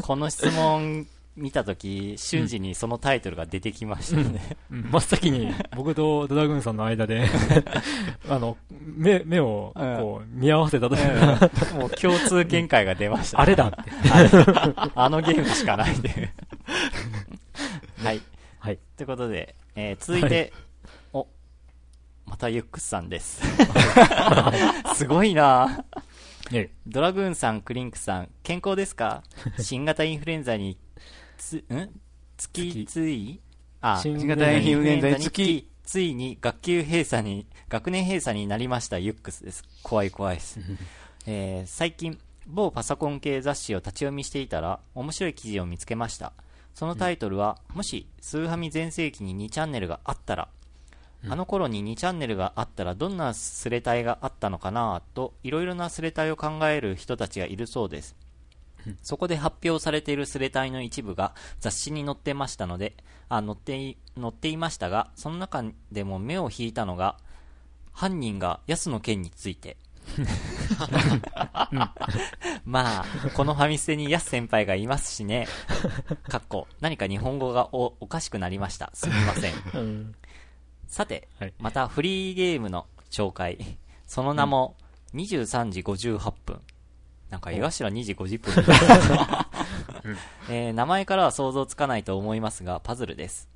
[0.00, 4.56] この質問見たとき、瞬時にそのタイトルが出てきましたね。
[4.70, 7.26] うん真っ先に僕とドラグーンさんの間で、
[8.28, 11.00] あの、目、目をこう見合わせたとき
[11.74, 13.40] もう共通見解が出ました。
[13.40, 13.78] あれだって。
[14.94, 16.30] あのゲームしかないんで。
[18.04, 18.20] はい。
[18.58, 18.78] はい。
[18.96, 20.52] ということで、えー続いて、
[21.14, 21.26] お、
[22.26, 23.42] またユックスさんです。
[24.94, 25.84] すごいな
[26.50, 29.22] ねドラグーンさん、クリンクさん、健康ですか？
[29.58, 30.76] 新型インフルエンザに、
[31.42, 32.00] つ、ん？
[32.36, 33.40] つきつい？
[33.80, 39.64] あ、新新型インフルエンザについに学級閉鎖に、学年閉鎖になりましたユックスです。
[39.82, 40.60] 怖い怖いです。
[41.26, 46.32] えー最近、某パソコン系雑誌を立ち読みしていたら、面白い記事を見つけました。
[46.74, 50.48] そのタイトルは、もし、スーファミ全盛期に2チャンネルがあったら、
[51.28, 58.16] あの頃に2チャンネルがあったらどんなスレタイがあったのかなと、いろいろなスレタイを考える人たちがいるそうです。
[59.02, 62.94] そこで発表されているスレタイの一部が雑誌に載ってましたので、
[63.28, 67.16] あ、載ってい、載っていましたが、その中でも目を引いたのが、
[67.92, 69.76] 犯人が安野健について。
[72.64, 73.04] まあ、
[73.34, 75.46] このファミステに安先輩がいますしね。
[76.28, 78.90] かっこ、何か日本語がおおかしくなりました。
[78.94, 79.54] すみません。
[79.74, 80.14] うん。
[80.88, 83.78] さて、はいまたフリーゲームの紹介。
[84.06, 84.76] その名も、
[85.14, 86.60] 23時58分。
[87.32, 88.64] なんか、江頭2時50分。
[90.50, 93.48] えー名前からは想像つかないと思いますが、パズルです。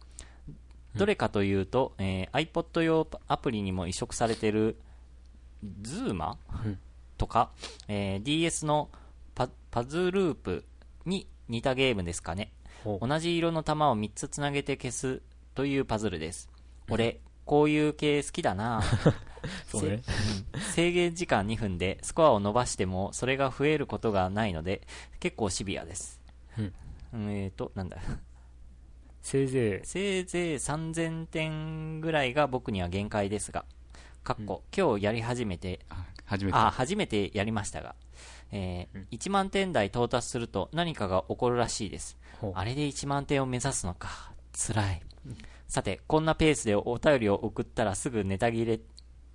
[0.95, 4.79] どれかというと、えー iPod 用アプリにも移植されている、
[5.83, 6.79] ズーマ、うん。
[7.19, 7.51] とか、
[7.87, 8.89] えー DS の
[9.35, 10.65] パパズループ
[11.05, 12.53] に似たゲームですかね。
[13.07, 15.21] 同じ色の玉を3つつなげて消す
[15.55, 16.49] というパズルです。
[16.89, 18.83] 俺、こういう系好きだな
[19.69, 20.03] そうね。
[20.05, 20.13] せ
[20.59, 24.87] うん制限時間2分でスコアを伸ばしてもそれが増えることがないので
[25.21, 26.21] 結構シビアです。
[26.59, 26.73] うん
[27.15, 27.99] うんえーと、なんだ。
[29.23, 33.65] せいぜせいぜい3000点ぐらいが僕には限界ですが、
[34.23, 36.59] かっこ、今日やり始めて、あ初めて。
[36.59, 37.95] あ、初めてやりましたが、
[38.53, 42.17] えー1万点台到達すると何かが起こるらしいです。
[42.55, 44.33] あれで1万点を目指すのか。
[44.53, 45.03] 辛い。
[45.69, 48.81] さて、こんなペースでお便りを送ったらすぐネタ切れ、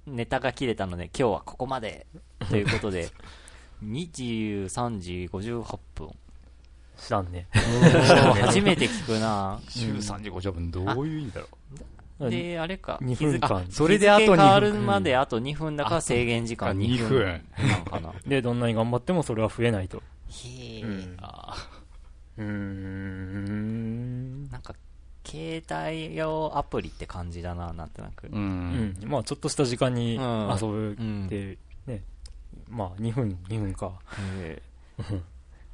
[0.08, 2.08] ネタが切れたので今日はここまで。
[2.50, 3.10] ということで、
[3.84, 6.10] 23時58分。
[6.98, 7.48] 知らんね。
[8.42, 11.48] 初めて聞くな13時50分、どういう意味だろ
[12.28, 12.30] う？
[12.30, 13.00] で、あれか。
[13.02, 17.42] 2日付分間あそれであと2分日付変わるまであと2分だから制限時間あ2 2分分。
[17.68, 18.14] なのかな。
[18.28, 19.98] で、どんなに頑張ってもそれは増えないと。
[19.98, 20.02] へ
[20.80, 20.84] え、
[22.38, 24.50] うん。
[24.50, 24.76] なんか、
[25.26, 28.28] 携帯用アプリって感じだな、なんとなく。
[28.28, 28.36] ーう。
[28.36, 29.06] うんん。
[29.06, 32.04] まあ、ちょっとした時間にうん遊ぶうんって、ね。
[32.68, 33.94] まあ、2分、2分か。
[34.40, 34.62] へ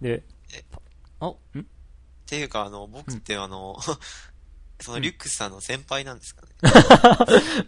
[0.01, 0.21] で、っ
[2.29, 3.77] ていうか、あの、僕ってあの、
[4.81, 6.47] そのリュックスさんの先輩なんですかね。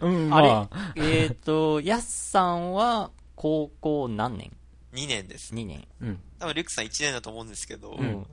[0.00, 0.48] うん、あれ？
[0.48, 4.52] まあ、えっと、ヤスさんは高校何年
[4.92, 5.54] ？2年です。
[5.54, 5.88] ?2 年。
[6.00, 6.20] うん。
[6.38, 8.24] 多分リュックスさん1年だと思うんですけど、うん。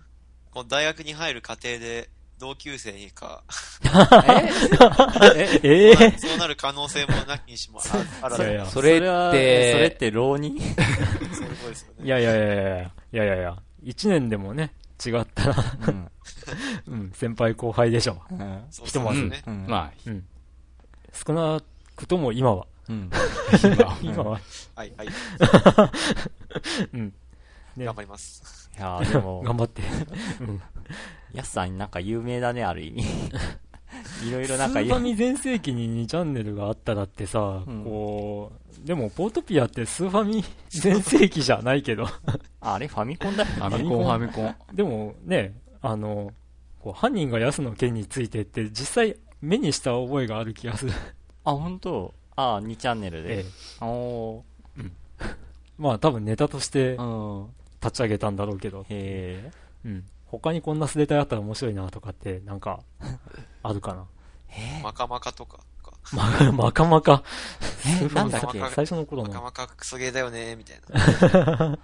[0.52, 3.44] この大学に入る過程で同級生以か。
[5.36, 5.60] え？
[5.94, 7.82] え、そうなる可能性もなきにしも
[8.22, 8.72] あらず。
[8.72, 10.60] それって、それって浪人？
[10.60, 12.06] そういうことですよね。
[12.06, 13.58] いやいやいやいやいやいやいや、
[14.10, 14.74] 年でもね、
[15.04, 15.56] 違ったら、
[16.88, 18.22] うん、 先輩後輩でしょ。
[18.32, 19.24] う、ひとまず。
[19.24, 20.24] ね、うん、まあ、う、
[21.14, 21.62] 少な
[21.96, 22.68] くとも今は。
[22.90, 23.10] うん、
[24.02, 24.40] 今は。
[24.76, 25.08] はい、はい。
[26.94, 27.14] うん、
[27.76, 28.70] ね、頑張ります。
[28.78, 29.42] いやでも。
[29.44, 29.82] 頑張って。
[30.42, 30.62] うん
[31.34, 33.04] ヤスさんなんか有名だね、ある意味。
[34.28, 38.52] いろいスろなんかーファミ全盛期に2チャンネルがあったらってさ、うんこ
[38.84, 42.06] う、でも、ポートピアってスーファミ全盛期じゃないけど、
[42.60, 44.56] ああれファミコンだよファミコン、ファミコン。
[44.74, 46.34] でもね、あの、
[46.80, 50.92] こう犯人がヤスの件についてって実際目にした覚えがある気がする。
[51.44, 52.14] あ、本当？
[52.36, 53.40] ああ、2チャンネルで。
[53.40, 53.46] え
[53.82, 54.44] えお
[55.78, 57.02] まあ多分ネタとしてー。
[57.02, 57.50] うん。
[57.82, 59.52] 立ち上げたんだろうけど、へ
[59.86, 60.04] うん。
[60.28, 62.82] 他にこんなスレタイあったら面白いなとかって、なんか、
[63.64, 64.06] あるかな？
[64.52, 64.82] え。
[64.84, 67.24] マカマカとか、かま、まかまか。
[68.02, 68.60] え、なんだっけ？
[68.60, 69.42] 最初の頃マカの。
[69.44, 71.80] マカクソゲーだよね、みたいな。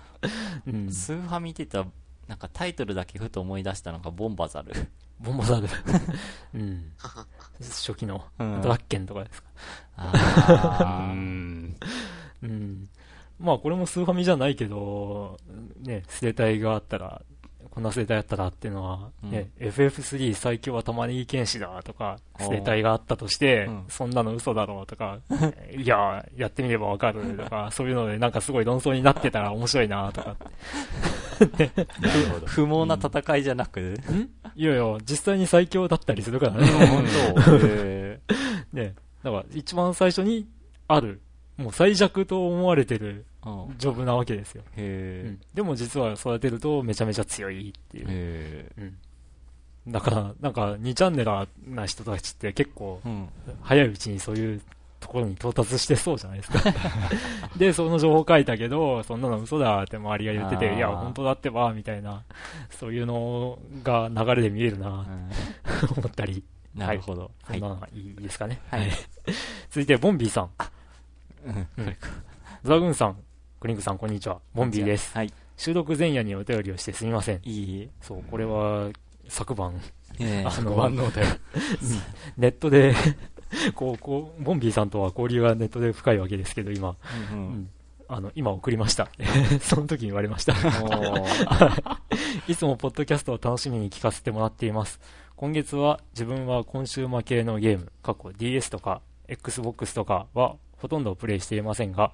[0.68, 0.92] うん。
[0.92, 1.86] スーファ見てた、
[2.28, 4.74] なんかタイトルだけふと思い出したのがボンバザル。
[5.20, 5.68] ボンバザル。
[6.54, 6.92] うん。
[7.60, 9.50] 初期の、うんドラッケンとかですか？
[9.50, 9.54] う
[9.98, 11.78] あーん。
[12.44, 12.90] うん。
[13.40, 15.38] まあこれもスーファミじゃないけど、
[15.82, 17.22] ね、スレタイがあったら、
[17.74, 22.46] こんなスレタイあったらっていうのは、ね、FF3 最強は玉ねぎ剣士だとか、おー。
[22.46, 23.86] スレタイがあったとして、うん。
[23.90, 25.18] そんなの嘘だろうとか、
[25.76, 30.36] いや、やってみればわかるとか、そういうのでなんかすごい論争になってたら面白いなとか。
[32.46, 34.30] 不毛な戦いじゃなく、ん。
[34.56, 36.68] いやいや、実際に最強だったりするからね。
[36.68, 37.06] 本
[37.44, 37.58] 当。
[37.66, 38.20] へ
[38.72, 38.94] ね、
[39.24, 40.48] だから一番最初に
[40.88, 41.22] ある、
[41.58, 44.64] もう最弱と思われてるーうんジョブなわけですよ。
[44.78, 48.08] うへん、でも実は育てるとめちゃめちゃ強いっていーう。
[48.10, 48.72] へ
[49.86, 53.02] うん、だから、なんか2チャンネラーな人たちって結構。
[53.62, 54.62] 早いうちにそういう
[55.00, 56.60] ところに到達してそうじゃないですか。
[57.58, 62.24] で、その情報書いたけど、そんなの嘘だって周りが言ってて、いや、本当だってば、みたいな、
[62.70, 65.30] そういうのが流れで見えるな、うん
[65.98, 66.44] 思ったり。
[66.74, 67.30] なるほど。
[67.44, 67.76] はいそんな。
[67.76, 68.60] のがいいですかね。
[68.70, 68.90] はい。
[69.70, 70.50] 続いて、ボンビーさん。
[71.46, 71.98] うんうん
[72.64, 73.18] ザグーンさん、
[73.64, 74.42] クリンクさん、こんにちは。
[74.54, 75.16] ボンビーです。
[75.16, 75.32] はい。
[75.56, 77.40] 収録前夜にお便りをしてすみません。
[77.46, 78.90] いいそう、これは、
[79.30, 79.80] 昨晩、
[80.20, 81.10] えあの5番の。
[82.36, 82.94] ネットで、
[83.74, 86.96] こう、こう、ボンビーさんとは交流がネットで深いわけですけど、今、う
[87.32, 87.70] うんん、
[88.10, 89.08] あの、今送りました。
[89.64, 90.56] その時に言われました。
[92.50, 95.00] いつもポッドキャストを楽しみに聞かせてもらっています。
[95.38, 102.12] 今月は自分はコンシューマー系のゲーム、過去 DS とか Xbox とかはほとんどプレイしていませんが、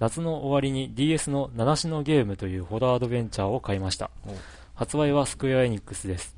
[0.00, 4.34] 夏の終わりに DS の七種のゲームというホラーアドベンチャーを買いましたお。
[4.74, 6.34] 発売はスクエアエニックスです。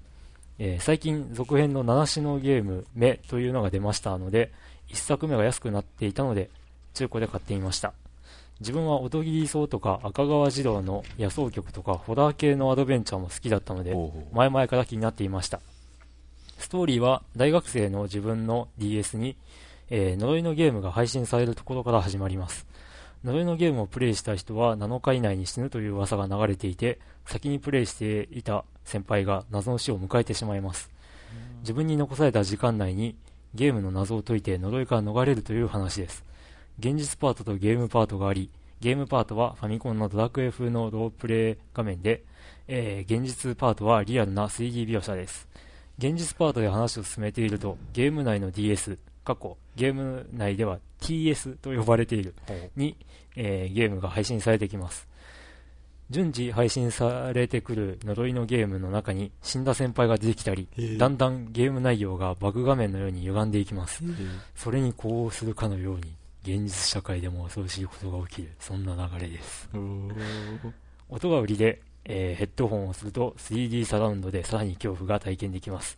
[0.59, 4.51] えー最近続編の七種のゲーム目というのが出ましたので、
[4.89, 6.51] 一作目が安くなっていたので、
[6.95, 7.95] 中古で買ってみました。
[8.59, 13.95] 自分は音切り草とか赤川次郎の野草曲とかホラー系のアドベンチャーも好きだったので、
[14.33, 15.61] 前々から気になっていました。
[16.59, 19.37] ストーリーは大学生の自分の DS に、
[19.89, 22.67] えー呪いのゲームが配信されるところから始まります。
[23.25, 30.91] 呪いのゲームをプレイした人は7日以内に死ぬという噂が流れていて、先にプレイしていた先輩が謎の死を迎えてしまいます。
[31.61, 33.15] 自分に残された時間内に
[33.55, 36.25] ゲームの謎を解いて呪いから逃れるという話です。
[36.81, 38.51] 現実パートとゲームパートがあり、
[38.81, 42.25] ゲームパートはファミコンのドラクエ風のロープレイ画面で、
[42.67, 45.47] えー現実パートはリアルな 3D 描写です。
[45.99, 52.35] 現実パートで話を進めていると、ゲーム内の DS、過去、ゲーム内では TS と呼ばれている
[52.77, 52.97] に、
[53.37, 55.09] えーゲームが配信されてきます。
[56.11, 60.69] 順次配信されてくる呪いのゲームの中に死んだ先輩が出てきたり、
[60.99, 64.03] だんだんゲーム内容がバグ画面のように歪んでいきます。
[64.55, 66.13] それに呼応するかのように、
[66.43, 69.71] 現実社会でも恐ろしいことが起きる、そんな流れです。
[71.09, 75.97] 音が売りで、えーヘッドホンをすると 3D サラウンドでさらに恐怖が体験できます。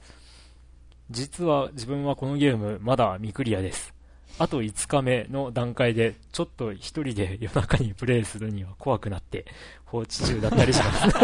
[1.10, 3.93] 実は自分はこのゲームまだ未クリアです。
[4.38, 9.46] あと5日目の段階でちょっと一人で夜中にプレイするには怖くなって
[9.84, 11.16] 放置中だったりします。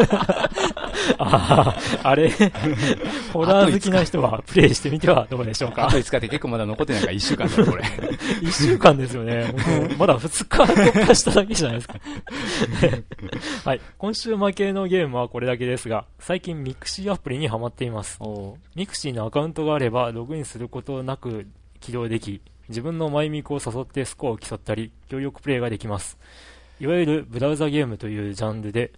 [1.19, 2.31] ああ、あれ、
[3.33, 5.89] ホラー好きな人はプレイしてみてはどうでしょうか？
[5.89, 7.85] あと5日って結構まだ残ってないから1週間だよ、これ。
[8.43, 9.53] 一週間ですよね。
[9.99, 11.95] まだ二日突破しただけじゃないですか。
[13.69, 13.81] はい。
[13.99, 18.19] 今週負けのゲームはこれだけですが、最近ミクシーアプリにハマっています。
[18.21, 21.49] おミクシーのアカウントがあれば、ログインすることなく
[21.81, 22.41] 起動でき、
[22.71, 26.17] 自分のマイミクを誘ってスコアを競ったり、協力プレイができます。
[26.81, 28.93] いわゆるブラウザゲームというジャンルで、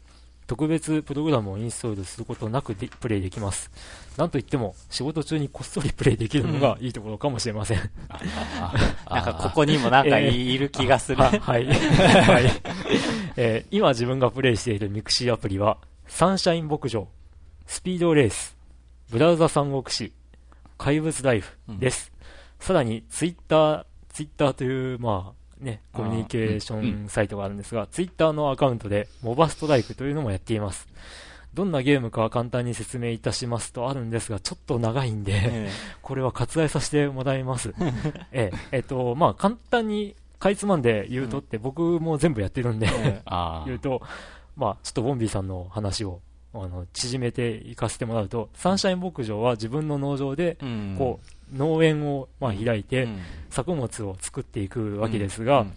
[0.46, 3.70] 特別プログラムをインストールすることなくでプレイできます。
[4.18, 7.78] なんといっても、仕事中にこっそりプレイできるのがいいところかもしれません。
[9.08, 11.22] なんかここにもなんかいる気がする。
[11.22, 11.64] ははい。
[11.66, 12.50] はい。
[13.36, 17.08] えー今自分がプレイしているミクシーアプリは、サンシャイン牧場、
[17.66, 18.54] スピードレース、
[19.10, 20.12] ブラウザ三国志、
[20.76, 22.12] 怪物ライフです。
[22.62, 30.86] さらに、ツイッター、ツイッターという、まあ、ね、コミュニケーションサイトがあるんですが、ツイッターのアカウントで、モバストライクというのもやっています。
[31.54, 35.70] どんなゲームかは簡単に説明いたしますとあるんですが、ちょっと長いんで、え
[36.02, 37.74] これは割愛させてもらいます。
[38.30, 42.86] ええ、えっと、まあ、簡単に、かいつまんで言うとって、僕も全部やってるんで、
[43.66, 44.02] 言うと、
[44.56, 46.20] まあ、ちょっとボンビーさんの話を、
[46.54, 50.94] あの、縮めていかせてもらうと、サンシャイン牧場は自分の農場で、うん。
[50.96, 53.18] こう、農園を、まあ、開いて、うん。
[53.50, 55.72] 作物を作っていくわけですが、うん。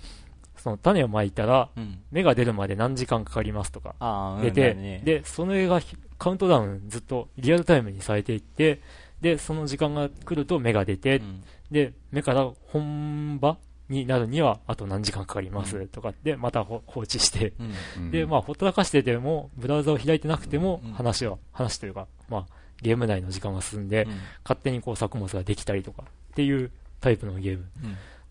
[0.57, 1.99] その種をまいたら、うん。
[2.11, 8.82] 芽が出るまで何時間かかりますとか、出て、で、その絵がひカウントダウンずっとリアルタイムにされていって、
[9.21, 11.43] で、その時間が来ると芽が出て、うん。
[11.71, 13.57] で、芽から本場
[13.89, 17.53] になるにはあと何時間かかりますとかで、またほ放置して、
[17.97, 18.11] うん。
[18.11, 24.11] で、まあ、ほったらかしてても、ブラウザを開いてなくてもうん、話は、話というか、まあ、ゲーム内の時間が進んで、うん。
[24.43, 27.65] 勝手にこう作物ができたりとかっていうタイプのゲーム。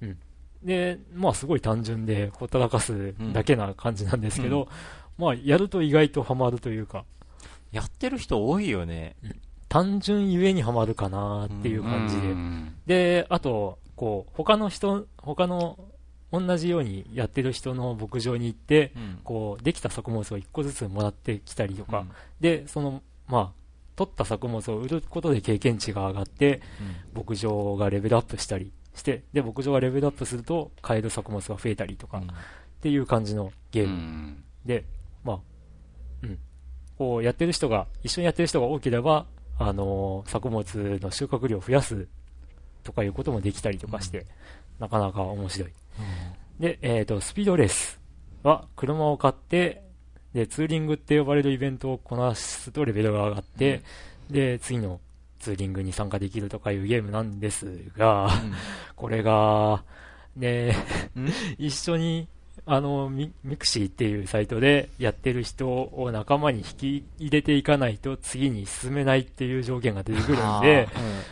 [0.02, 0.18] うん。
[0.64, 4.68] で、まあ、すごい単純で、ほったらかすだけな感じなんですけど、
[5.18, 7.04] まあ、やると意外とハマるというか、
[7.70, 9.16] やってる人多いよね。
[9.68, 12.28] 単純ゆえにハマるかなっていう感じで。
[12.28, 12.74] うん。
[12.86, 15.78] で、あと、こう、他の人、他の、
[16.32, 19.20] 同じようにやってる人の牧場に行って、うん。
[19.22, 22.10] こう、できた作物を一個ずつもらってきたりとか、うん。
[22.40, 23.63] で、その、まあ、
[23.96, 26.60] 取った作物を売ることで経験値が上がって、
[27.14, 32.24] 牧場がレベルアップしたりして、で、牧場がレベルアップすると、買える作物が増えたりとか、うん。
[32.24, 32.28] っ
[32.80, 34.44] ていう感じのゲーうムん。
[34.64, 34.84] で、
[35.22, 35.38] まあ、
[36.22, 36.38] うん。
[36.98, 39.26] こう、やってる人が、一緒にやってる人が多ければ、
[39.58, 40.64] あのー作物
[41.00, 42.08] の収穫量を増やす
[42.82, 44.26] とかいうこともできたりとかして、
[44.78, 45.70] なかなか面白い。
[46.58, 48.00] で、えっ、と、スピードレース
[48.42, 49.83] は、車を買って、
[50.34, 53.82] で、ツーリングって呼ばれるイベントをこなすとレベルが上がって、
[54.30, 55.00] で、次の
[55.38, 58.28] ツーリングに参加できるとかいうゲームなんですが、
[58.96, 59.84] これが、
[60.36, 60.74] ね、
[61.58, 62.28] 一緒に、
[62.66, 70.88] あのミ、ミクシーっていうサイトでやってる人を仲間に引き入れていかないと次に進めないっていう条件が出てくるんで、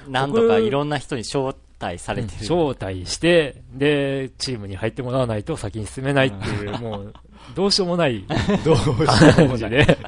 [0.07, 0.13] うん。
[0.13, 2.37] なんとかいろんな人に招待されてる。
[2.43, 7.15] 招待して、で、チームに入ってもらわないと先に進めないっていう、もう、
[7.55, 8.25] どうしようもない。
[8.65, 9.99] どうしよ感じで、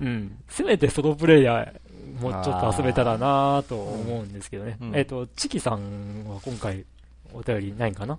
[0.00, 0.36] うん。
[0.48, 1.84] せめてソロプレイヤー
[2.20, 4.76] もうちょっと遊べたらなと思うんですけどね。
[4.80, 4.96] うん。
[4.96, 6.84] えっ、と、チキさんは今回
[7.32, 8.18] お便りないんかな？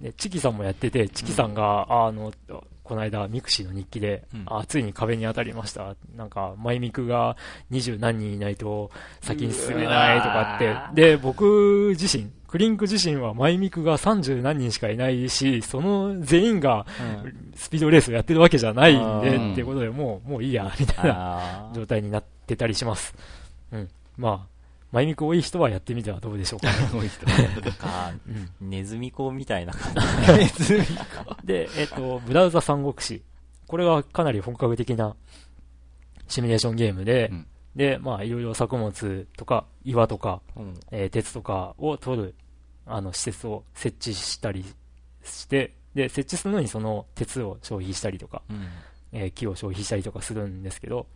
[0.00, 2.32] でチキさんもやってて、チキさんが、あの、
[2.82, 4.44] この間、ミクシーの日記で、うん。
[4.46, 5.94] あついに壁に当たりました。
[6.16, 7.36] なんか、マイミクが
[7.68, 8.90] 二十何人いないと
[9.20, 11.02] 先に進めないとかって。
[11.02, 16.84] で、僕自身、クリンク自身はマイミクが30何人しかいないし、その全員が
[17.24, 23.14] うんスピードレースをやってるわけじゃないんで、うんっていうことでもう、もういいや、みたいな状態になってたりします。
[23.70, 23.88] うん。
[24.16, 24.46] まあ、
[24.90, 26.66] マイミク多い人はやってみてはどうでしょうか。
[26.74, 28.12] なんか、
[28.60, 29.94] うんネズミ講みたいな感
[31.46, 33.22] で、えっ、と、ブラウザ三国志。
[33.68, 35.14] これはかなり本格的な
[36.26, 37.46] シミュレーションゲームで、うん
[37.76, 40.62] で、まあ、いろいろ作物とか、岩とか、じ。
[40.62, 40.74] うん。
[40.90, 42.34] えー鉄とかを取る、
[42.86, 44.64] あの、施設を設置したり
[45.24, 48.66] して、で、設置するのにその鉄を消費したりとか、うん。
[49.12, 51.06] えー木を消費したりとかするんですけど、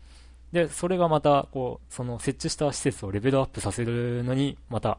[0.53, 4.99] で、それがまた、こう、その設置した施設をレベルアップさせるのに、また、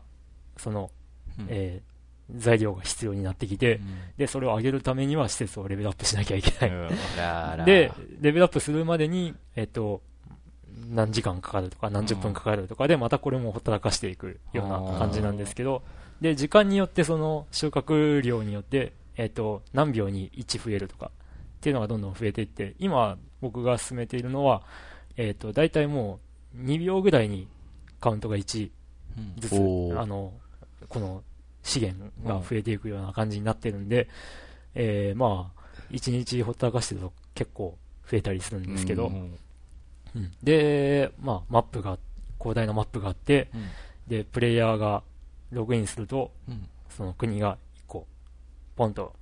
[0.58, 0.92] その、
[1.40, 1.48] うん。
[1.50, 1.96] えー
[2.38, 3.80] 材料が必要になってきて、
[4.18, 6.72] で、それを上げるためには施設をレベルアップしなきゃいけない。
[7.66, 10.02] で、レベルアップするまでに、えっと、
[10.90, 15.84] 何時間かかるとか、何十分かかるとかで、またこれもほったらかしていくような感じなんですけど、
[16.22, 21.10] で、時間によってその収穫量によって、えっと、何秒に1増えるとか、っ
[21.62, 24.64] ていうのがどんどん増えていって、今僕が進めているのは、
[25.18, 26.20] えっと、大体も
[26.56, 27.48] う2秒ぐらいに
[28.00, 28.70] カウントが1
[29.18, 29.34] うん。
[29.40, 29.54] ずつ、
[29.98, 30.34] あの、
[30.90, 31.24] この
[31.64, 34.08] 資源が増えていくような感じになってるんで、
[34.76, 35.62] えーまあ、
[35.92, 37.78] 1日ほったらかしてると結構
[38.10, 39.12] 増えたりするんですけど、
[40.16, 41.98] うんうんで、まあ、マップが、
[42.40, 43.70] 広大なマップがあって、うん。
[44.08, 45.04] で、プレイヤーが
[45.52, 46.68] ログインすると、うん。
[46.90, 48.08] その国が1個、
[48.76, 49.14] ポンと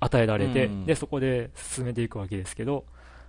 [0.00, 0.86] 与えられて、うん。
[0.86, 2.84] で、そこで進めていくわけですけど、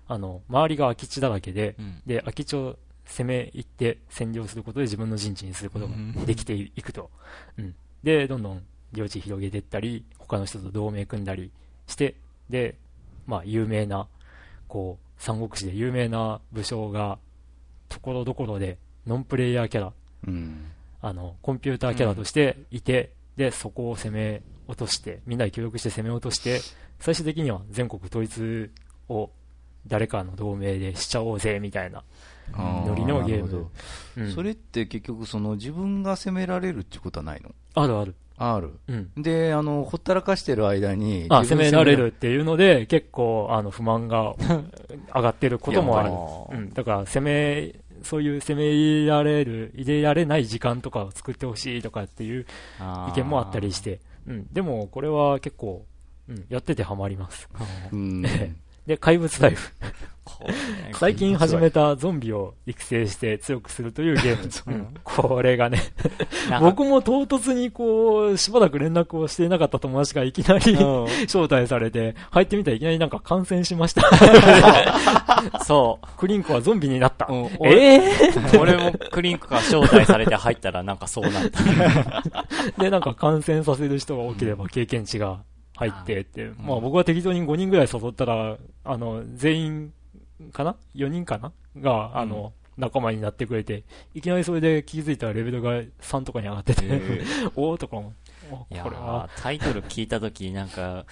[0.08, 2.02] あの、周りが空き地だらけで、うん。
[2.06, 7.10] で、空き地を攻め入って占領することで自分の陣地にすることができていくと。
[7.58, 7.76] うん。
[8.04, 11.52] で、どんどん領地広げていったり、他の人と同盟組んだり
[11.88, 12.16] して、
[12.50, 12.76] で、
[13.28, 14.08] まあ、有名な、
[14.68, 17.20] こう、三国志で有名な武将が、
[17.90, 19.94] ところどころで、ノンプレイヤーキャラ、
[20.28, 20.72] うん。
[21.02, 26.60] あの、コンピューターキャラとしていて、で、そこを攻め落として、みんなで協力して攻め落として、
[27.00, 28.70] 最終的には全国統一
[29.08, 29.30] を
[29.88, 32.04] 誰かの同盟でしちゃおうぜ、みたいな
[32.54, 33.70] あノリのゲーム
[34.18, 37.56] うんどそれって結局、その自分が攻められるってことはないの？
[37.76, 38.16] あるある。
[38.40, 38.72] ある。
[38.88, 39.22] うん。
[39.22, 44.36] で、あの、ほったらかしてる間に、あ、攻められるっていうので、結構、あの、不満が
[45.14, 46.04] 上がってることもあ
[46.52, 46.74] るうん。
[46.74, 52.46] だから、攻め、そういう攻め入れられる、入れられない時間とかを作ってほしいとかっていう
[53.10, 54.00] 意見もあったりして。
[54.26, 54.48] うん。
[54.54, 55.86] でも、これは結構、
[56.30, 57.50] うん、やっててハマります。
[57.92, 58.24] うん。
[58.90, 59.72] で、怪物ライフ。
[60.94, 64.74] 最近始めたゾンビを育成して強くするというゲーム。
[64.74, 65.80] うんこれがね、
[66.60, 74.02] 僕も唐突にこう、しばらく連絡をしていなかった友達がいきなりうん招待されて、入ってみたらいきなりなんか感染しました。
[75.66, 76.08] そう。
[76.18, 77.28] クリンコはゾンビになった。
[77.30, 78.12] うんええ
[78.58, 82.82] 俺もクリンクが招待されて入ったらなんかそうなった。
[82.82, 85.42] で、なんか感染させる人が多ければ経験値が
[85.80, 89.94] 入ってって、まあ僕は適当に5人ぐらい誘ったら、あの、全員
[90.52, 91.54] かな ?4 人かな？
[91.78, 96.84] が、あの、仲間になってくれて、いきなりそれで気づいたらレベルが3とかに上がってて、
[97.56, 98.14] おーとかも、
[98.52, 101.06] おいやこれは、ータイトル聞いたときなんか、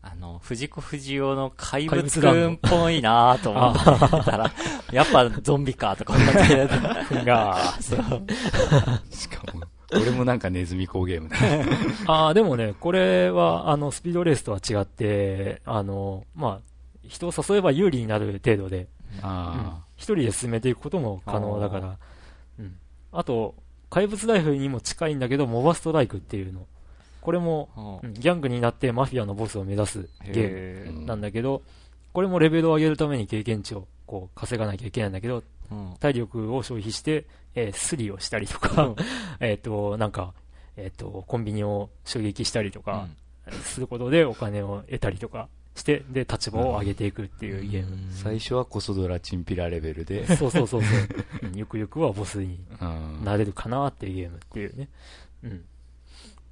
[0.00, 4.50] あの、藤子不二雄の怪物くんっぽいなーと思ってたら、
[4.92, 6.68] やっぱゾンビかとか思って、
[7.26, 8.00] が、そう。
[9.10, 9.62] しかも、
[9.92, 11.36] 俺もなんかネズミ講ゲームだ。
[12.12, 16.60] ああ、でもね、これは、あの、スピードレースとは違って、あの、まあ、
[17.06, 18.88] 人を誘えば有利になる程度で、
[19.22, 21.98] あ一人で進めていくことも可能だから、
[22.58, 22.74] うん。
[23.12, 23.54] あと、
[23.88, 26.66] 怪物ライフにも近いんだけど、モバストライクっていうの。
[27.20, 31.62] これも、うんギャングになってマフィアのボスを目指すゲーへムなんだけど、
[32.12, 35.44] これもレベルを上げるために経験値をこう稼がなきゃいけないんだけど、うん
[36.00, 38.94] 体力を消費して、えースリをしたりとか、
[39.40, 40.34] えっと、なんか、
[40.76, 43.08] えっ、と、コンビニを襲撃したりとか、
[43.62, 47.96] することでお金を得たりとかして、で、立場を上げていくっていうゲーム。
[48.10, 48.14] あ。
[48.14, 51.00] 最初はコソドラチンピラレベルで、 そうそうそうそう。
[51.42, 54.88] うんゆくゆくはボスにうんなれるかなっていうゲームっていうね。
[55.44, 55.64] うん。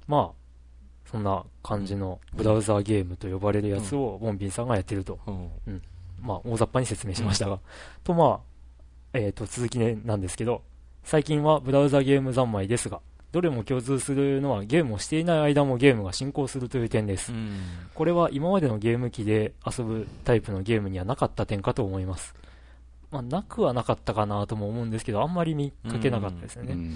[0.07, 5.19] まあ、そんな感じのブラウザーゲームと呼ばれるやつをボンビンさんがやってると。
[5.27, 5.81] うん
[6.21, 7.59] まあ、大雑把に説明しましたが。
[8.03, 8.39] と、まあ、
[9.15, 10.61] えっ、と、続きねなんですけど、
[11.03, 12.99] 最近はブラウザゲーム三昧ですが、
[13.31, 17.33] どれも共通するのはゲームをしていない間もゲームが進行するという点です。
[17.33, 17.59] うん
[17.93, 22.33] これは今までのゲーム機で遊ぶタイプのゲームにはなかった点かと思います。
[23.11, 26.73] まあ、なくはなかったかなとも思うんですけど、あんまり見かけなかったですよね。
[26.73, 26.95] うんうん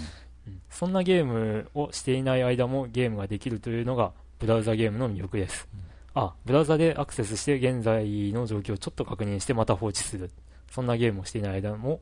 [0.70, 5.68] そんなゲームをしていない間もゲームができるというのがブラウザゲームの魅力です。
[6.16, 10.32] あ、ブラウザでアクセスして現在の状況をちょっと確認してまた放置する。
[10.72, 12.00] そんなゲームをしていない間も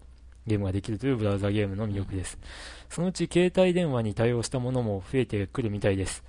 [0.47, 2.39] ゲームができるというブラウザゲームの魅力です。
[2.89, 6.23] そのうち携帯電話に対応したものも増えてくるみたいです。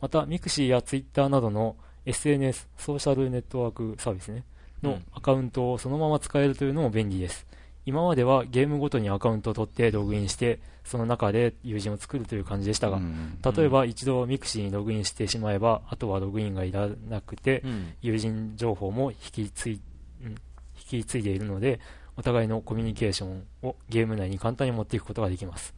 [0.00, 4.44] また、ミクシーやツイッターなどの SNS、ソーシャルネットワークサービスね、
[4.82, 7.46] のうんアカウントをそのまま使えるというのも便利です。
[7.86, 19.80] 今まではゲームごとにアカウントを取ってログインして、その中で友人を作るという感じでしたが、うん例えば一度ミクシーにログインしてしまえば、あとはログインがいらなくて、うん友人情報も引き継い、
[20.22, 21.80] うん引き継いでいるので、
[22.16, 25.74] お互いのコミュニケーションをゲーム内に簡単に持っていくことができます。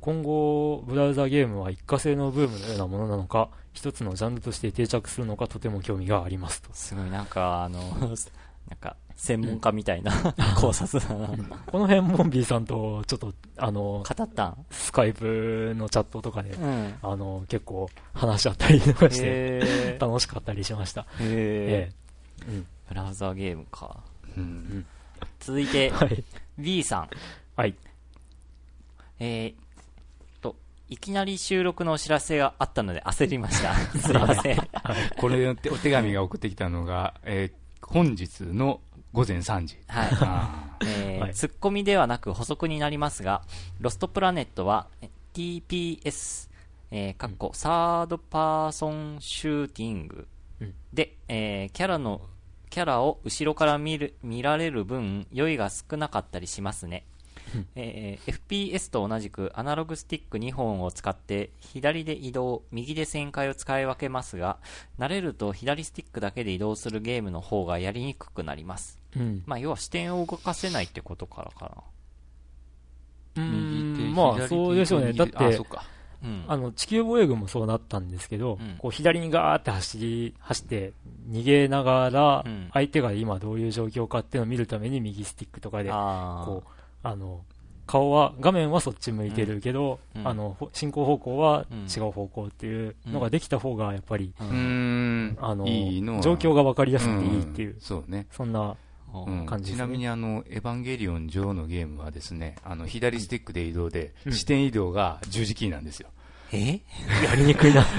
[0.00, 6.70] 今後、ブラウザゲームは一過性のブームのようなものなのか、一つのジャンルとして定着するのかとても興味がありますと。
[6.72, 7.80] すごいなんか、あの、
[8.68, 10.12] なんか、専門家みたいな
[10.56, 11.28] 考察だな。
[11.66, 14.66] この辺、モンビーさんとちょっと、あの、語ったん？
[14.70, 16.94] スカイプのチャットとかで、うん。
[17.02, 21.02] あの、結構話し合ったりとかして、へ楽しかったりしました。
[21.02, 21.92] ーへえ
[22.46, 22.48] え。
[22.48, 22.54] うん。
[22.60, 24.02] ーブラウザーゲームか。
[24.36, 24.86] うん
[25.40, 26.24] 続いて、はい。
[26.58, 27.10] B さん。
[27.56, 27.74] はい。
[29.18, 30.56] えー、と、
[30.88, 33.74] いきなり収録のお知らせがあったので焦りました。
[33.98, 34.58] すいません。
[35.18, 38.80] これお手紙が送ってきたのが、えー本日の
[39.12, 39.78] 午前3時。
[39.88, 40.08] はい。
[40.20, 43.42] あえーはいツッコミではなく補足になりますが、
[43.80, 46.50] ロストプラネットはえ TPS、
[46.90, 50.28] えー、かっこサードパーソンシューティング
[50.60, 52.20] うんで、えーキャラの、
[52.70, 57.04] キャラを後ろから見る、見られる分、酔いが少なかったりしますね。
[57.74, 64.58] えー FPS と同じくアナログスティック2本を使って左で移動、右で旋回を使い分けますが、
[64.98, 69.00] 慣れると左スティックだけで移動するゲームの方がやりにくくなります。
[69.16, 69.42] うん。
[69.46, 71.82] まあ、要は視点を動かせないってことからか
[73.36, 75.12] う右手ん、まあ、そうでしょうね。
[75.12, 75.60] だって。
[76.22, 76.44] うん。
[76.48, 78.76] あの、地球防衛軍もそうなったんですけど、うん。
[78.78, 80.92] こう左にガーって走り、走って、
[81.30, 86.70] 逃げながらうん、相手が今どういう状況かっていうのを見るために右スティックとかで、あこう、
[87.02, 87.40] あの、
[87.86, 90.28] 顔は、画面はそっち向いてるけど、うん。
[90.28, 91.78] あの、ほ進行方向はうん。
[91.84, 94.44] 違う方向っていうのができた方が、やっぱり、状
[96.34, 97.80] 況が分かりやすくていいっていう、ん。
[97.80, 98.26] そうね。
[98.30, 98.74] そんな、うん
[99.46, 99.76] 感じですね。
[99.76, 104.32] ちなみにあの、エヴァンゲリオン上のゲームはですね、あの、左スティックで移動で、うん。
[104.32, 106.08] 視点移動が十字キーなんですよ。
[106.52, 106.80] え？
[107.24, 107.86] やりにくいな。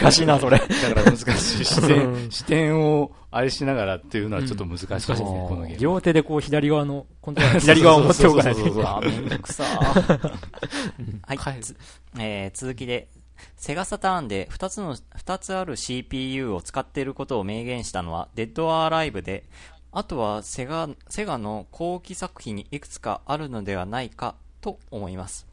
[0.00, 0.58] 難しいな、それ。
[0.58, 1.64] だから難しい。
[1.64, 2.30] 視う点、ん。
[2.30, 5.78] 視点をあれしながらっていうのはちょっと難しいですね、難しいですねこのゲーム。
[5.78, 10.30] 両手でこう左側の、今度は左側を持っておかないとめんどくさー。
[11.26, 11.60] はい、はい。
[11.60, 11.76] つ
[12.18, 13.08] えー続きで、
[13.56, 19.44] セガサターンで2つの、2つある CPU を使っていることを明言したのは、デッドアーライブで、
[19.92, 25.46] あとはセガ、セガの後期作品にいくつかあるのではないかと思います。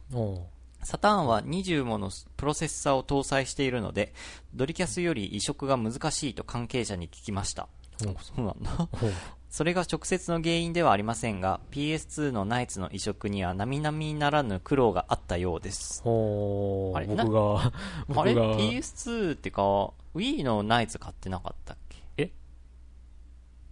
[0.82, 4.14] サターンは20ものプロセッサーを搭載しているので、
[4.54, 7.68] ドリキャスより移植が難しいと関係者に聞きました。
[7.98, 8.88] そうなんだ。
[9.48, 16.02] それが直接の原因ではありませんが、PS2 のナイツの移植には並々ならぬ苦労があったようです。
[16.02, 17.06] ほうあれ？
[17.06, 17.64] 僕が、あ
[18.24, 18.34] れ？
[18.34, 19.62] 僕が、?PS2 ってか、
[20.14, 22.32] Wii のナイツ買ってなかったっけ？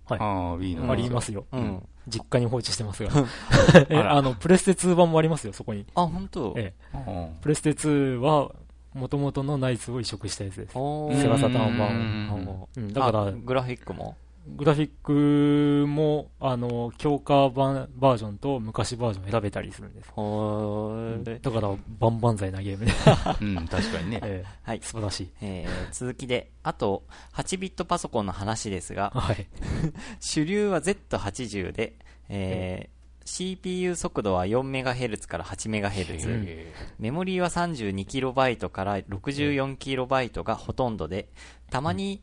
[0.07, 0.91] はいああ、Wii の。
[0.93, 1.47] ありますよ。
[1.53, 1.83] うん。
[2.09, 3.11] 実家に放置してますが。
[3.89, 5.87] え、あらあの、プレステ2版もありますよ、そこに。
[5.95, 6.53] あ、本当？
[6.57, 6.99] ええ。
[7.07, 8.51] うんプレステ2は、
[8.95, 10.72] 元々のナイツを移植したやつです。
[10.79, 14.16] おセガサターン版うんをうん、だからあ、グラフィックも？
[14.47, 20.11] グラフィックも、あの、強化版バージョンと昔バージョン選べたりするんです。
[20.12, 21.68] ほーだから、
[21.99, 22.92] 万々歳なゲームで。
[23.40, 24.20] うん、確かにね。
[24.24, 24.84] えはいえ。
[24.84, 25.30] 素晴らしい。
[25.40, 29.47] えー続きで、あと、8ビットパソコンの話ですが、はい。
[30.20, 32.95] 主流は Z80 で、えー
[33.26, 41.30] CPU 速度は 4MHz から 8MHz、えメモリーは 32KB から 64KB がほとんどで、
[41.70, 42.20] たまにい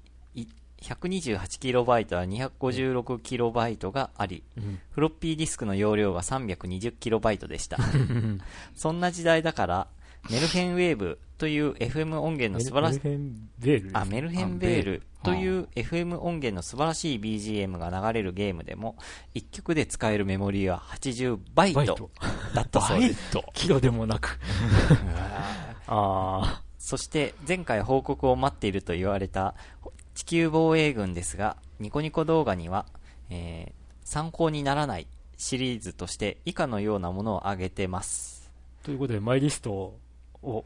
[0.81, 7.77] 128KB は 256KB があり、うんフロッピーディスクの容量が 320KB でした。
[8.75, 9.87] そんな時代だから、
[10.29, 18.97] メルヘンウェーブという FM 音源の素晴らしいあ、メルヘンベールという FM 音源の素晴らしい BGM が流れるゲームでも、
[19.33, 22.11] 1曲で使えるメモリーは80バイトバイト。
[22.53, 23.37] だったそうです。
[23.53, 24.37] キロでもなく。
[25.87, 29.55] あそして、前回報告を待っていると言われた
[30.13, 32.85] 地球防衛軍ですが、ニコニコ動画には、
[33.29, 35.07] えー参考にならない
[35.37, 38.51] シリーズとして以下のようなものを挙げてます。
[38.83, 39.95] ーということで、マイリスト
[40.43, 40.65] を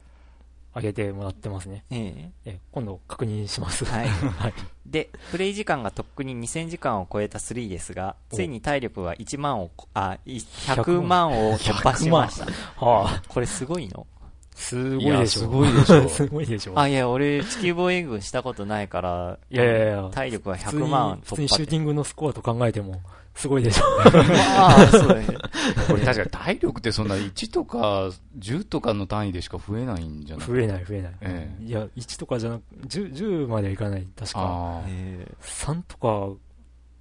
[0.76, 1.86] 上げてもらってますね。
[1.92, 3.86] ええ今度確認します。
[3.86, 4.08] えはい。
[4.10, 4.54] はい。
[4.86, 12.46] で、プレイ時間がとっくに2000時間を超えた3ですが、おついに体力は1万をこ、あ、い100万を突破しました。
[12.84, 14.08] はあ、これすごいの？
[14.56, 15.42] すごいでしょ。
[15.42, 16.80] すごいでしょ すごいでしょ。
[16.80, 21.50] あ、いや、俺、地球防衛軍したことないから、いやいやいや体力は普通100万に、普通に。
[21.50, 23.02] シューティングのスコアと考えても、
[23.36, 23.84] すごいでしょ。
[24.02, 25.26] あ あ、そうだね。
[25.88, 30.48] これ確かに体力ってそんな1とか10とかの単位でしか増えないんじゃない？
[30.48, 31.12] 増えない増えない。
[31.22, 34.08] ええいや、1とかじゃなく、10, 10まではいかない。
[34.18, 34.82] 確か。
[34.88, 36.10] えー3とか、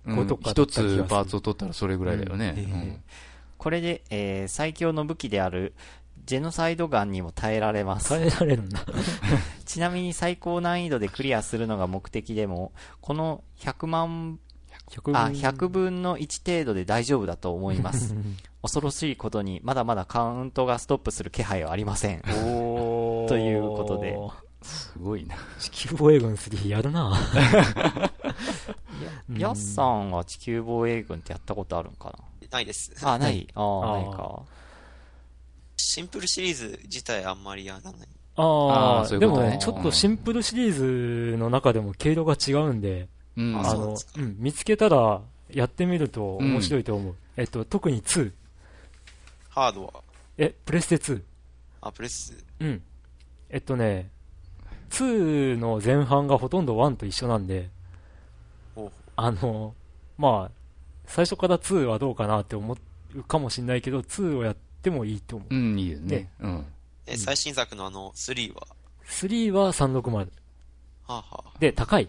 [0.06, 3.00] うん5とかだ一った気がするつパーツを取ったらそれぐらいだよね。
[3.56, 5.72] これで、えー最強の武器である、
[6.26, 8.08] ジェノサイドガンにも耐えられます。
[8.10, 8.80] 耐えられるんだ。
[9.66, 14.38] ちなみに最高難易度でクリアするのが目的でも、この100万、
[14.90, 18.14] 100あ、100分の1程度で大丈夫だと思います。
[18.62, 22.22] 恐ろしいことに、まだまだカウントがストップする気配はありません。
[22.46, 24.16] おー ということで
[24.62, 25.36] すごいな。
[25.58, 27.12] 地球防衛軍3やるな
[29.28, 32.16] うんヤスさんは地球防衛軍ってやったことあるんか
[32.52, 32.60] な？
[32.60, 32.92] いです。
[33.02, 33.46] なあ、ない。
[33.54, 34.42] ああ、ないか。
[35.94, 38.08] シンプルシリーズ自体あんまりやらない。
[38.34, 43.60] ああーあでそういうことねもね、ちょっとシンプルシリーズの中でも毛色が違うんで、うん。
[43.60, 45.20] あのうなん見つけたら
[45.52, 47.14] やってみると面白いと思う。
[47.36, 48.32] えっと、特に2。
[49.50, 49.92] ハードは、
[50.36, 51.22] え、プレステ2。
[51.80, 52.82] あ、プレス、うん。
[53.48, 54.10] えっとね、
[54.90, 57.70] 2の前半がほとんど1と一緒なんで、
[59.14, 59.74] あの、
[60.18, 60.50] まあ、
[61.06, 62.76] 最初から2はどうかなって思
[63.14, 65.54] うかもしれないけど、2をやってもいいと思う。
[65.54, 66.30] うん、いいですね。
[66.40, 66.66] うん。
[67.06, 68.60] え、最新作のあの、3は、
[69.06, 70.12] 3は360。
[70.16, 70.26] は
[71.06, 72.08] あ、はあ、で、高い。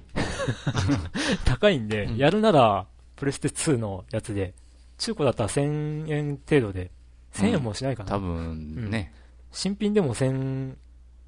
[1.46, 4.54] 高いんで、うんやるなら、プレステ2のやつで
[4.98, 6.92] 中古だったら1000円程度で、
[7.34, 8.10] 1000円もしないかな。
[8.10, 9.14] 多分ね。
[9.52, 10.76] 新品でも1000、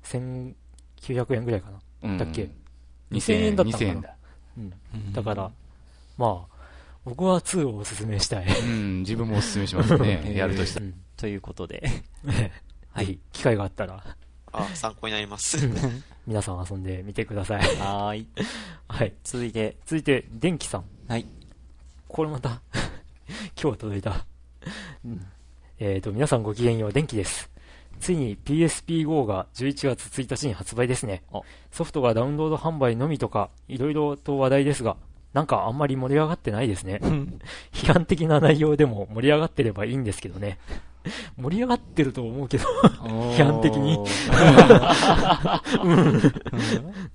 [0.03, 1.79] 1900円ぐらいかな。
[2.03, 2.49] うんだっけ
[3.11, 4.15] ？2000 2000円だったのかな2000円だ。
[4.57, 5.13] うん。
[5.13, 5.51] だから、
[6.17, 6.56] まあ、
[7.07, 8.45] 僕は2をおすすめしたい。
[8.45, 10.21] うん、自分もお勧めしますね。
[10.35, 10.85] やるとしたら。
[10.85, 11.81] うんということで。
[12.25, 12.51] ぜ
[12.99, 14.03] ひ、機会があったら、
[14.51, 15.57] あ、参考になります。
[16.27, 17.61] 皆さん遊んでみてください。
[17.77, 18.27] はーい。
[18.87, 19.13] はい。
[19.23, 20.83] 続いて、続いて、電気さん。
[21.07, 21.25] はい。
[22.07, 22.61] これまた、
[23.59, 24.25] 今日届いた。
[25.05, 25.25] うん
[25.79, 27.49] えっ、と、皆さんごきげんよう、電気です。
[27.99, 31.43] ついに PSP-GO が11月1日に発売ですねお。
[31.71, 34.97] ソフトがダウンロード販売のみとか、いろいろと話題ですが、
[35.37, 36.99] なんかあんまり盛り上がってないですね。
[37.71, 40.57] 批判的な内容でも盛り上がってればいいんですけどね。
[41.37, 42.65] 盛り上がってると思うけど、
[43.35, 43.99] 批判的に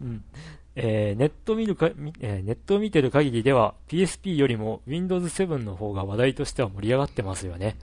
[0.00, 0.24] うん
[0.76, 7.74] えーネット見るか、みえーネットを見てる限りでは PSP よりも Windows 7の方が話題としては盛り上がってますよね。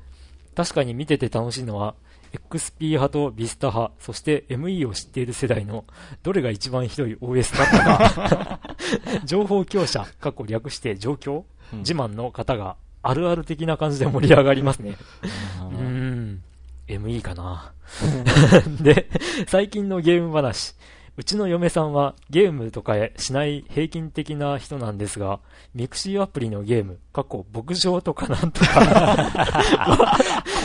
[0.56, 1.96] 確かに見てて楽しいのは
[2.34, 5.86] XP 派と Vista 派、そして ME を知っている世代の
[6.24, 8.60] どれが一番ひどい OS だったか。
[9.26, 14.98] 情報強者、カッコ略して情強、うん自慢の方があるある的な感じで盛り上がりますね。
[15.62, 16.42] うーん、
[16.88, 17.74] ME かな。
[18.82, 19.08] で、
[19.48, 20.76] 最近のゲーム話。
[21.18, 25.40] うちの嫁さんはゲームとかしない平均的な人なんですが、
[25.74, 30.18] ミクシーアプリのゲーム、カッコ牧場とかなんとか、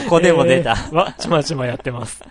[0.05, 0.73] ここでも出た。
[0.73, 2.23] えーは、ちまちまやってます。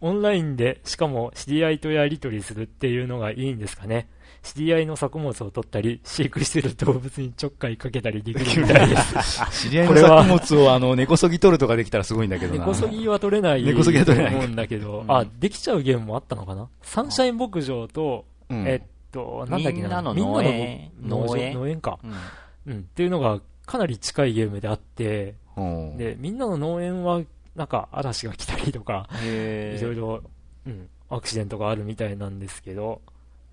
[0.00, 4.08] オンラインで、しかも知り合いとやりとりするっていうのがいいんですかね。
[4.42, 9.40] 知り合いの作物を取ったり、飼育してる動物にちょっかいかけたりできるみたいです。
[9.68, 10.24] 知り合いのこれは。
[10.24, 12.60] 作物をあの、根こそぎ取るとかできたらすごいんだけどな。
[12.60, 14.32] 根こそぎは取れない根こそぎは取れない。
[14.32, 15.12] と思うんだけど、うん。
[15.12, 16.68] あ、できちゃうゲームもあったのかな？
[16.82, 18.66] サンシャイン牧場と、うん。
[18.66, 19.82] えっと、なんだっけな？
[19.82, 20.90] みんなの農園。
[21.00, 21.54] の農農園？
[21.54, 21.98] 農園か。
[22.02, 22.72] うん。
[22.72, 22.78] うん。
[22.80, 25.96] っていうのがかなり近いゲームであって、うん。
[25.96, 27.22] で、みんなの農園は、
[27.54, 30.22] なんか嵐が来たりとか、いろいろ、
[30.66, 33.02] うん、アクシデントがあるみたいなんですけど、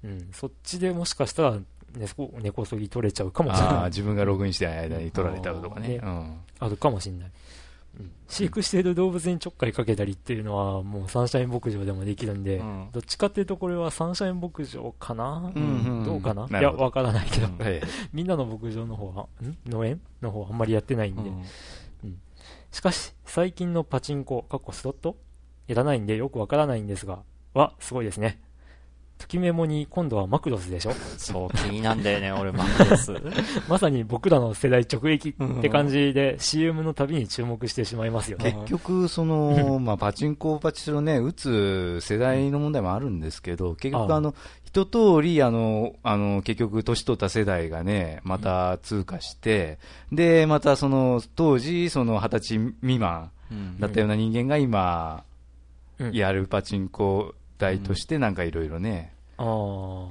[0.03, 3.85] うん、そっちでもしかしたら、ね、そ根こそぎ取れちゃうかもしれああ、ない。
[3.85, 5.99] 自分がログインしてない間に取られたとかね。
[6.01, 6.37] ううん。
[6.59, 7.31] あるかもしれない。
[7.99, 8.11] うん。
[8.27, 12.89] 飼育している動物にちょっかいかけたりっていうのは、もうサンシャイン牧場でもできるんで、うん。
[12.91, 16.45] どっちかっていうとこれはサンシャイン牧場かな、うんうんどうかな？
[16.59, 16.83] いるほど。
[16.83, 17.81] わからないけど、え
[18.13, 19.57] みんなの牧場の方は、ん？
[19.67, 21.21] 農園の方はあんまりやってないんで。
[21.21, 21.33] う
[22.07, 22.21] ん。
[22.71, 25.17] しかし、最近のパチンコ、かっこスロット？
[25.67, 27.19] やらないんでよくわからないんですが、
[27.55, 28.39] は、すごいですね。
[29.20, 30.93] ときメモに今度はマクロスでしょ？
[31.17, 33.13] そう、気になんだよね、俺、マクロス。
[33.70, 38.53] まさに僕らの世代直撃って感じで CM のたびに注目してしまいますよね。
[38.61, 44.34] 結局、その、まあ、パチンコ、パチスロね、打つ世代の問題もあるんですけど、結局、あの、
[44.65, 49.80] 一通り、あの、あの、結局、年取った世代がね、また通過して、
[50.11, 55.24] で、またその、当時、その、二十歳未満うんだったような人間が今、
[55.99, 56.11] うん。
[56.13, 59.14] やるパチンコ台として、なんかいろいろね。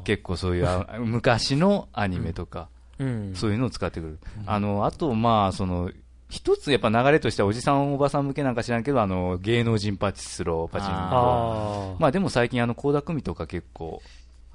[0.05, 2.69] 結構そういうあ 昔のアニメとか、
[2.99, 3.35] うん。
[3.35, 4.19] そういうのを使ってくる。
[4.47, 5.91] あの、あと、まあ、その、
[6.31, 11.97] 一つやっぱ流れとしてはおじさんおばさん向けなんか知らんけど、あの、芸能人パチスロ、パチンコ。
[11.99, 14.03] まあでも最近あの、高田組とか結構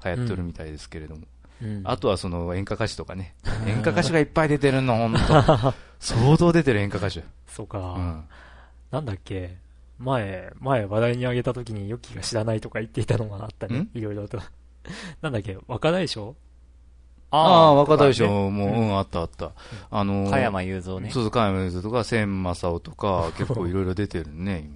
[0.04, 1.22] 流行ってるみたいですけれども。
[1.22, 3.34] うんあとはその演歌歌手とかね。
[3.66, 5.18] 演歌歌手がいっぱい出てるの、ほんと。
[5.98, 7.24] 相当出てる演歌歌手。
[7.48, 8.24] そうか、うん。
[8.90, 9.56] なんだっけ。
[9.98, 13.90] 前、前話題に上げた時にヨッキーが知らないとか言っていたのがあったねん？
[13.94, 14.38] いろいろと。
[15.22, 16.36] なんだっけ、若大将
[17.34, 19.52] ああ、若大将も、うん、あったあった。
[19.90, 21.10] あのー、加山雄三ね。
[21.10, 24.68] そうそう、加山雄三とか、千正夫とか、 結構いろいろ出てるね、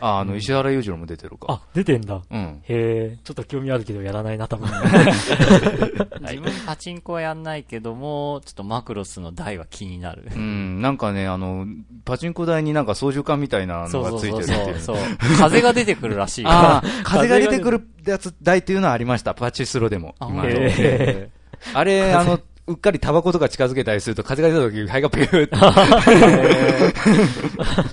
[0.00, 0.08] 今。
[0.16, 1.46] あ、あの、石原裕次郎も出てるか。
[1.48, 2.20] あ、出てんだ。
[2.30, 2.62] うん。
[2.62, 4.68] へえ、ちょっと興味あるけどやらないな、多分。
[6.22, 10.24] 自分パチンコはやんないけども、ちょっとマクロスの台は気になる。
[10.34, 11.66] うん、なんかね、あの、
[12.04, 14.80] パチンコ台になんか操縦桿みたいなのがついてるっていう。
[14.80, 14.96] そう。
[15.38, 16.50] 風が出てくるらしいよ。
[16.50, 19.34] ああ、風が出てくるやつ台っていうのはありました。
[19.34, 20.14] パチスロでも。
[20.18, 21.30] あ今のへ
[21.74, 25.56] あれ、あの、うっかりタバコとか近づけたりすると風が出た時、灰がピューって。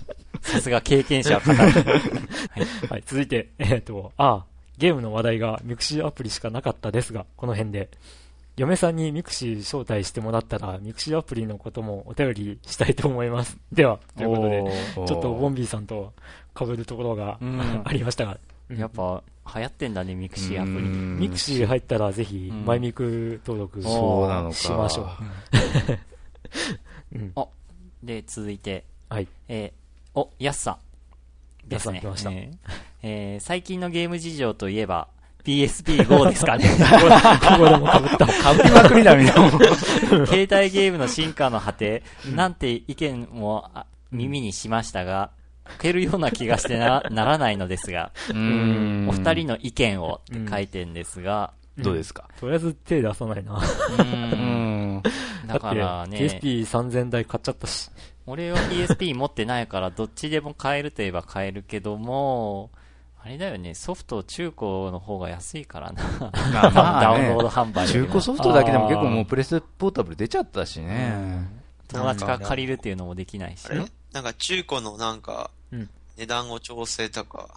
[0.41, 1.57] さすが経験者語る。
[2.89, 4.45] はい、続いて、えっ、と、あ、
[4.77, 7.89] ゲームの話題がミクシーアプリしかなかったですが、この辺で。
[8.55, 13.57] 嫁さんにミクシー招待してもらったら、ミクシーアプリのこともお便りしたいと思います。
[13.71, 14.63] では、ということで、
[14.97, 16.13] おちょっとボンビーさんと
[16.57, 19.23] 被るところが、うんありましたが、ーやっぱ、
[19.55, 20.77] 流行ってんだね、ミクシーアプリ。
[20.77, 24.55] うんミクシー入ったらぜひ、うんマイミク登録そうなのか。
[24.55, 25.07] しましょう。
[27.15, 27.33] うん、
[28.03, 29.27] で、続いて、はい。
[29.47, 30.77] えーお、やすさん。
[31.67, 32.01] ですね。
[32.03, 32.57] やすさん来ましたえー
[33.01, 35.07] えー最近のゲーム事情といえば、
[35.43, 36.65] PSP-GO ですかね。
[37.41, 38.27] ここでも被った。
[38.43, 39.33] かぶりまくりだ、みんな。
[39.33, 42.03] 携帯ゲームの進化の果て、
[42.35, 45.38] なんて意見もあ耳にしましたが、書
[45.79, 52.27] けるような気がしてなならないのですが、お二人の意見をって書いてんですが、どうですか？
[52.39, 53.53] とりあえず手出さないな。
[53.53, 53.57] う、
[54.01, 55.03] うんん。
[55.47, 57.89] だからね、PSP3000 台買っちゃったし。
[58.25, 62.69] 俺は PSP 持ってないから、どっちでも買えるといえば買えるけども、
[63.21, 66.03] あれだよね、ソフト中古の方が安いからな。
[66.53, 71.47] まあまあねダウンロード販売中古ソフトだけでも結構もうプレステポータブル出ちゃったしね。
[71.87, 73.85] 友達から借りるっていうのもできないしあ。
[74.13, 77.47] れなんか中古のなんかうん、値段を調整とか、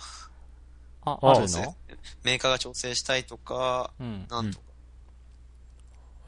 [1.04, 1.74] あ、ああるの
[2.22, 4.26] メーカーが調整したいとか、うん。
[4.28, 4.64] なんとか。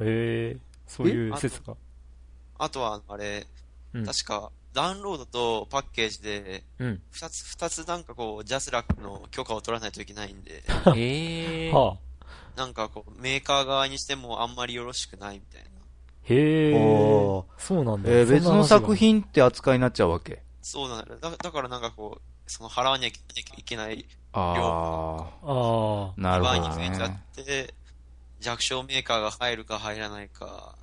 [0.00, 0.56] へえ、
[0.86, 1.76] そういう説が？
[2.58, 3.46] あとは、あれ、
[3.92, 7.02] うん確か、ダウンロードとパッケージで、うん。
[7.12, 10.64] 二つ、二つなんかこう、ジャスラックの許可を取らないといけないんで、
[10.96, 11.72] ええー。
[11.72, 11.98] はあ。
[12.56, 15.68] なんかこう、メーカー側にしてもあんまりよろしくないみたいな。
[16.26, 18.10] へえそうなんだ。
[18.10, 20.42] えー別の作品品って扱いになっちゃうわけ？
[20.62, 21.18] そうなんだよ。
[21.20, 23.08] だだからなんかこう、その払わなきゃ
[23.58, 27.20] いけないあああ、なる場合ほどに増えちゃっね。
[27.36, 27.74] て、
[28.40, 30.74] 弱小メーカーが入るか入らないか。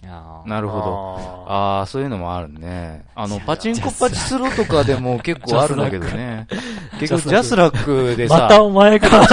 [0.45, 0.83] なるほど。
[0.85, 1.45] ど。
[1.47, 3.05] ああ、そういうのもあるね。
[3.15, 6.47] あの、パチンコパチスロとかでも結構あるんだけどね。
[6.99, 9.07] 結局、ジャスラックでさ、 またお前か。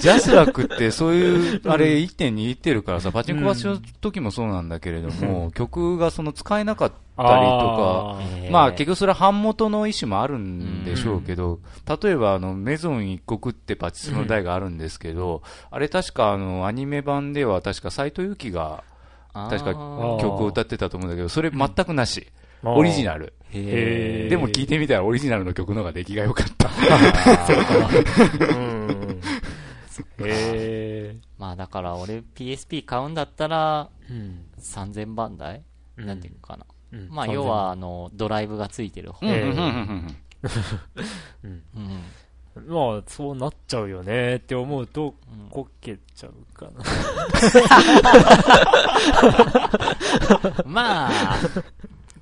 [0.00, 8.20] ジャスラックってそういう、あれ1.2いってるからさ、パチンコパチの時もそうなんだけれども、曲がその使えなかったりとか、
[8.50, 11.60] まあ結局それは版元の意思もあるんでしょうけど、
[12.02, 18.84] 例えばあのめぞん一刻ってパチスロの台があるんですけど、あれ確かあのアニメ版では確か斉藤由貴が
[19.32, 19.72] 確か
[20.20, 22.26] 曲を歌ってたと思うんだけど、それ全くなし。
[22.62, 23.32] あーオリジナル。
[23.52, 26.68] でも聞いてみたらオリジナルの曲の方が出来が良かった。
[28.54, 28.87] うん。
[30.20, 31.16] へえ。
[31.38, 34.46] まあだから俺 PSP 買うんだったらうん。
[34.60, 35.62] 3000番台、
[35.96, 36.66] うんなんていうのかな。
[36.92, 39.26] うんまあ要はあの、ドライブがついてる方。
[42.66, 46.72] まあ、そうなっちゃうよねって思うと、うんこけちゃうかな。
[50.66, 51.36] まあ、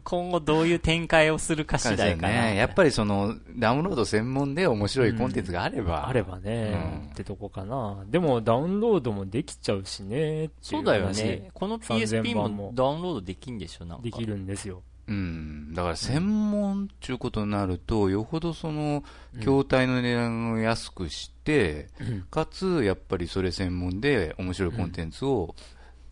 [0.06, 2.50] 今後どういう展開をするか次第かな。
[2.52, 2.56] ね。
[2.56, 6.06] やっぱりその、ダウンロード専門で面白いコンテンツがあれば。
[6.06, 8.04] あればね、うんってとこかな。
[8.06, 11.50] でも、ダウンロードもできちゃうしねそうだよ話ね。
[11.52, 14.04] この3000 PSP 番ももダウンロードできんでしょなんか。
[14.04, 14.80] できるんですよ。
[15.08, 15.74] うん。
[15.74, 19.02] だから専門っていうことになると、よほどその、
[19.40, 21.88] 筐体の値段を安くして、
[22.30, 25.56] かつ、やっぱりそれ専門で面白いコンテンツを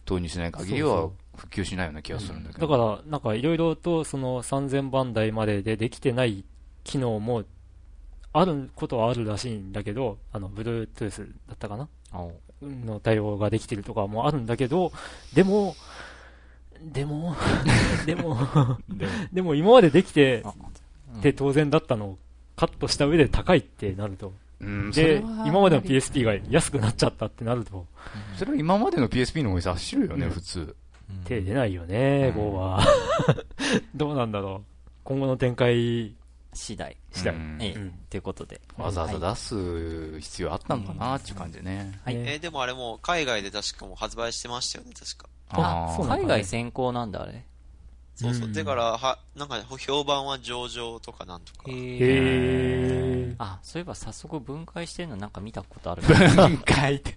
[0.05, 2.69] 投入しない限りは普及しないような気がするんだけだど。
[2.69, 6.44] から、なんかいろいろとその3000番台まででできてない
[6.85, 7.44] 機能も
[8.32, 11.89] あることはあるらしいんだけど、あの、Bluetooth だったかな？
[12.12, 12.32] お
[12.62, 14.93] の対応ができてるとかもあるんだけど、
[15.35, 15.74] でも、
[16.82, 17.36] でも、
[18.06, 18.36] でも、
[19.32, 20.52] でも今までできてあ
[21.23, 22.19] て当然だったのを
[22.56, 24.32] カットした上で高いってなると。
[24.93, 27.86] では、今までの PSP が安くなっちゃったってなると、
[28.36, 30.77] それは今までの PSP の方が走るよね、普通。
[31.24, 32.85] 手出ないよね、うん GO は。
[33.94, 34.90] どうなんだろう。
[35.05, 36.14] 今後の展開
[36.52, 36.97] 次第。
[37.12, 37.35] 次第。
[37.35, 38.60] うんええ、うんということで。
[38.76, 41.98] わざわざ出す必要あったのかなっていう感じね。
[42.05, 45.28] はいねえーでもあれもう海外で確かもう発売してましたよね、確か。
[45.51, 47.44] あ海外先行なんだ、あれ。
[48.15, 48.47] そうそう。
[48.47, 51.62] うんだから、は、なんか評判は上々とかなんとか。
[51.69, 53.35] へへー。
[53.39, 56.03] あ、そういえば早速分解してるのなんか見たことある。
[56.07, 57.15] 分解って。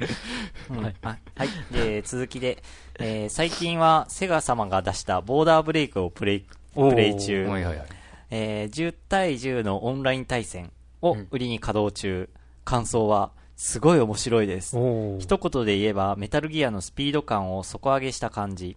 [0.69, 1.49] うんはいあはい。
[1.71, 2.63] で、続きで、
[2.99, 7.45] えー最近はセガ様が出したボーダーブレイクをプレイ、プレイ中。
[7.45, 7.87] はいはいはい。
[8.31, 10.71] えー10対10のオンライン対戦
[11.01, 12.29] を売りに稼働中。
[12.65, 14.75] 感想は、すごい面白いです。
[15.19, 18.75] 一言で言えば、メタルギアのスピード感を底上げした感じ。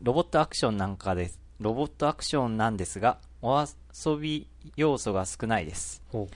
[0.00, 1.45] ロボットアクションなんかです。
[1.60, 6.02] ロボットアクションなんですが、お遊び要素が少ないです。
[6.10, 6.28] ほ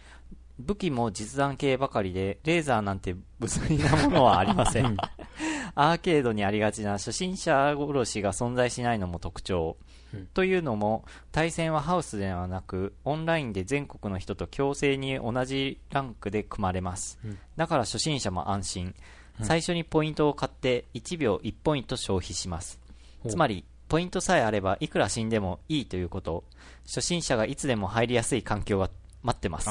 [0.59, 4.97] 武器も実弾系ばかりで、レーザーなんて物理なものはありません。
[5.75, 9.77] アーケードにありがちな初心者殺しが存在しないのも特徴。
[10.13, 17.19] うんというのも、対戦はハウスではなく、オンラインで全国の人と強制に同じランクで組まれます。
[17.25, 18.87] うんだから初心者も安心。
[18.87, 18.95] うん
[19.43, 22.79] 最初にポイントを買って1秒1ポイント消費します。
[23.27, 26.45] つまり、ポイントさえあればいくら死んでもいいということ。
[26.87, 28.89] 初心者がいつでも入りやすい環境が
[29.25, 29.69] 待ってます。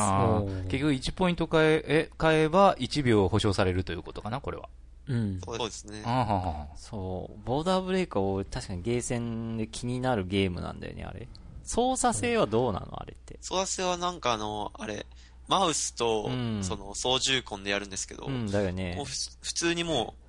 [0.67, 4.67] 結局1ポイント変え、え、変えば1秒保証されるということかな、これは。
[5.07, 5.39] うん。
[5.39, 6.03] そうですね。
[6.05, 11.29] あーはーはそう、ボーダーブレイカーを確かにゲーセンで気になるゲームなんだよね、あれ。
[11.63, 13.39] 操作性はどうなのあれって。
[13.41, 15.05] 育てはなんかあの、あれ、
[15.47, 19.05] マウスとうん、その、操縦根でやるんですけど、うん、だよねもう。
[19.05, 20.28] ふ普通にもう、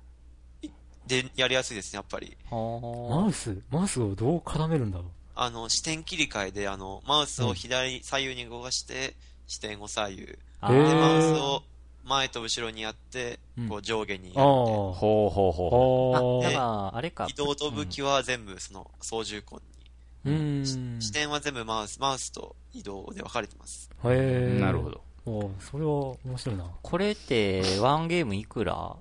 [1.07, 2.37] で、やりやすいですね、やっぱり。
[2.49, 3.57] はマウス？
[3.69, 5.07] マウスをどう絡めるんだろう？
[5.35, 9.15] ああの、視点切り替えで、あの、マウスを左、左右に動かして、
[9.47, 10.25] 視点を左右。
[10.25, 11.63] で、マウスを
[12.05, 14.49] 前と後ろにやってうん、こう上下にやるみあたいな。
[14.51, 14.53] あ。
[14.53, 17.27] ほうほうほうあ、だから、あれか。
[17.29, 19.43] 移動と武器は全部その操縦
[20.23, 20.35] 根う。
[20.35, 20.61] うん。
[20.61, 21.01] に。
[21.01, 23.89] 視点は全部マウス、マウスと移動で分かれてます。
[24.05, 24.11] へう。
[24.57, 24.59] え。
[24.59, 24.89] なるほ。
[24.89, 25.01] ど。
[25.25, 25.91] おーそれは
[26.25, 26.65] 面白いな。
[26.81, 28.95] これって、ワンゲームいくら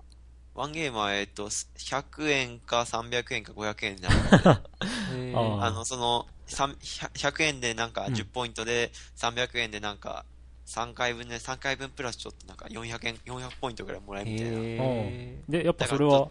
[0.61, 4.07] ワンゲームは、えっと、100円か300円か500円で、
[5.11, 5.59] へー。
[5.59, 8.15] ああの、その、3 100 100円でなんかうん。
[8.15, 10.27] 10ポイントで、300円でなんか、
[10.67, 14.59] 3回分で、3回分プラスちょっとなんか400円、400ポイントぐらいもらえるみたいな。
[14.59, 16.31] へで、やっぱそれは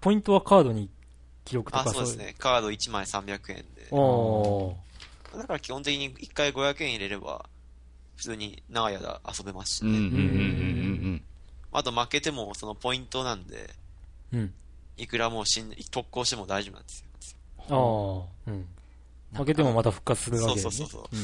[0.00, 0.90] ポイントはカードに
[1.44, 2.34] 記録とあ、かそうですね。
[2.36, 5.38] カード1枚300円で。
[5.38, 7.48] だから基本的に1回500円入れれば、
[8.16, 9.90] 普通に長い間遊べますしね。
[9.90, 10.20] うんうんうんう
[11.12, 11.24] ん
[11.74, 13.68] あと負けてもそのポイントなんで、
[14.32, 14.54] うん。
[14.96, 17.04] いくらもう死んで、特攻しても大丈夫なんです
[17.68, 18.26] よ。
[18.46, 18.50] ああ。
[18.52, 18.66] うん。
[19.36, 20.70] 負けてもまた復活するわけですね。
[20.70, 21.18] そうそうそう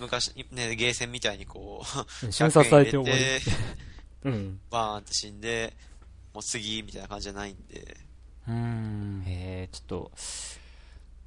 [0.00, 1.84] 昔、ね、ゲーセンみたいにこ
[2.22, 2.32] う、うん。
[2.32, 3.12] 瞬殺されて終わり。
[3.12, 3.50] 100円入れて
[4.24, 4.60] うん。
[4.68, 5.76] バーンって死んで、
[6.34, 7.96] もう次みたいな感じじゃないんで、
[8.48, 9.22] うん。
[9.28, 10.10] えー、ちょっと、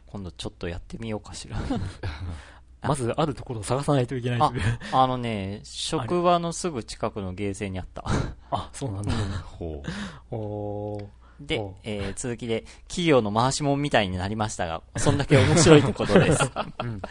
[0.07, 1.57] 今度ちょっとやってみようかしら。
[2.81, 4.51] まずあるところを探さないといけないあ。
[4.93, 8.03] あのね、職場のすぐ近くのゲーセンにあった。
[8.49, 9.11] あ、そうなんだ。
[9.45, 9.83] ほ
[10.31, 11.05] おー
[11.39, 16.51] でえー続きで、企業の回しもんみたいになりましたが、そんだけ面白いってことです。
[16.83, 17.01] うん。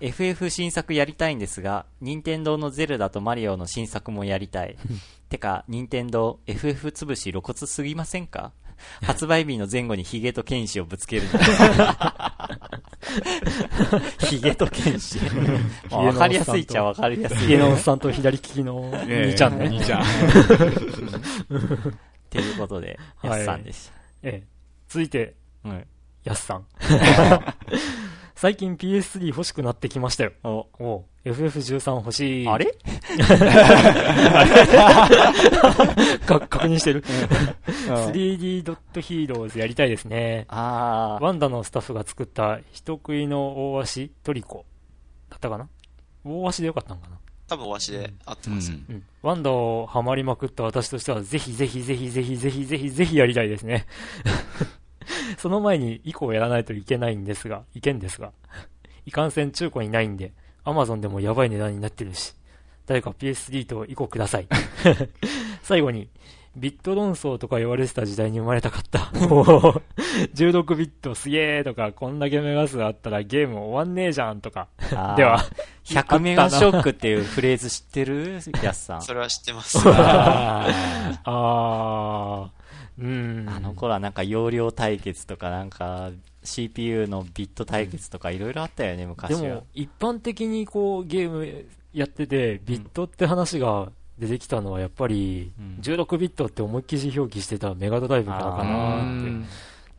[0.00, 4.76] FF 新作やりたいんですが、任天堂のゼルダとマリオの新作もやりたい。
[5.28, 8.52] てか、任天堂 FF 潰し露骨すぎませんか？
[9.02, 11.22] 発売日の前後にヒゲと剣士をぶつける。
[14.26, 15.18] ヒゲと剣士。
[15.90, 17.50] まあわかりやすいっちゃわかりやすい。
[17.50, 19.68] 家のおっさんと左利きの兄ちゃんね。
[19.68, 20.02] 兄ちゃん。
[20.02, 20.04] っ
[22.30, 23.90] ていうことで、はいやすさんでし
[24.22, 24.46] ええ。
[24.88, 25.34] 続いて。
[26.24, 26.66] やすさん。
[28.40, 30.30] 最近 PS3 欲しくなってきましたよ。
[30.44, 32.48] お、おう FF13 欲しい。
[32.48, 32.66] あれ？
[36.24, 37.02] か確認してる。
[37.02, 40.44] 3D ドットヒーローズやりたいですね。
[40.46, 41.24] あー。
[41.24, 44.64] ワンダのスタッフが作った人食いの大足トリコ
[45.30, 45.68] だったかな？
[46.24, 47.18] 大足でよかったのかな？
[47.48, 48.70] 多分わしで合ってます。
[48.70, 49.02] うん。
[49.22, 53.84] ワンダをハマりまくった私としては、ぜひぜひぜひぜひぜひぜひぜひやりたいですね。
[55.38, 58.32] その前に以降やらないといけないんですが、いけんですが、
[59.06, 60.32] いかんせん中古にないんで、
[60.64, 62.34] アマゾンでもやばい値段になってるし、
[62.86, 64.48] 誰か PS3 と以降ください。
[65.62, 66.08] 最後に、
[66.56, 69.10] ビット論争とか言われてた時代に生まれたかった。
[69.28, 69.44] もう
[70.34, 74.68] 16ビットすげーとか、こんだけメガ数あったらゲーム終わんねえじゃんとか。
[75.16, 75.44] では、
[75.84, 78.40] 100メガショックっていうフレーズ知ってる？
[78.62, 79.02] やすさん。
[79.02, 79.78] それは知ってます。
[79.84, 80.66] あ
[81.24, 82.57] あー、
[82.98, 83.46] うん。
[83.48, 86.10] あの頃はなんか容量対決とかなんか
[86.42, 89.40] CPU のビット対決とかいろいろあったよね、昔は。
[89.40, 99.30] でも、一般的にこう、ゲームやってて、ビットって話が出てきたのは、やっぱりうん、16ビットって思いっきり表記してたメガドライブからかーなうって。
[99.30, 99.46] ん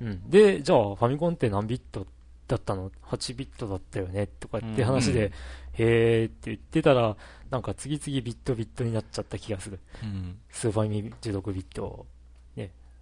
[0.01, 0.29] うん。
[0.29, 2.05] で、じゃあ、ファミコンって何ビット
[2.47, 5.33] だったの ?8 ビットだったよねとかって話で、うん
[5.79, 7.15] へーって言ってたら、
[7.49, 9.79] なんか次々ビットビットになっちゃった気がする。
[10.03, 10.37] うん。
[10.49, 12.18] スーファミ16ビット、ね、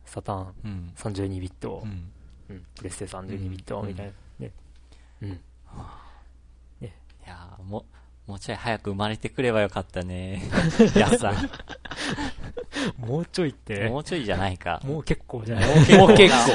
[0.08, 0.92] サターンうん。
[0.96, 2.12] 32ビット、うん。
[2.50, 4.52] うん、プレステ32ビットみたいな、ね。
[5.22, 5.30] うん。
[5.30, 6.90] い
[7.30, 7.86] やーも
[8.28, 10.42] う、もうちょい早く生まれてくればよかったね。
[10.96, 11.34] やすさ
[12.98, 14.82] もうちょいってん。、もうちょいじゃないか。
[14.84, 16.52] もう結構じゃないもう結構。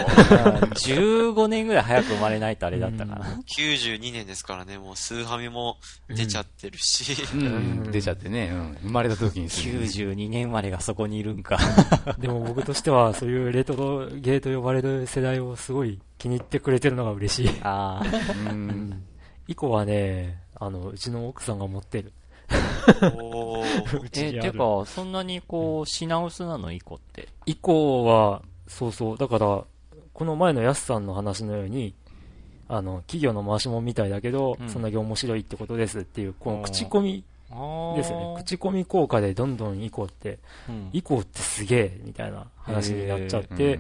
[1.34, 3.40] 15年ぐらい早く生まれないとあれだったかな。
[3.56, 5.78] 92年ですからね、もうスーファミも
[6.08, 11.58] 出ちゃってるし、うん出ちゃってね、うん生まれた時にすぐに92年生まれがそこにいるんか。
[12.18, 17.50] でも僕としては、そういうレトロゲーと呼ばれる世代をすごい気に入ってくれてるのが嬉しい。
[17.62, 18.50] ああ。
[18.50, 19.02] うん
[19.48, 22.12] 以降はね、あの、うちの奥さんが持ってる。
[23.14, 24.00] おー。
[24.02, 24.52] うちえ、にある。
[24.52, 26.72] てか、そんなにこう、品薄なの？
[26.72, 27.28] イコって。
[27.46, 29.64] 以降は、そうそう、だから、
[30.12, 31.94] この前のヤスさんの話のように、
[32.68, 34.68] あの、企業の回しもんみたいだけど、うん。
[34.68, 38.42] そんだけ面白いってことですっていう、この口コミあですよね。
[38.42, 40.38] 口コミ効果でどんどん以降って、
[40.68, 40.88] うん。
[40.92, 43.56] 以降ってすげえ、みたいな話になっちゃっうん。
[43.56, 43.78] て、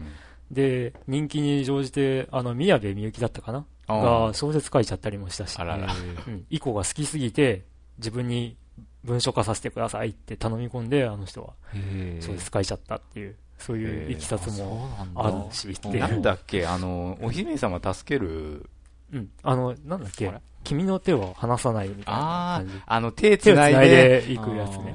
[0.50, 3.64] で、人気に乗じて、あの、宮部みゆきだったかな？
[3.86, 5.88] あが小説書いちゃったりもしたし、あらら。
[6.26, 7.62] うん、以降が好きすぎて、
[7.98, 8.56] 自分に
[9.04, 11.54] 文書化させてくださいって頼み込んで、あの人は。
[11.74, 15.24] へ小説書いちゃったっていう、そういういきさつそうもなんだ。
[15.24, 15.98] あるし、っていう。
[15.98, 18.70] なんだっけ、あの、お姫様助ける、
[19.12, 19.30] うん。
[19.42, 20.32] あの、なんだっけ？
[20.64, 22.74] 君の手を離さないみたいなあ感じ。
[22.86, 24.94] あ、あの、手手を繋いで、でいくやつね。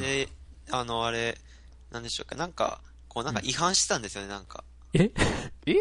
[0.00, 0.28] で、
[0.70, 1.36] あの、あれ、
[1.90, 4.64] なんでしょうか、なんか、こうなんか違反してたんですよね、なんか。
[4.92, 5.10] え？
[5.66, 5.74] え？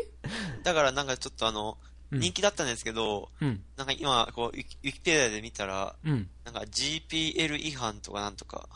[0.64, 3.64] だからなんかちょっとあの、うん人気だったんですけど、うん。
[3.78, 6.30] なんか今、こう、ウィキペディアで見たら、うん。
[6.46, 8.68] なんか GPL 違反とかなんとか、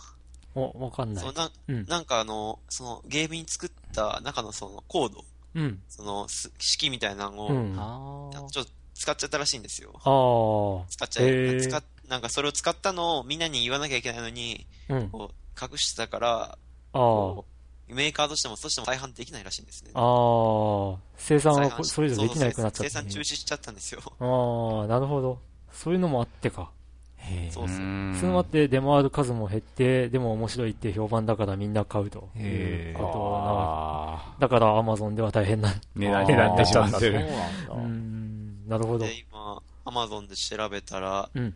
[0.55, 1.33] お、わかんないそう。
[1.33, 1.85] なうん。
[1.85, 5.23] なんかあの、そのゲームに作った中のそのコード、
[5.55, 5.81] うん。
[5.87, 7.75] そのす式みたいなのを、うん。
[7.77, 9.91] あちょっと使っちゃったらしいんですよ。
[9.95, 10.89] ああ。
[10.89, 15.09] 使っちゃい、へー使っなんかそれを使ったのをみんなに言わなきゃいけないのに、うん。
[15.09, 16.57] こう隠してたから、ああ。
[16.93, 17.56] こう
[17.89, 19.91] メーカーとしても、そしても再販できないらしいんですね。
[19.93, 20.99] ああ。
[21.15, 24.01] 生産はそれ以上できなくなっちゃ生った、産中止しちゃったんですよ。
[24.19, 25.39] ああ、なるほど。
[25.71, 26.71] そういうのもあってか。
[27.17, 27.77] へえそうそう。
[27.77, 32.29] そういうのもあって、出回る数も減って、でも面白いって評判だからみんな買うと。
[32.35, 35.69] へーいうことなあだから Amazon では大変な。
[35.69, 37.19] ー値段になってしまってる。
[37.21, 37.73] そうなんだ。
[37.73, 39.05] うーん、なるほど。
[39.05, 41.55] で、今、アマゾンで調べたら、うん。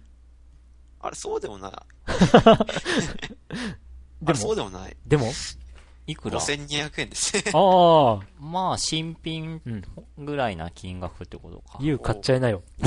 [1.02, 1.72] あれ、そうでもない。
[4.22, 4.96] でもあれ、そうでもない。
[5.06, 5.26] でも
[6.08, 7.44] いくら？5200円ですね。
[7.54, 9.84] ああ、 まあ、新品うん。
[10.26, 11.78] ぐらいな金額ってことか。
[11.80, 12.64] ユウ買っちゃいなよ。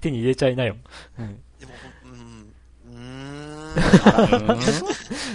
[0.00, 0.76] 手に入れちゃいなよ。
[1.16, 1.72] でも、
[2.04, 2.52] うん、
[2.92, 4.60] うーん。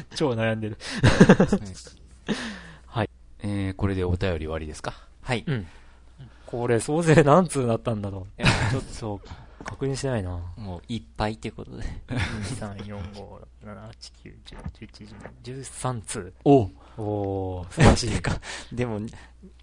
[0.15, 0.77] 超悩んでる。
[3.41, 4.93] えー、これでお便り終わりですか？
[5.21, 5.43] はい。
[5.47, 5.67] うん。
[6.45, 9.21] これ、総勢何通なったんだろいやちょっと、う。
[9.63, 10.39] 確認してないな。
[10.57, 11.83] もう、いっぱいってことで。
[12.07, 12.17] 2、
[12.75, 13.91] 3、4、5、6、7、8、
[14.23, 14.89] 9、10、
[15.43, 16.33] 11、13通。
[16.45, 18.21] おおー、素晴らしい。
[18.21, 18.39] か。
[18.71, 18.99] でも、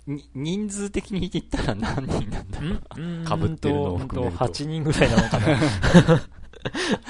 [0.06, 3.40] に人数的に言ったら何人なんだん？
[3.40, 5.46] 被ってるのを含めると8人ぐらいなのかな。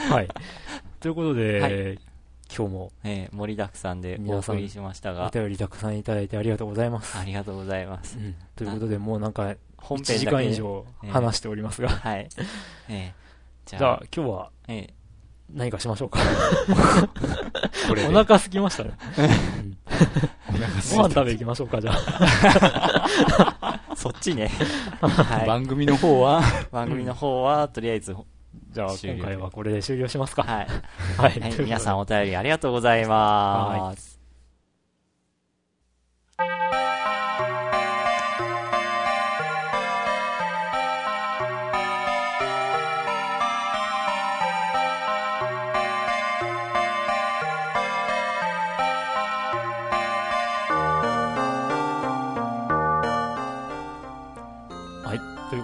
[0.15, 0.29] はい。
[1.01, 1.99] ということで、はい
[2.49, 7.19] 今日もえー盛りだくさんでお皆さん送りしましたおが、便りたくさんいただいてありがとうございます。
[7.19, 8.17] ありがとうございます。
[8.55, 12.29] ということで、もうなんか、1本編だけ時間以上話しておりますが、はい。
[12.89, 13.27] えー
[13.67, 14.95] じゃあじゃあ、今日はえ
[15.53, 16.21] 何かしましょうか。
[18.09, 18.91] お腹空きましたね。
[19.19, 19.77] うん
[20.97, 21.97] ご飯食べ行きましょうか、じゃあ。
[23.91, 24.51] ー そっちね。
[25.01, 25.47] はい。
[25.47, 28.15] 番組の方は、番組の方は、とりあえず、
[28.71, 30.43] じゃあ、今回はこれで終了しますか。
[30.43, 30.67] はい。
[31.17, 31.41] はい。
[31.41, 34.16] はい、皆さんお便りありがとうございます。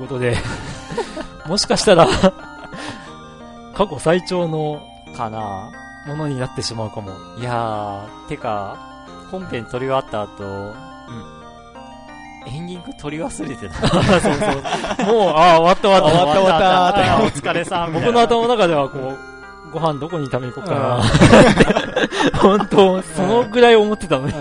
[0.03, 0.37] ことで、
[1.47, 2.07] もしかしたら、
[3.75, 4.83] 過去最長の
[5.17, 5.71] かな
[6.07, 7.13] ものになってしまうかも。
[7.39, 8.77] いやー、てか、
[9.31, 10.75] 本編撮り終わった後、
[12.47, 13.89] エンディング撮り忘れてた。
[13.89, 14.35] そう
[15.05, 15.15] そう。
[15.15, 16.11] もう、ああ、終わった終わった。
[16.11, 16.57] 終わった終わ
[16.91, 21.03] ったあーお疲れさん僕の頭の中では、こう、ご飯どこに食べに行こうかな。
[22.41, 24.33] 本当、そのぐらい思ってたのに。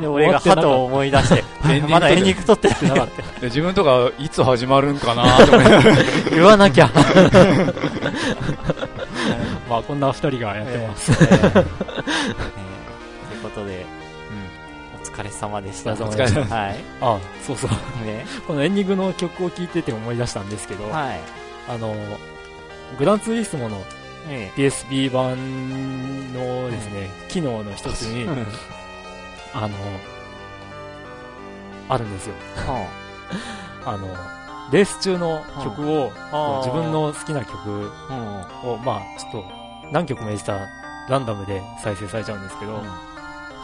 [0.00, 1.44] で、俺がハトを思い出して、
[1.88, 3.22] まだエンディング撮ってなかった。
[3.40, 5.64] で自分とかいつ始まるんかなと思
[6.30, 6.90] 言わなきゃ。
[9.68, 11.12] まあ、こんな二人がやってます。
[11.12, 11.64] えーえーという
[13.42, 13.84] ことで、
[15.02, 15.92] お疲れ様でした。
[15.92, 16.76] お疲れ様でしたはい。
[17.00, 17.70] あそうそう。
[18.06, 18.26] ね。
[18.46, 21.20] このエンディングの曲を聴いてて思い出したんですけど、はい。
[21.68, 21.94] あの、
[22.98, 23.82] グランツーリスモの
[24.28, 25.36] え PSP 版
[26.32, 28.26] のですね、機能の一つに。
[29.56, 29.74] あの、
[31.88, 32.34] あるんですよ。
[32.66, 32.86] は
[33.86, 33.96] あ。
[33.96, 34.08] の、
[34.70, 37.90] レース中の曲を、あ自分、の好きな曲。
[38.64, 39.44] を、まあ、ちょっと、
[39.92, 40.66] 何曲も入れたら
[41.08, 42.80] ランダムで再生されちゃうんですけど、うん。
[42.80, 42.82] あ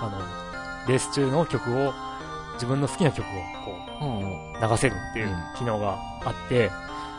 [0.09, 1.93] の、レース中の曲を、
[2.55, 3.31] 自分の好きな曲を
[3.65, 4.19] こうん。
[4.19, 6.71] う流せるっていう機能があって、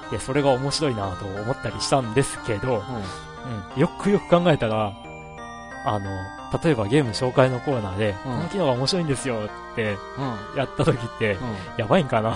[0.09, 2.83] で、それが面白いなと思ったりしたんですけど、
[3.75, 4.93] うん、よくよく考えたら、
[5.85, 6.09] あの、
[6.63, 8.35] 例えばゲーム紹介のコーナーで、うん。
[8.35, 9.97] この機能が面白いんですよって
[10.53, 10.57] うん。
[10.57, 11.39] やった時って、うん。
[11.77, 12.35] やばいんかな？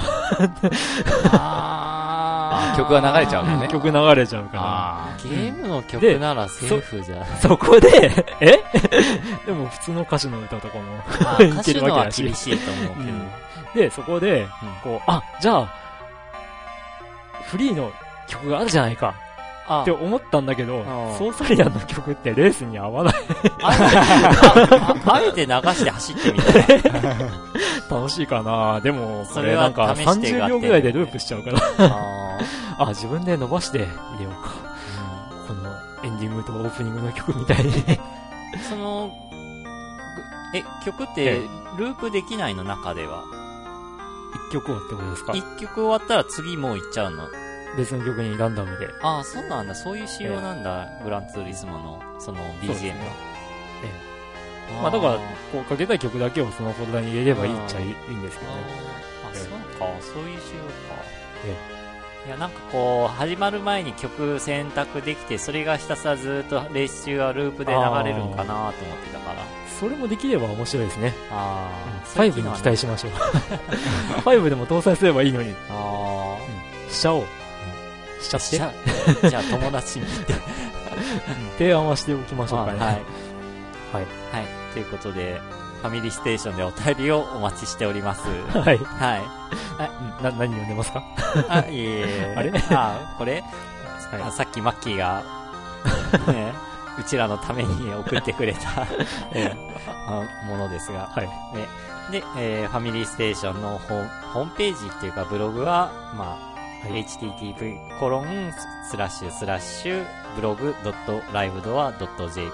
[1.34, 3.68] ああ 曲が流れちゃうのね。
[3.72, 8.12] 曲流れちゃうかあゲームの曲ならセーフじゃそこで、
[8.42, 8.64] え？
[9.46, 10.84] でも普通の歌手の歌とかも、
[11.40, 12.24] あいけるわけだし。
[12.24, 13.18] 厳しいと思うけど。
[13.76, 14.48] で、そこで、
[14.84, 15.70] こう、あ、じゃあ、
[17.44, 17.92] フリーの
[18.28, 19.14] 曲があるじゃないか。
[19.14, 19.27] あ
[19.70, 20.86] って思ったんだけどん、
[21.18, 23.14] ソーサリアンの曲ってレースに合わない。
[23.62, 26.82] あえてああ あえて流して走ってみたい。
[27.92, 32.38] 楽しいかなでも、こそれなんか試して30秒ぐらいでループしちゃうから、あ
[32.84, 34.52] あ、自分で伸ばして入れようか。
[35.48, 35.70] この
[36.04, 37.72] エンディングとオープニングの曲みたいに。
[37.74, 38.00] ー
[38.70, 39.10] その、
[40.52, 41.42] ぐえ、曲ってえ
[41.78, 42.64] ループできないの？
[42.64, 43.24] 中では。
[44.50, 45.34] 一曲はってことですか？
[45.34, 47.24] 一曲終わったら次もう行っちゃうの？
[47.78, 48.90] 別の曲にランダムで。
[49.02, 49.76] ああ、そうなんだ。
[49.76, 50.90] そういう仕様なんだ。
[51.04, 53.00] グランツーリスモの、そのそうです BGM ね
[54.74, 54.82] が。
[54.82, 55.14] まあだから、
[55.52, 58.58] こうかけたい曲だけをそのフォルダに入れればいいっちゃいいいんですけどね。
[59.26, 59.50] あ、ええそう
[59.80, 60.74] か、そういう仕様か。
[61.46, 61.78] え
[62.28, 69.46] いや、なんかこう、始まる前に曲選択できて、それがひたすらずっとレース中はループで流れるんかなと思ってたから。
[69.80, 71.14] それもできれば面白いですね。
[71.32, 71.70] あ
[72.16, 73.12] あ、5に期待しましょう。
[74.26, 76.38] 5でも搭載すればいいのに、あ
[76.90, 77.37] しちゃおう。
[78.20, 78.40] しちゃあ。
[78.40, 78.74] ってじゃ。
[79.26, 80.34] あ、 じゃあ友達に言って。
[81.58, 82.80] 提案はしておきましょうかね。
[82.80, 82.88] はい。
[82.90, 82.96] はい。
[83.94, 84.06] はい。
[84.74, 85.40] ということで、
[85.82, 88.22] ファミリーステーションでお便りをお待ちしております。
[88.58, 88.78] はい。
[88.78, 89.18] は
[90.20, 90.24] い。
[90.24, 91.04] な、何読んでますか？
[91.50, 92.36] あ、いえいえ。
[92.38, 92.52] あれ？
[92.72, 93.44] あ、これ、はい
[94.22, 95.22] あさっきマッキーが、
[96.32, 96.54] ね、
[96.98, 98.88] うちらのために送ってくれた、
[99.34, 99.54] え
[100.48, 101.10] ものですが。
[101.14, 101.30] はい。
[102.12, 106.47] で、えーファミリーステーションのホームホームページっていうかブログは、まあ、はい
[106.88, 108.52] http コロン
[108.90, 110.06] スラッシュスラッシュ
[110.36, 112.52] ブログドットライブドアドット JP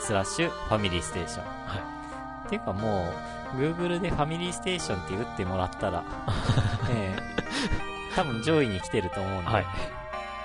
[0.00, 1.44] スラッシュファミリーステーション。
[1.44, 2.46] はい。
[2.46, 3.08] っていうかも
[3.54, 6.04] う、Google でファミリーステーションって打ってもらったら、
[6.90, 7.40] ええ
[8.14, 9.66] 多分上位に来てると思うんで、はい。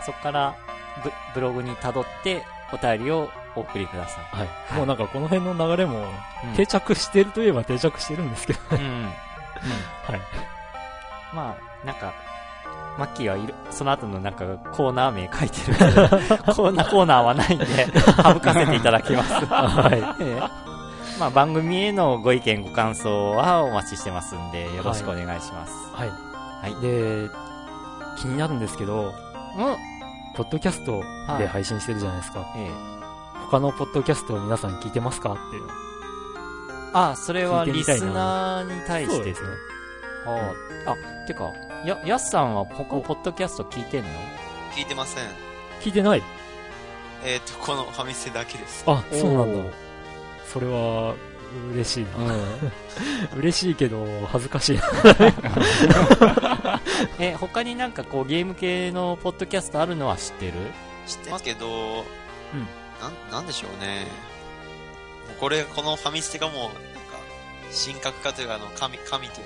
[0.05, 0.55] そこから
[1.03, 4.37] ブブログに辿ってお便りをお送りください。
[4.37, 4.49] はい。
[4.75, 6.07] もうなんかこの辺の流れも
[6.43, 8.59] うん定着してるといえば定着してるんですけど。
[8.71, 8.77] うん。
[8.77, 9.03] うん。
[10.05, 10.21] はい。
[11.33, 12.13] まあ、なんか、
[12.97, 19.33] マッキーはいる、その後のなんかコーナー名書いてるけど、こんなコーナーはないんで、省かせていただきます。
[19.45, 20.65] はええ
[21.19, 25.73] まあ番組へのご意見ご感想はお待ちしてますんで、よろしくお願いします。
[25.97, 25.99] い。
[25.99, 26.09] はい。
[26.71, 26.81] はい。
[26.81, 27.29] で、
[28.17, 29.13] 気になるんですけど、
[29.57, 29.75] うん。
[30.35, 31.01] ポッドキャスト
[31.37, 32.45] で配信してるじゃないですか。
[32.57, 32.95] ええ。
[33.49, 35.63] 他のポッドキャストを皆さん聞いてますかっていう。
[36.93, 39.49] あ、それはリスナーに対してですね。
[40.25, 41.51] ああ、てか、
[41.85, 44.09] や、やすさんは他のポッドキャスト聞いてんの？
[44.75, 45.23] 聞いてません。
[45.81, 46.23] 聞いてない？
[47.23, 48.83] えっ、と、このファミステだけです。
[48.87, 49.71] あ、そうなんおだ。
[50.47, 51.15] それは、
[51.73, 52.33] 嬉しいな。
[53.33, 53.39] うん。
[53.39, 54.83] 嬉しいけど、恥ずかしいな。
[57.19, 60.53] え、他になんかこうゲーム系のポッドキャストあるのは知ってる？
[61.07, 62.03] 知ってますけど、
[63.01, 64.07] なん、なんでしょうね。
[65.27, 66.69] もうこれ、このファミステがもう、
[67.75, 69.43] 神格化というか、あの、神、神とい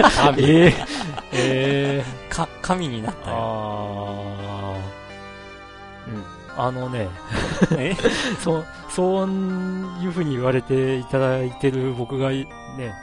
[0.00, 0.86] うか、神 えー、
[1.32, 3.36] えー、か、神になったよ。
[3.36, 6.24] あー、うん。
[6.56, 7.08] あのね、
[7.76, 7.96] え？
[8.42, 9.28] そう、そう
[10.00, 12.46] いう風に言われていただいてる僕がい、
[12.76, 12.94] ね、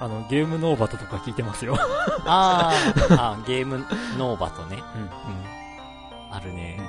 [0.00, 1.76] あの、ゲームノーバトとか聞いてますよ。
[2.24, 3.84] あーあ、ゲーム
[4.16, 4.82] ノーバとね。
[4.94, 5.02] うん。
[5.02, 5.10] うん。
[6.32, 6.80] あるね。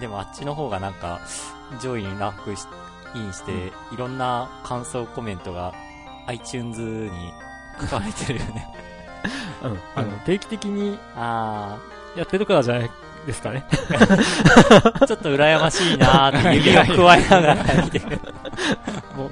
[0.00, 1.20] でもあっちの方がなんか、
[1.80, 2.66] 上位にランクし
[3.14, 5.74] インして、いろんな感想コメントが
[6.26, 7.10] iTunes に
[7.80, 8.68] 書かれてるよね。
[9.62, 9.78] うん。
[9.94, 11.78] あの、定期的にあ
[12.16, 12.90] やってるからじゃない
[13.26, 13.64] ですかね。
[15.00, 18.20] あ、 ちょっと羨ましいなーって指を加えながら見て る。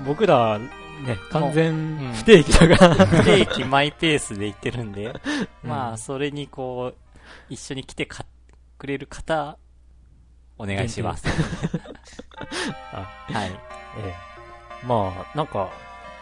[0.07, 0.69] 僕ら、ね、
[1.31, 3.07] 完うん全不定期だから。
[3.07, 5.13] 不定期マイペースで言ってるんで、
[5.63, 6.99] まあ、それにこう、
[7.49, 8.25] 一緒に来てか
[8.79, 9.57] くれる方、
[10.59, 11.27] お願いします。
[11.27, 13.03] は
[13.47, 13.51] い。
[13.51, 13.51] え
[14.05, 14.15] え。
[14.87, 15.71] まあ、なんか、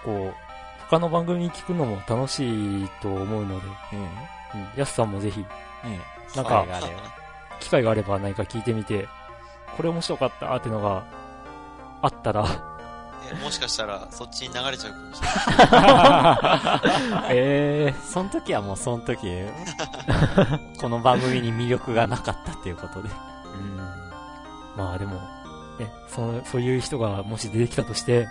[0.04, 0.47] こう、
[0.90, 4.00] 他の番組聞くのも楽しいと思うので、うん。
[4.00, 4.08] うん、
[4.76, 5.44] やすさんもぜひ、
[5.84, 6.00] え
[6.34, 6.36] え。
[6.36, 7.02] なんか機会があれば
[7.60, 9.08] 機会があれば何か聞いてみて、
[9.76, 11.04] これ面白かったっていうのが
[12.02, 12.46] あったら、
[13.30, 15.70] えもしかしたら、そっちに流れちゃうかもしれ
[17.10, 17.36] ない。
[17.36, 19.52] えその時はもうその時で、
[20.80, 23.08] この番組に魅力がなかったっていうことで。
[23.08, 23.12] ー、
[23.60, 23.76] うん。
[24.76, 25.16] まあでも、
[25.78, 28.26] ね、その、そういう人がもし出てきたとして、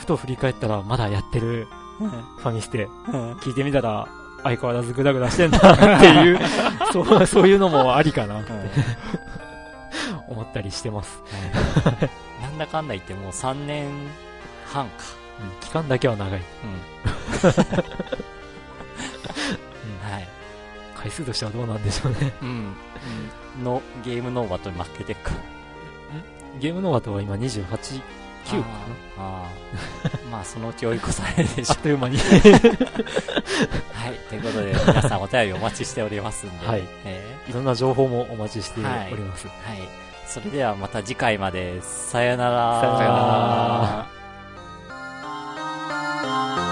[0.00, 1.68] ふと振り返ったらまだやってる
[2.00, 2.10] うん。
[2.10, 3.32] ファミステ、うん。
[3.34, 4.08] 聞いてみたら
[4.42, 5.58] 相変わらずグダグダしてんだ
[5.98, 6.38] っていう、
[6.92, 8.52] そう、そういうのもありかなって
[10.26, 11.22] 思ったりしてます。
[12.40, 13.90] なんだかんだ言ってもう3年
[14.64, 14.92] 半か。
[15.42, 16.40] うん、期間だけは長い。
[16.40, 16.70] うん。
[20.10, 20.28] はい。
[20.96, 22.32] 回数としてはどうなんでしょうね。
[22.40, 22.74] うん。
[23.62, 25.32] の、ゲームノーバトに負けてっか。
[26.58, 28.02] ゲームノーバトは今28、
[28.56, 28.74] 9かな
[29.18, 29.50] ああ
[30.30, 31.76] まあそのうち追い越されるでしょう。
[31.76, 32.16] あっという間に。
[32.16, 32.24] は
[34.08, 34.14] い。
[34.28, 36.82] ということで皆さんお便りお待ちしておりますんで、はい。
[37.04, 39.88] えー、いろんな情報もお待ちしております、はい、はい、
[40.26, 41.82] それではまた次回まで。
[41.82, 42.80] さよなら。
[42.80, 42.98] さよな
[46.66, 46.69] ら。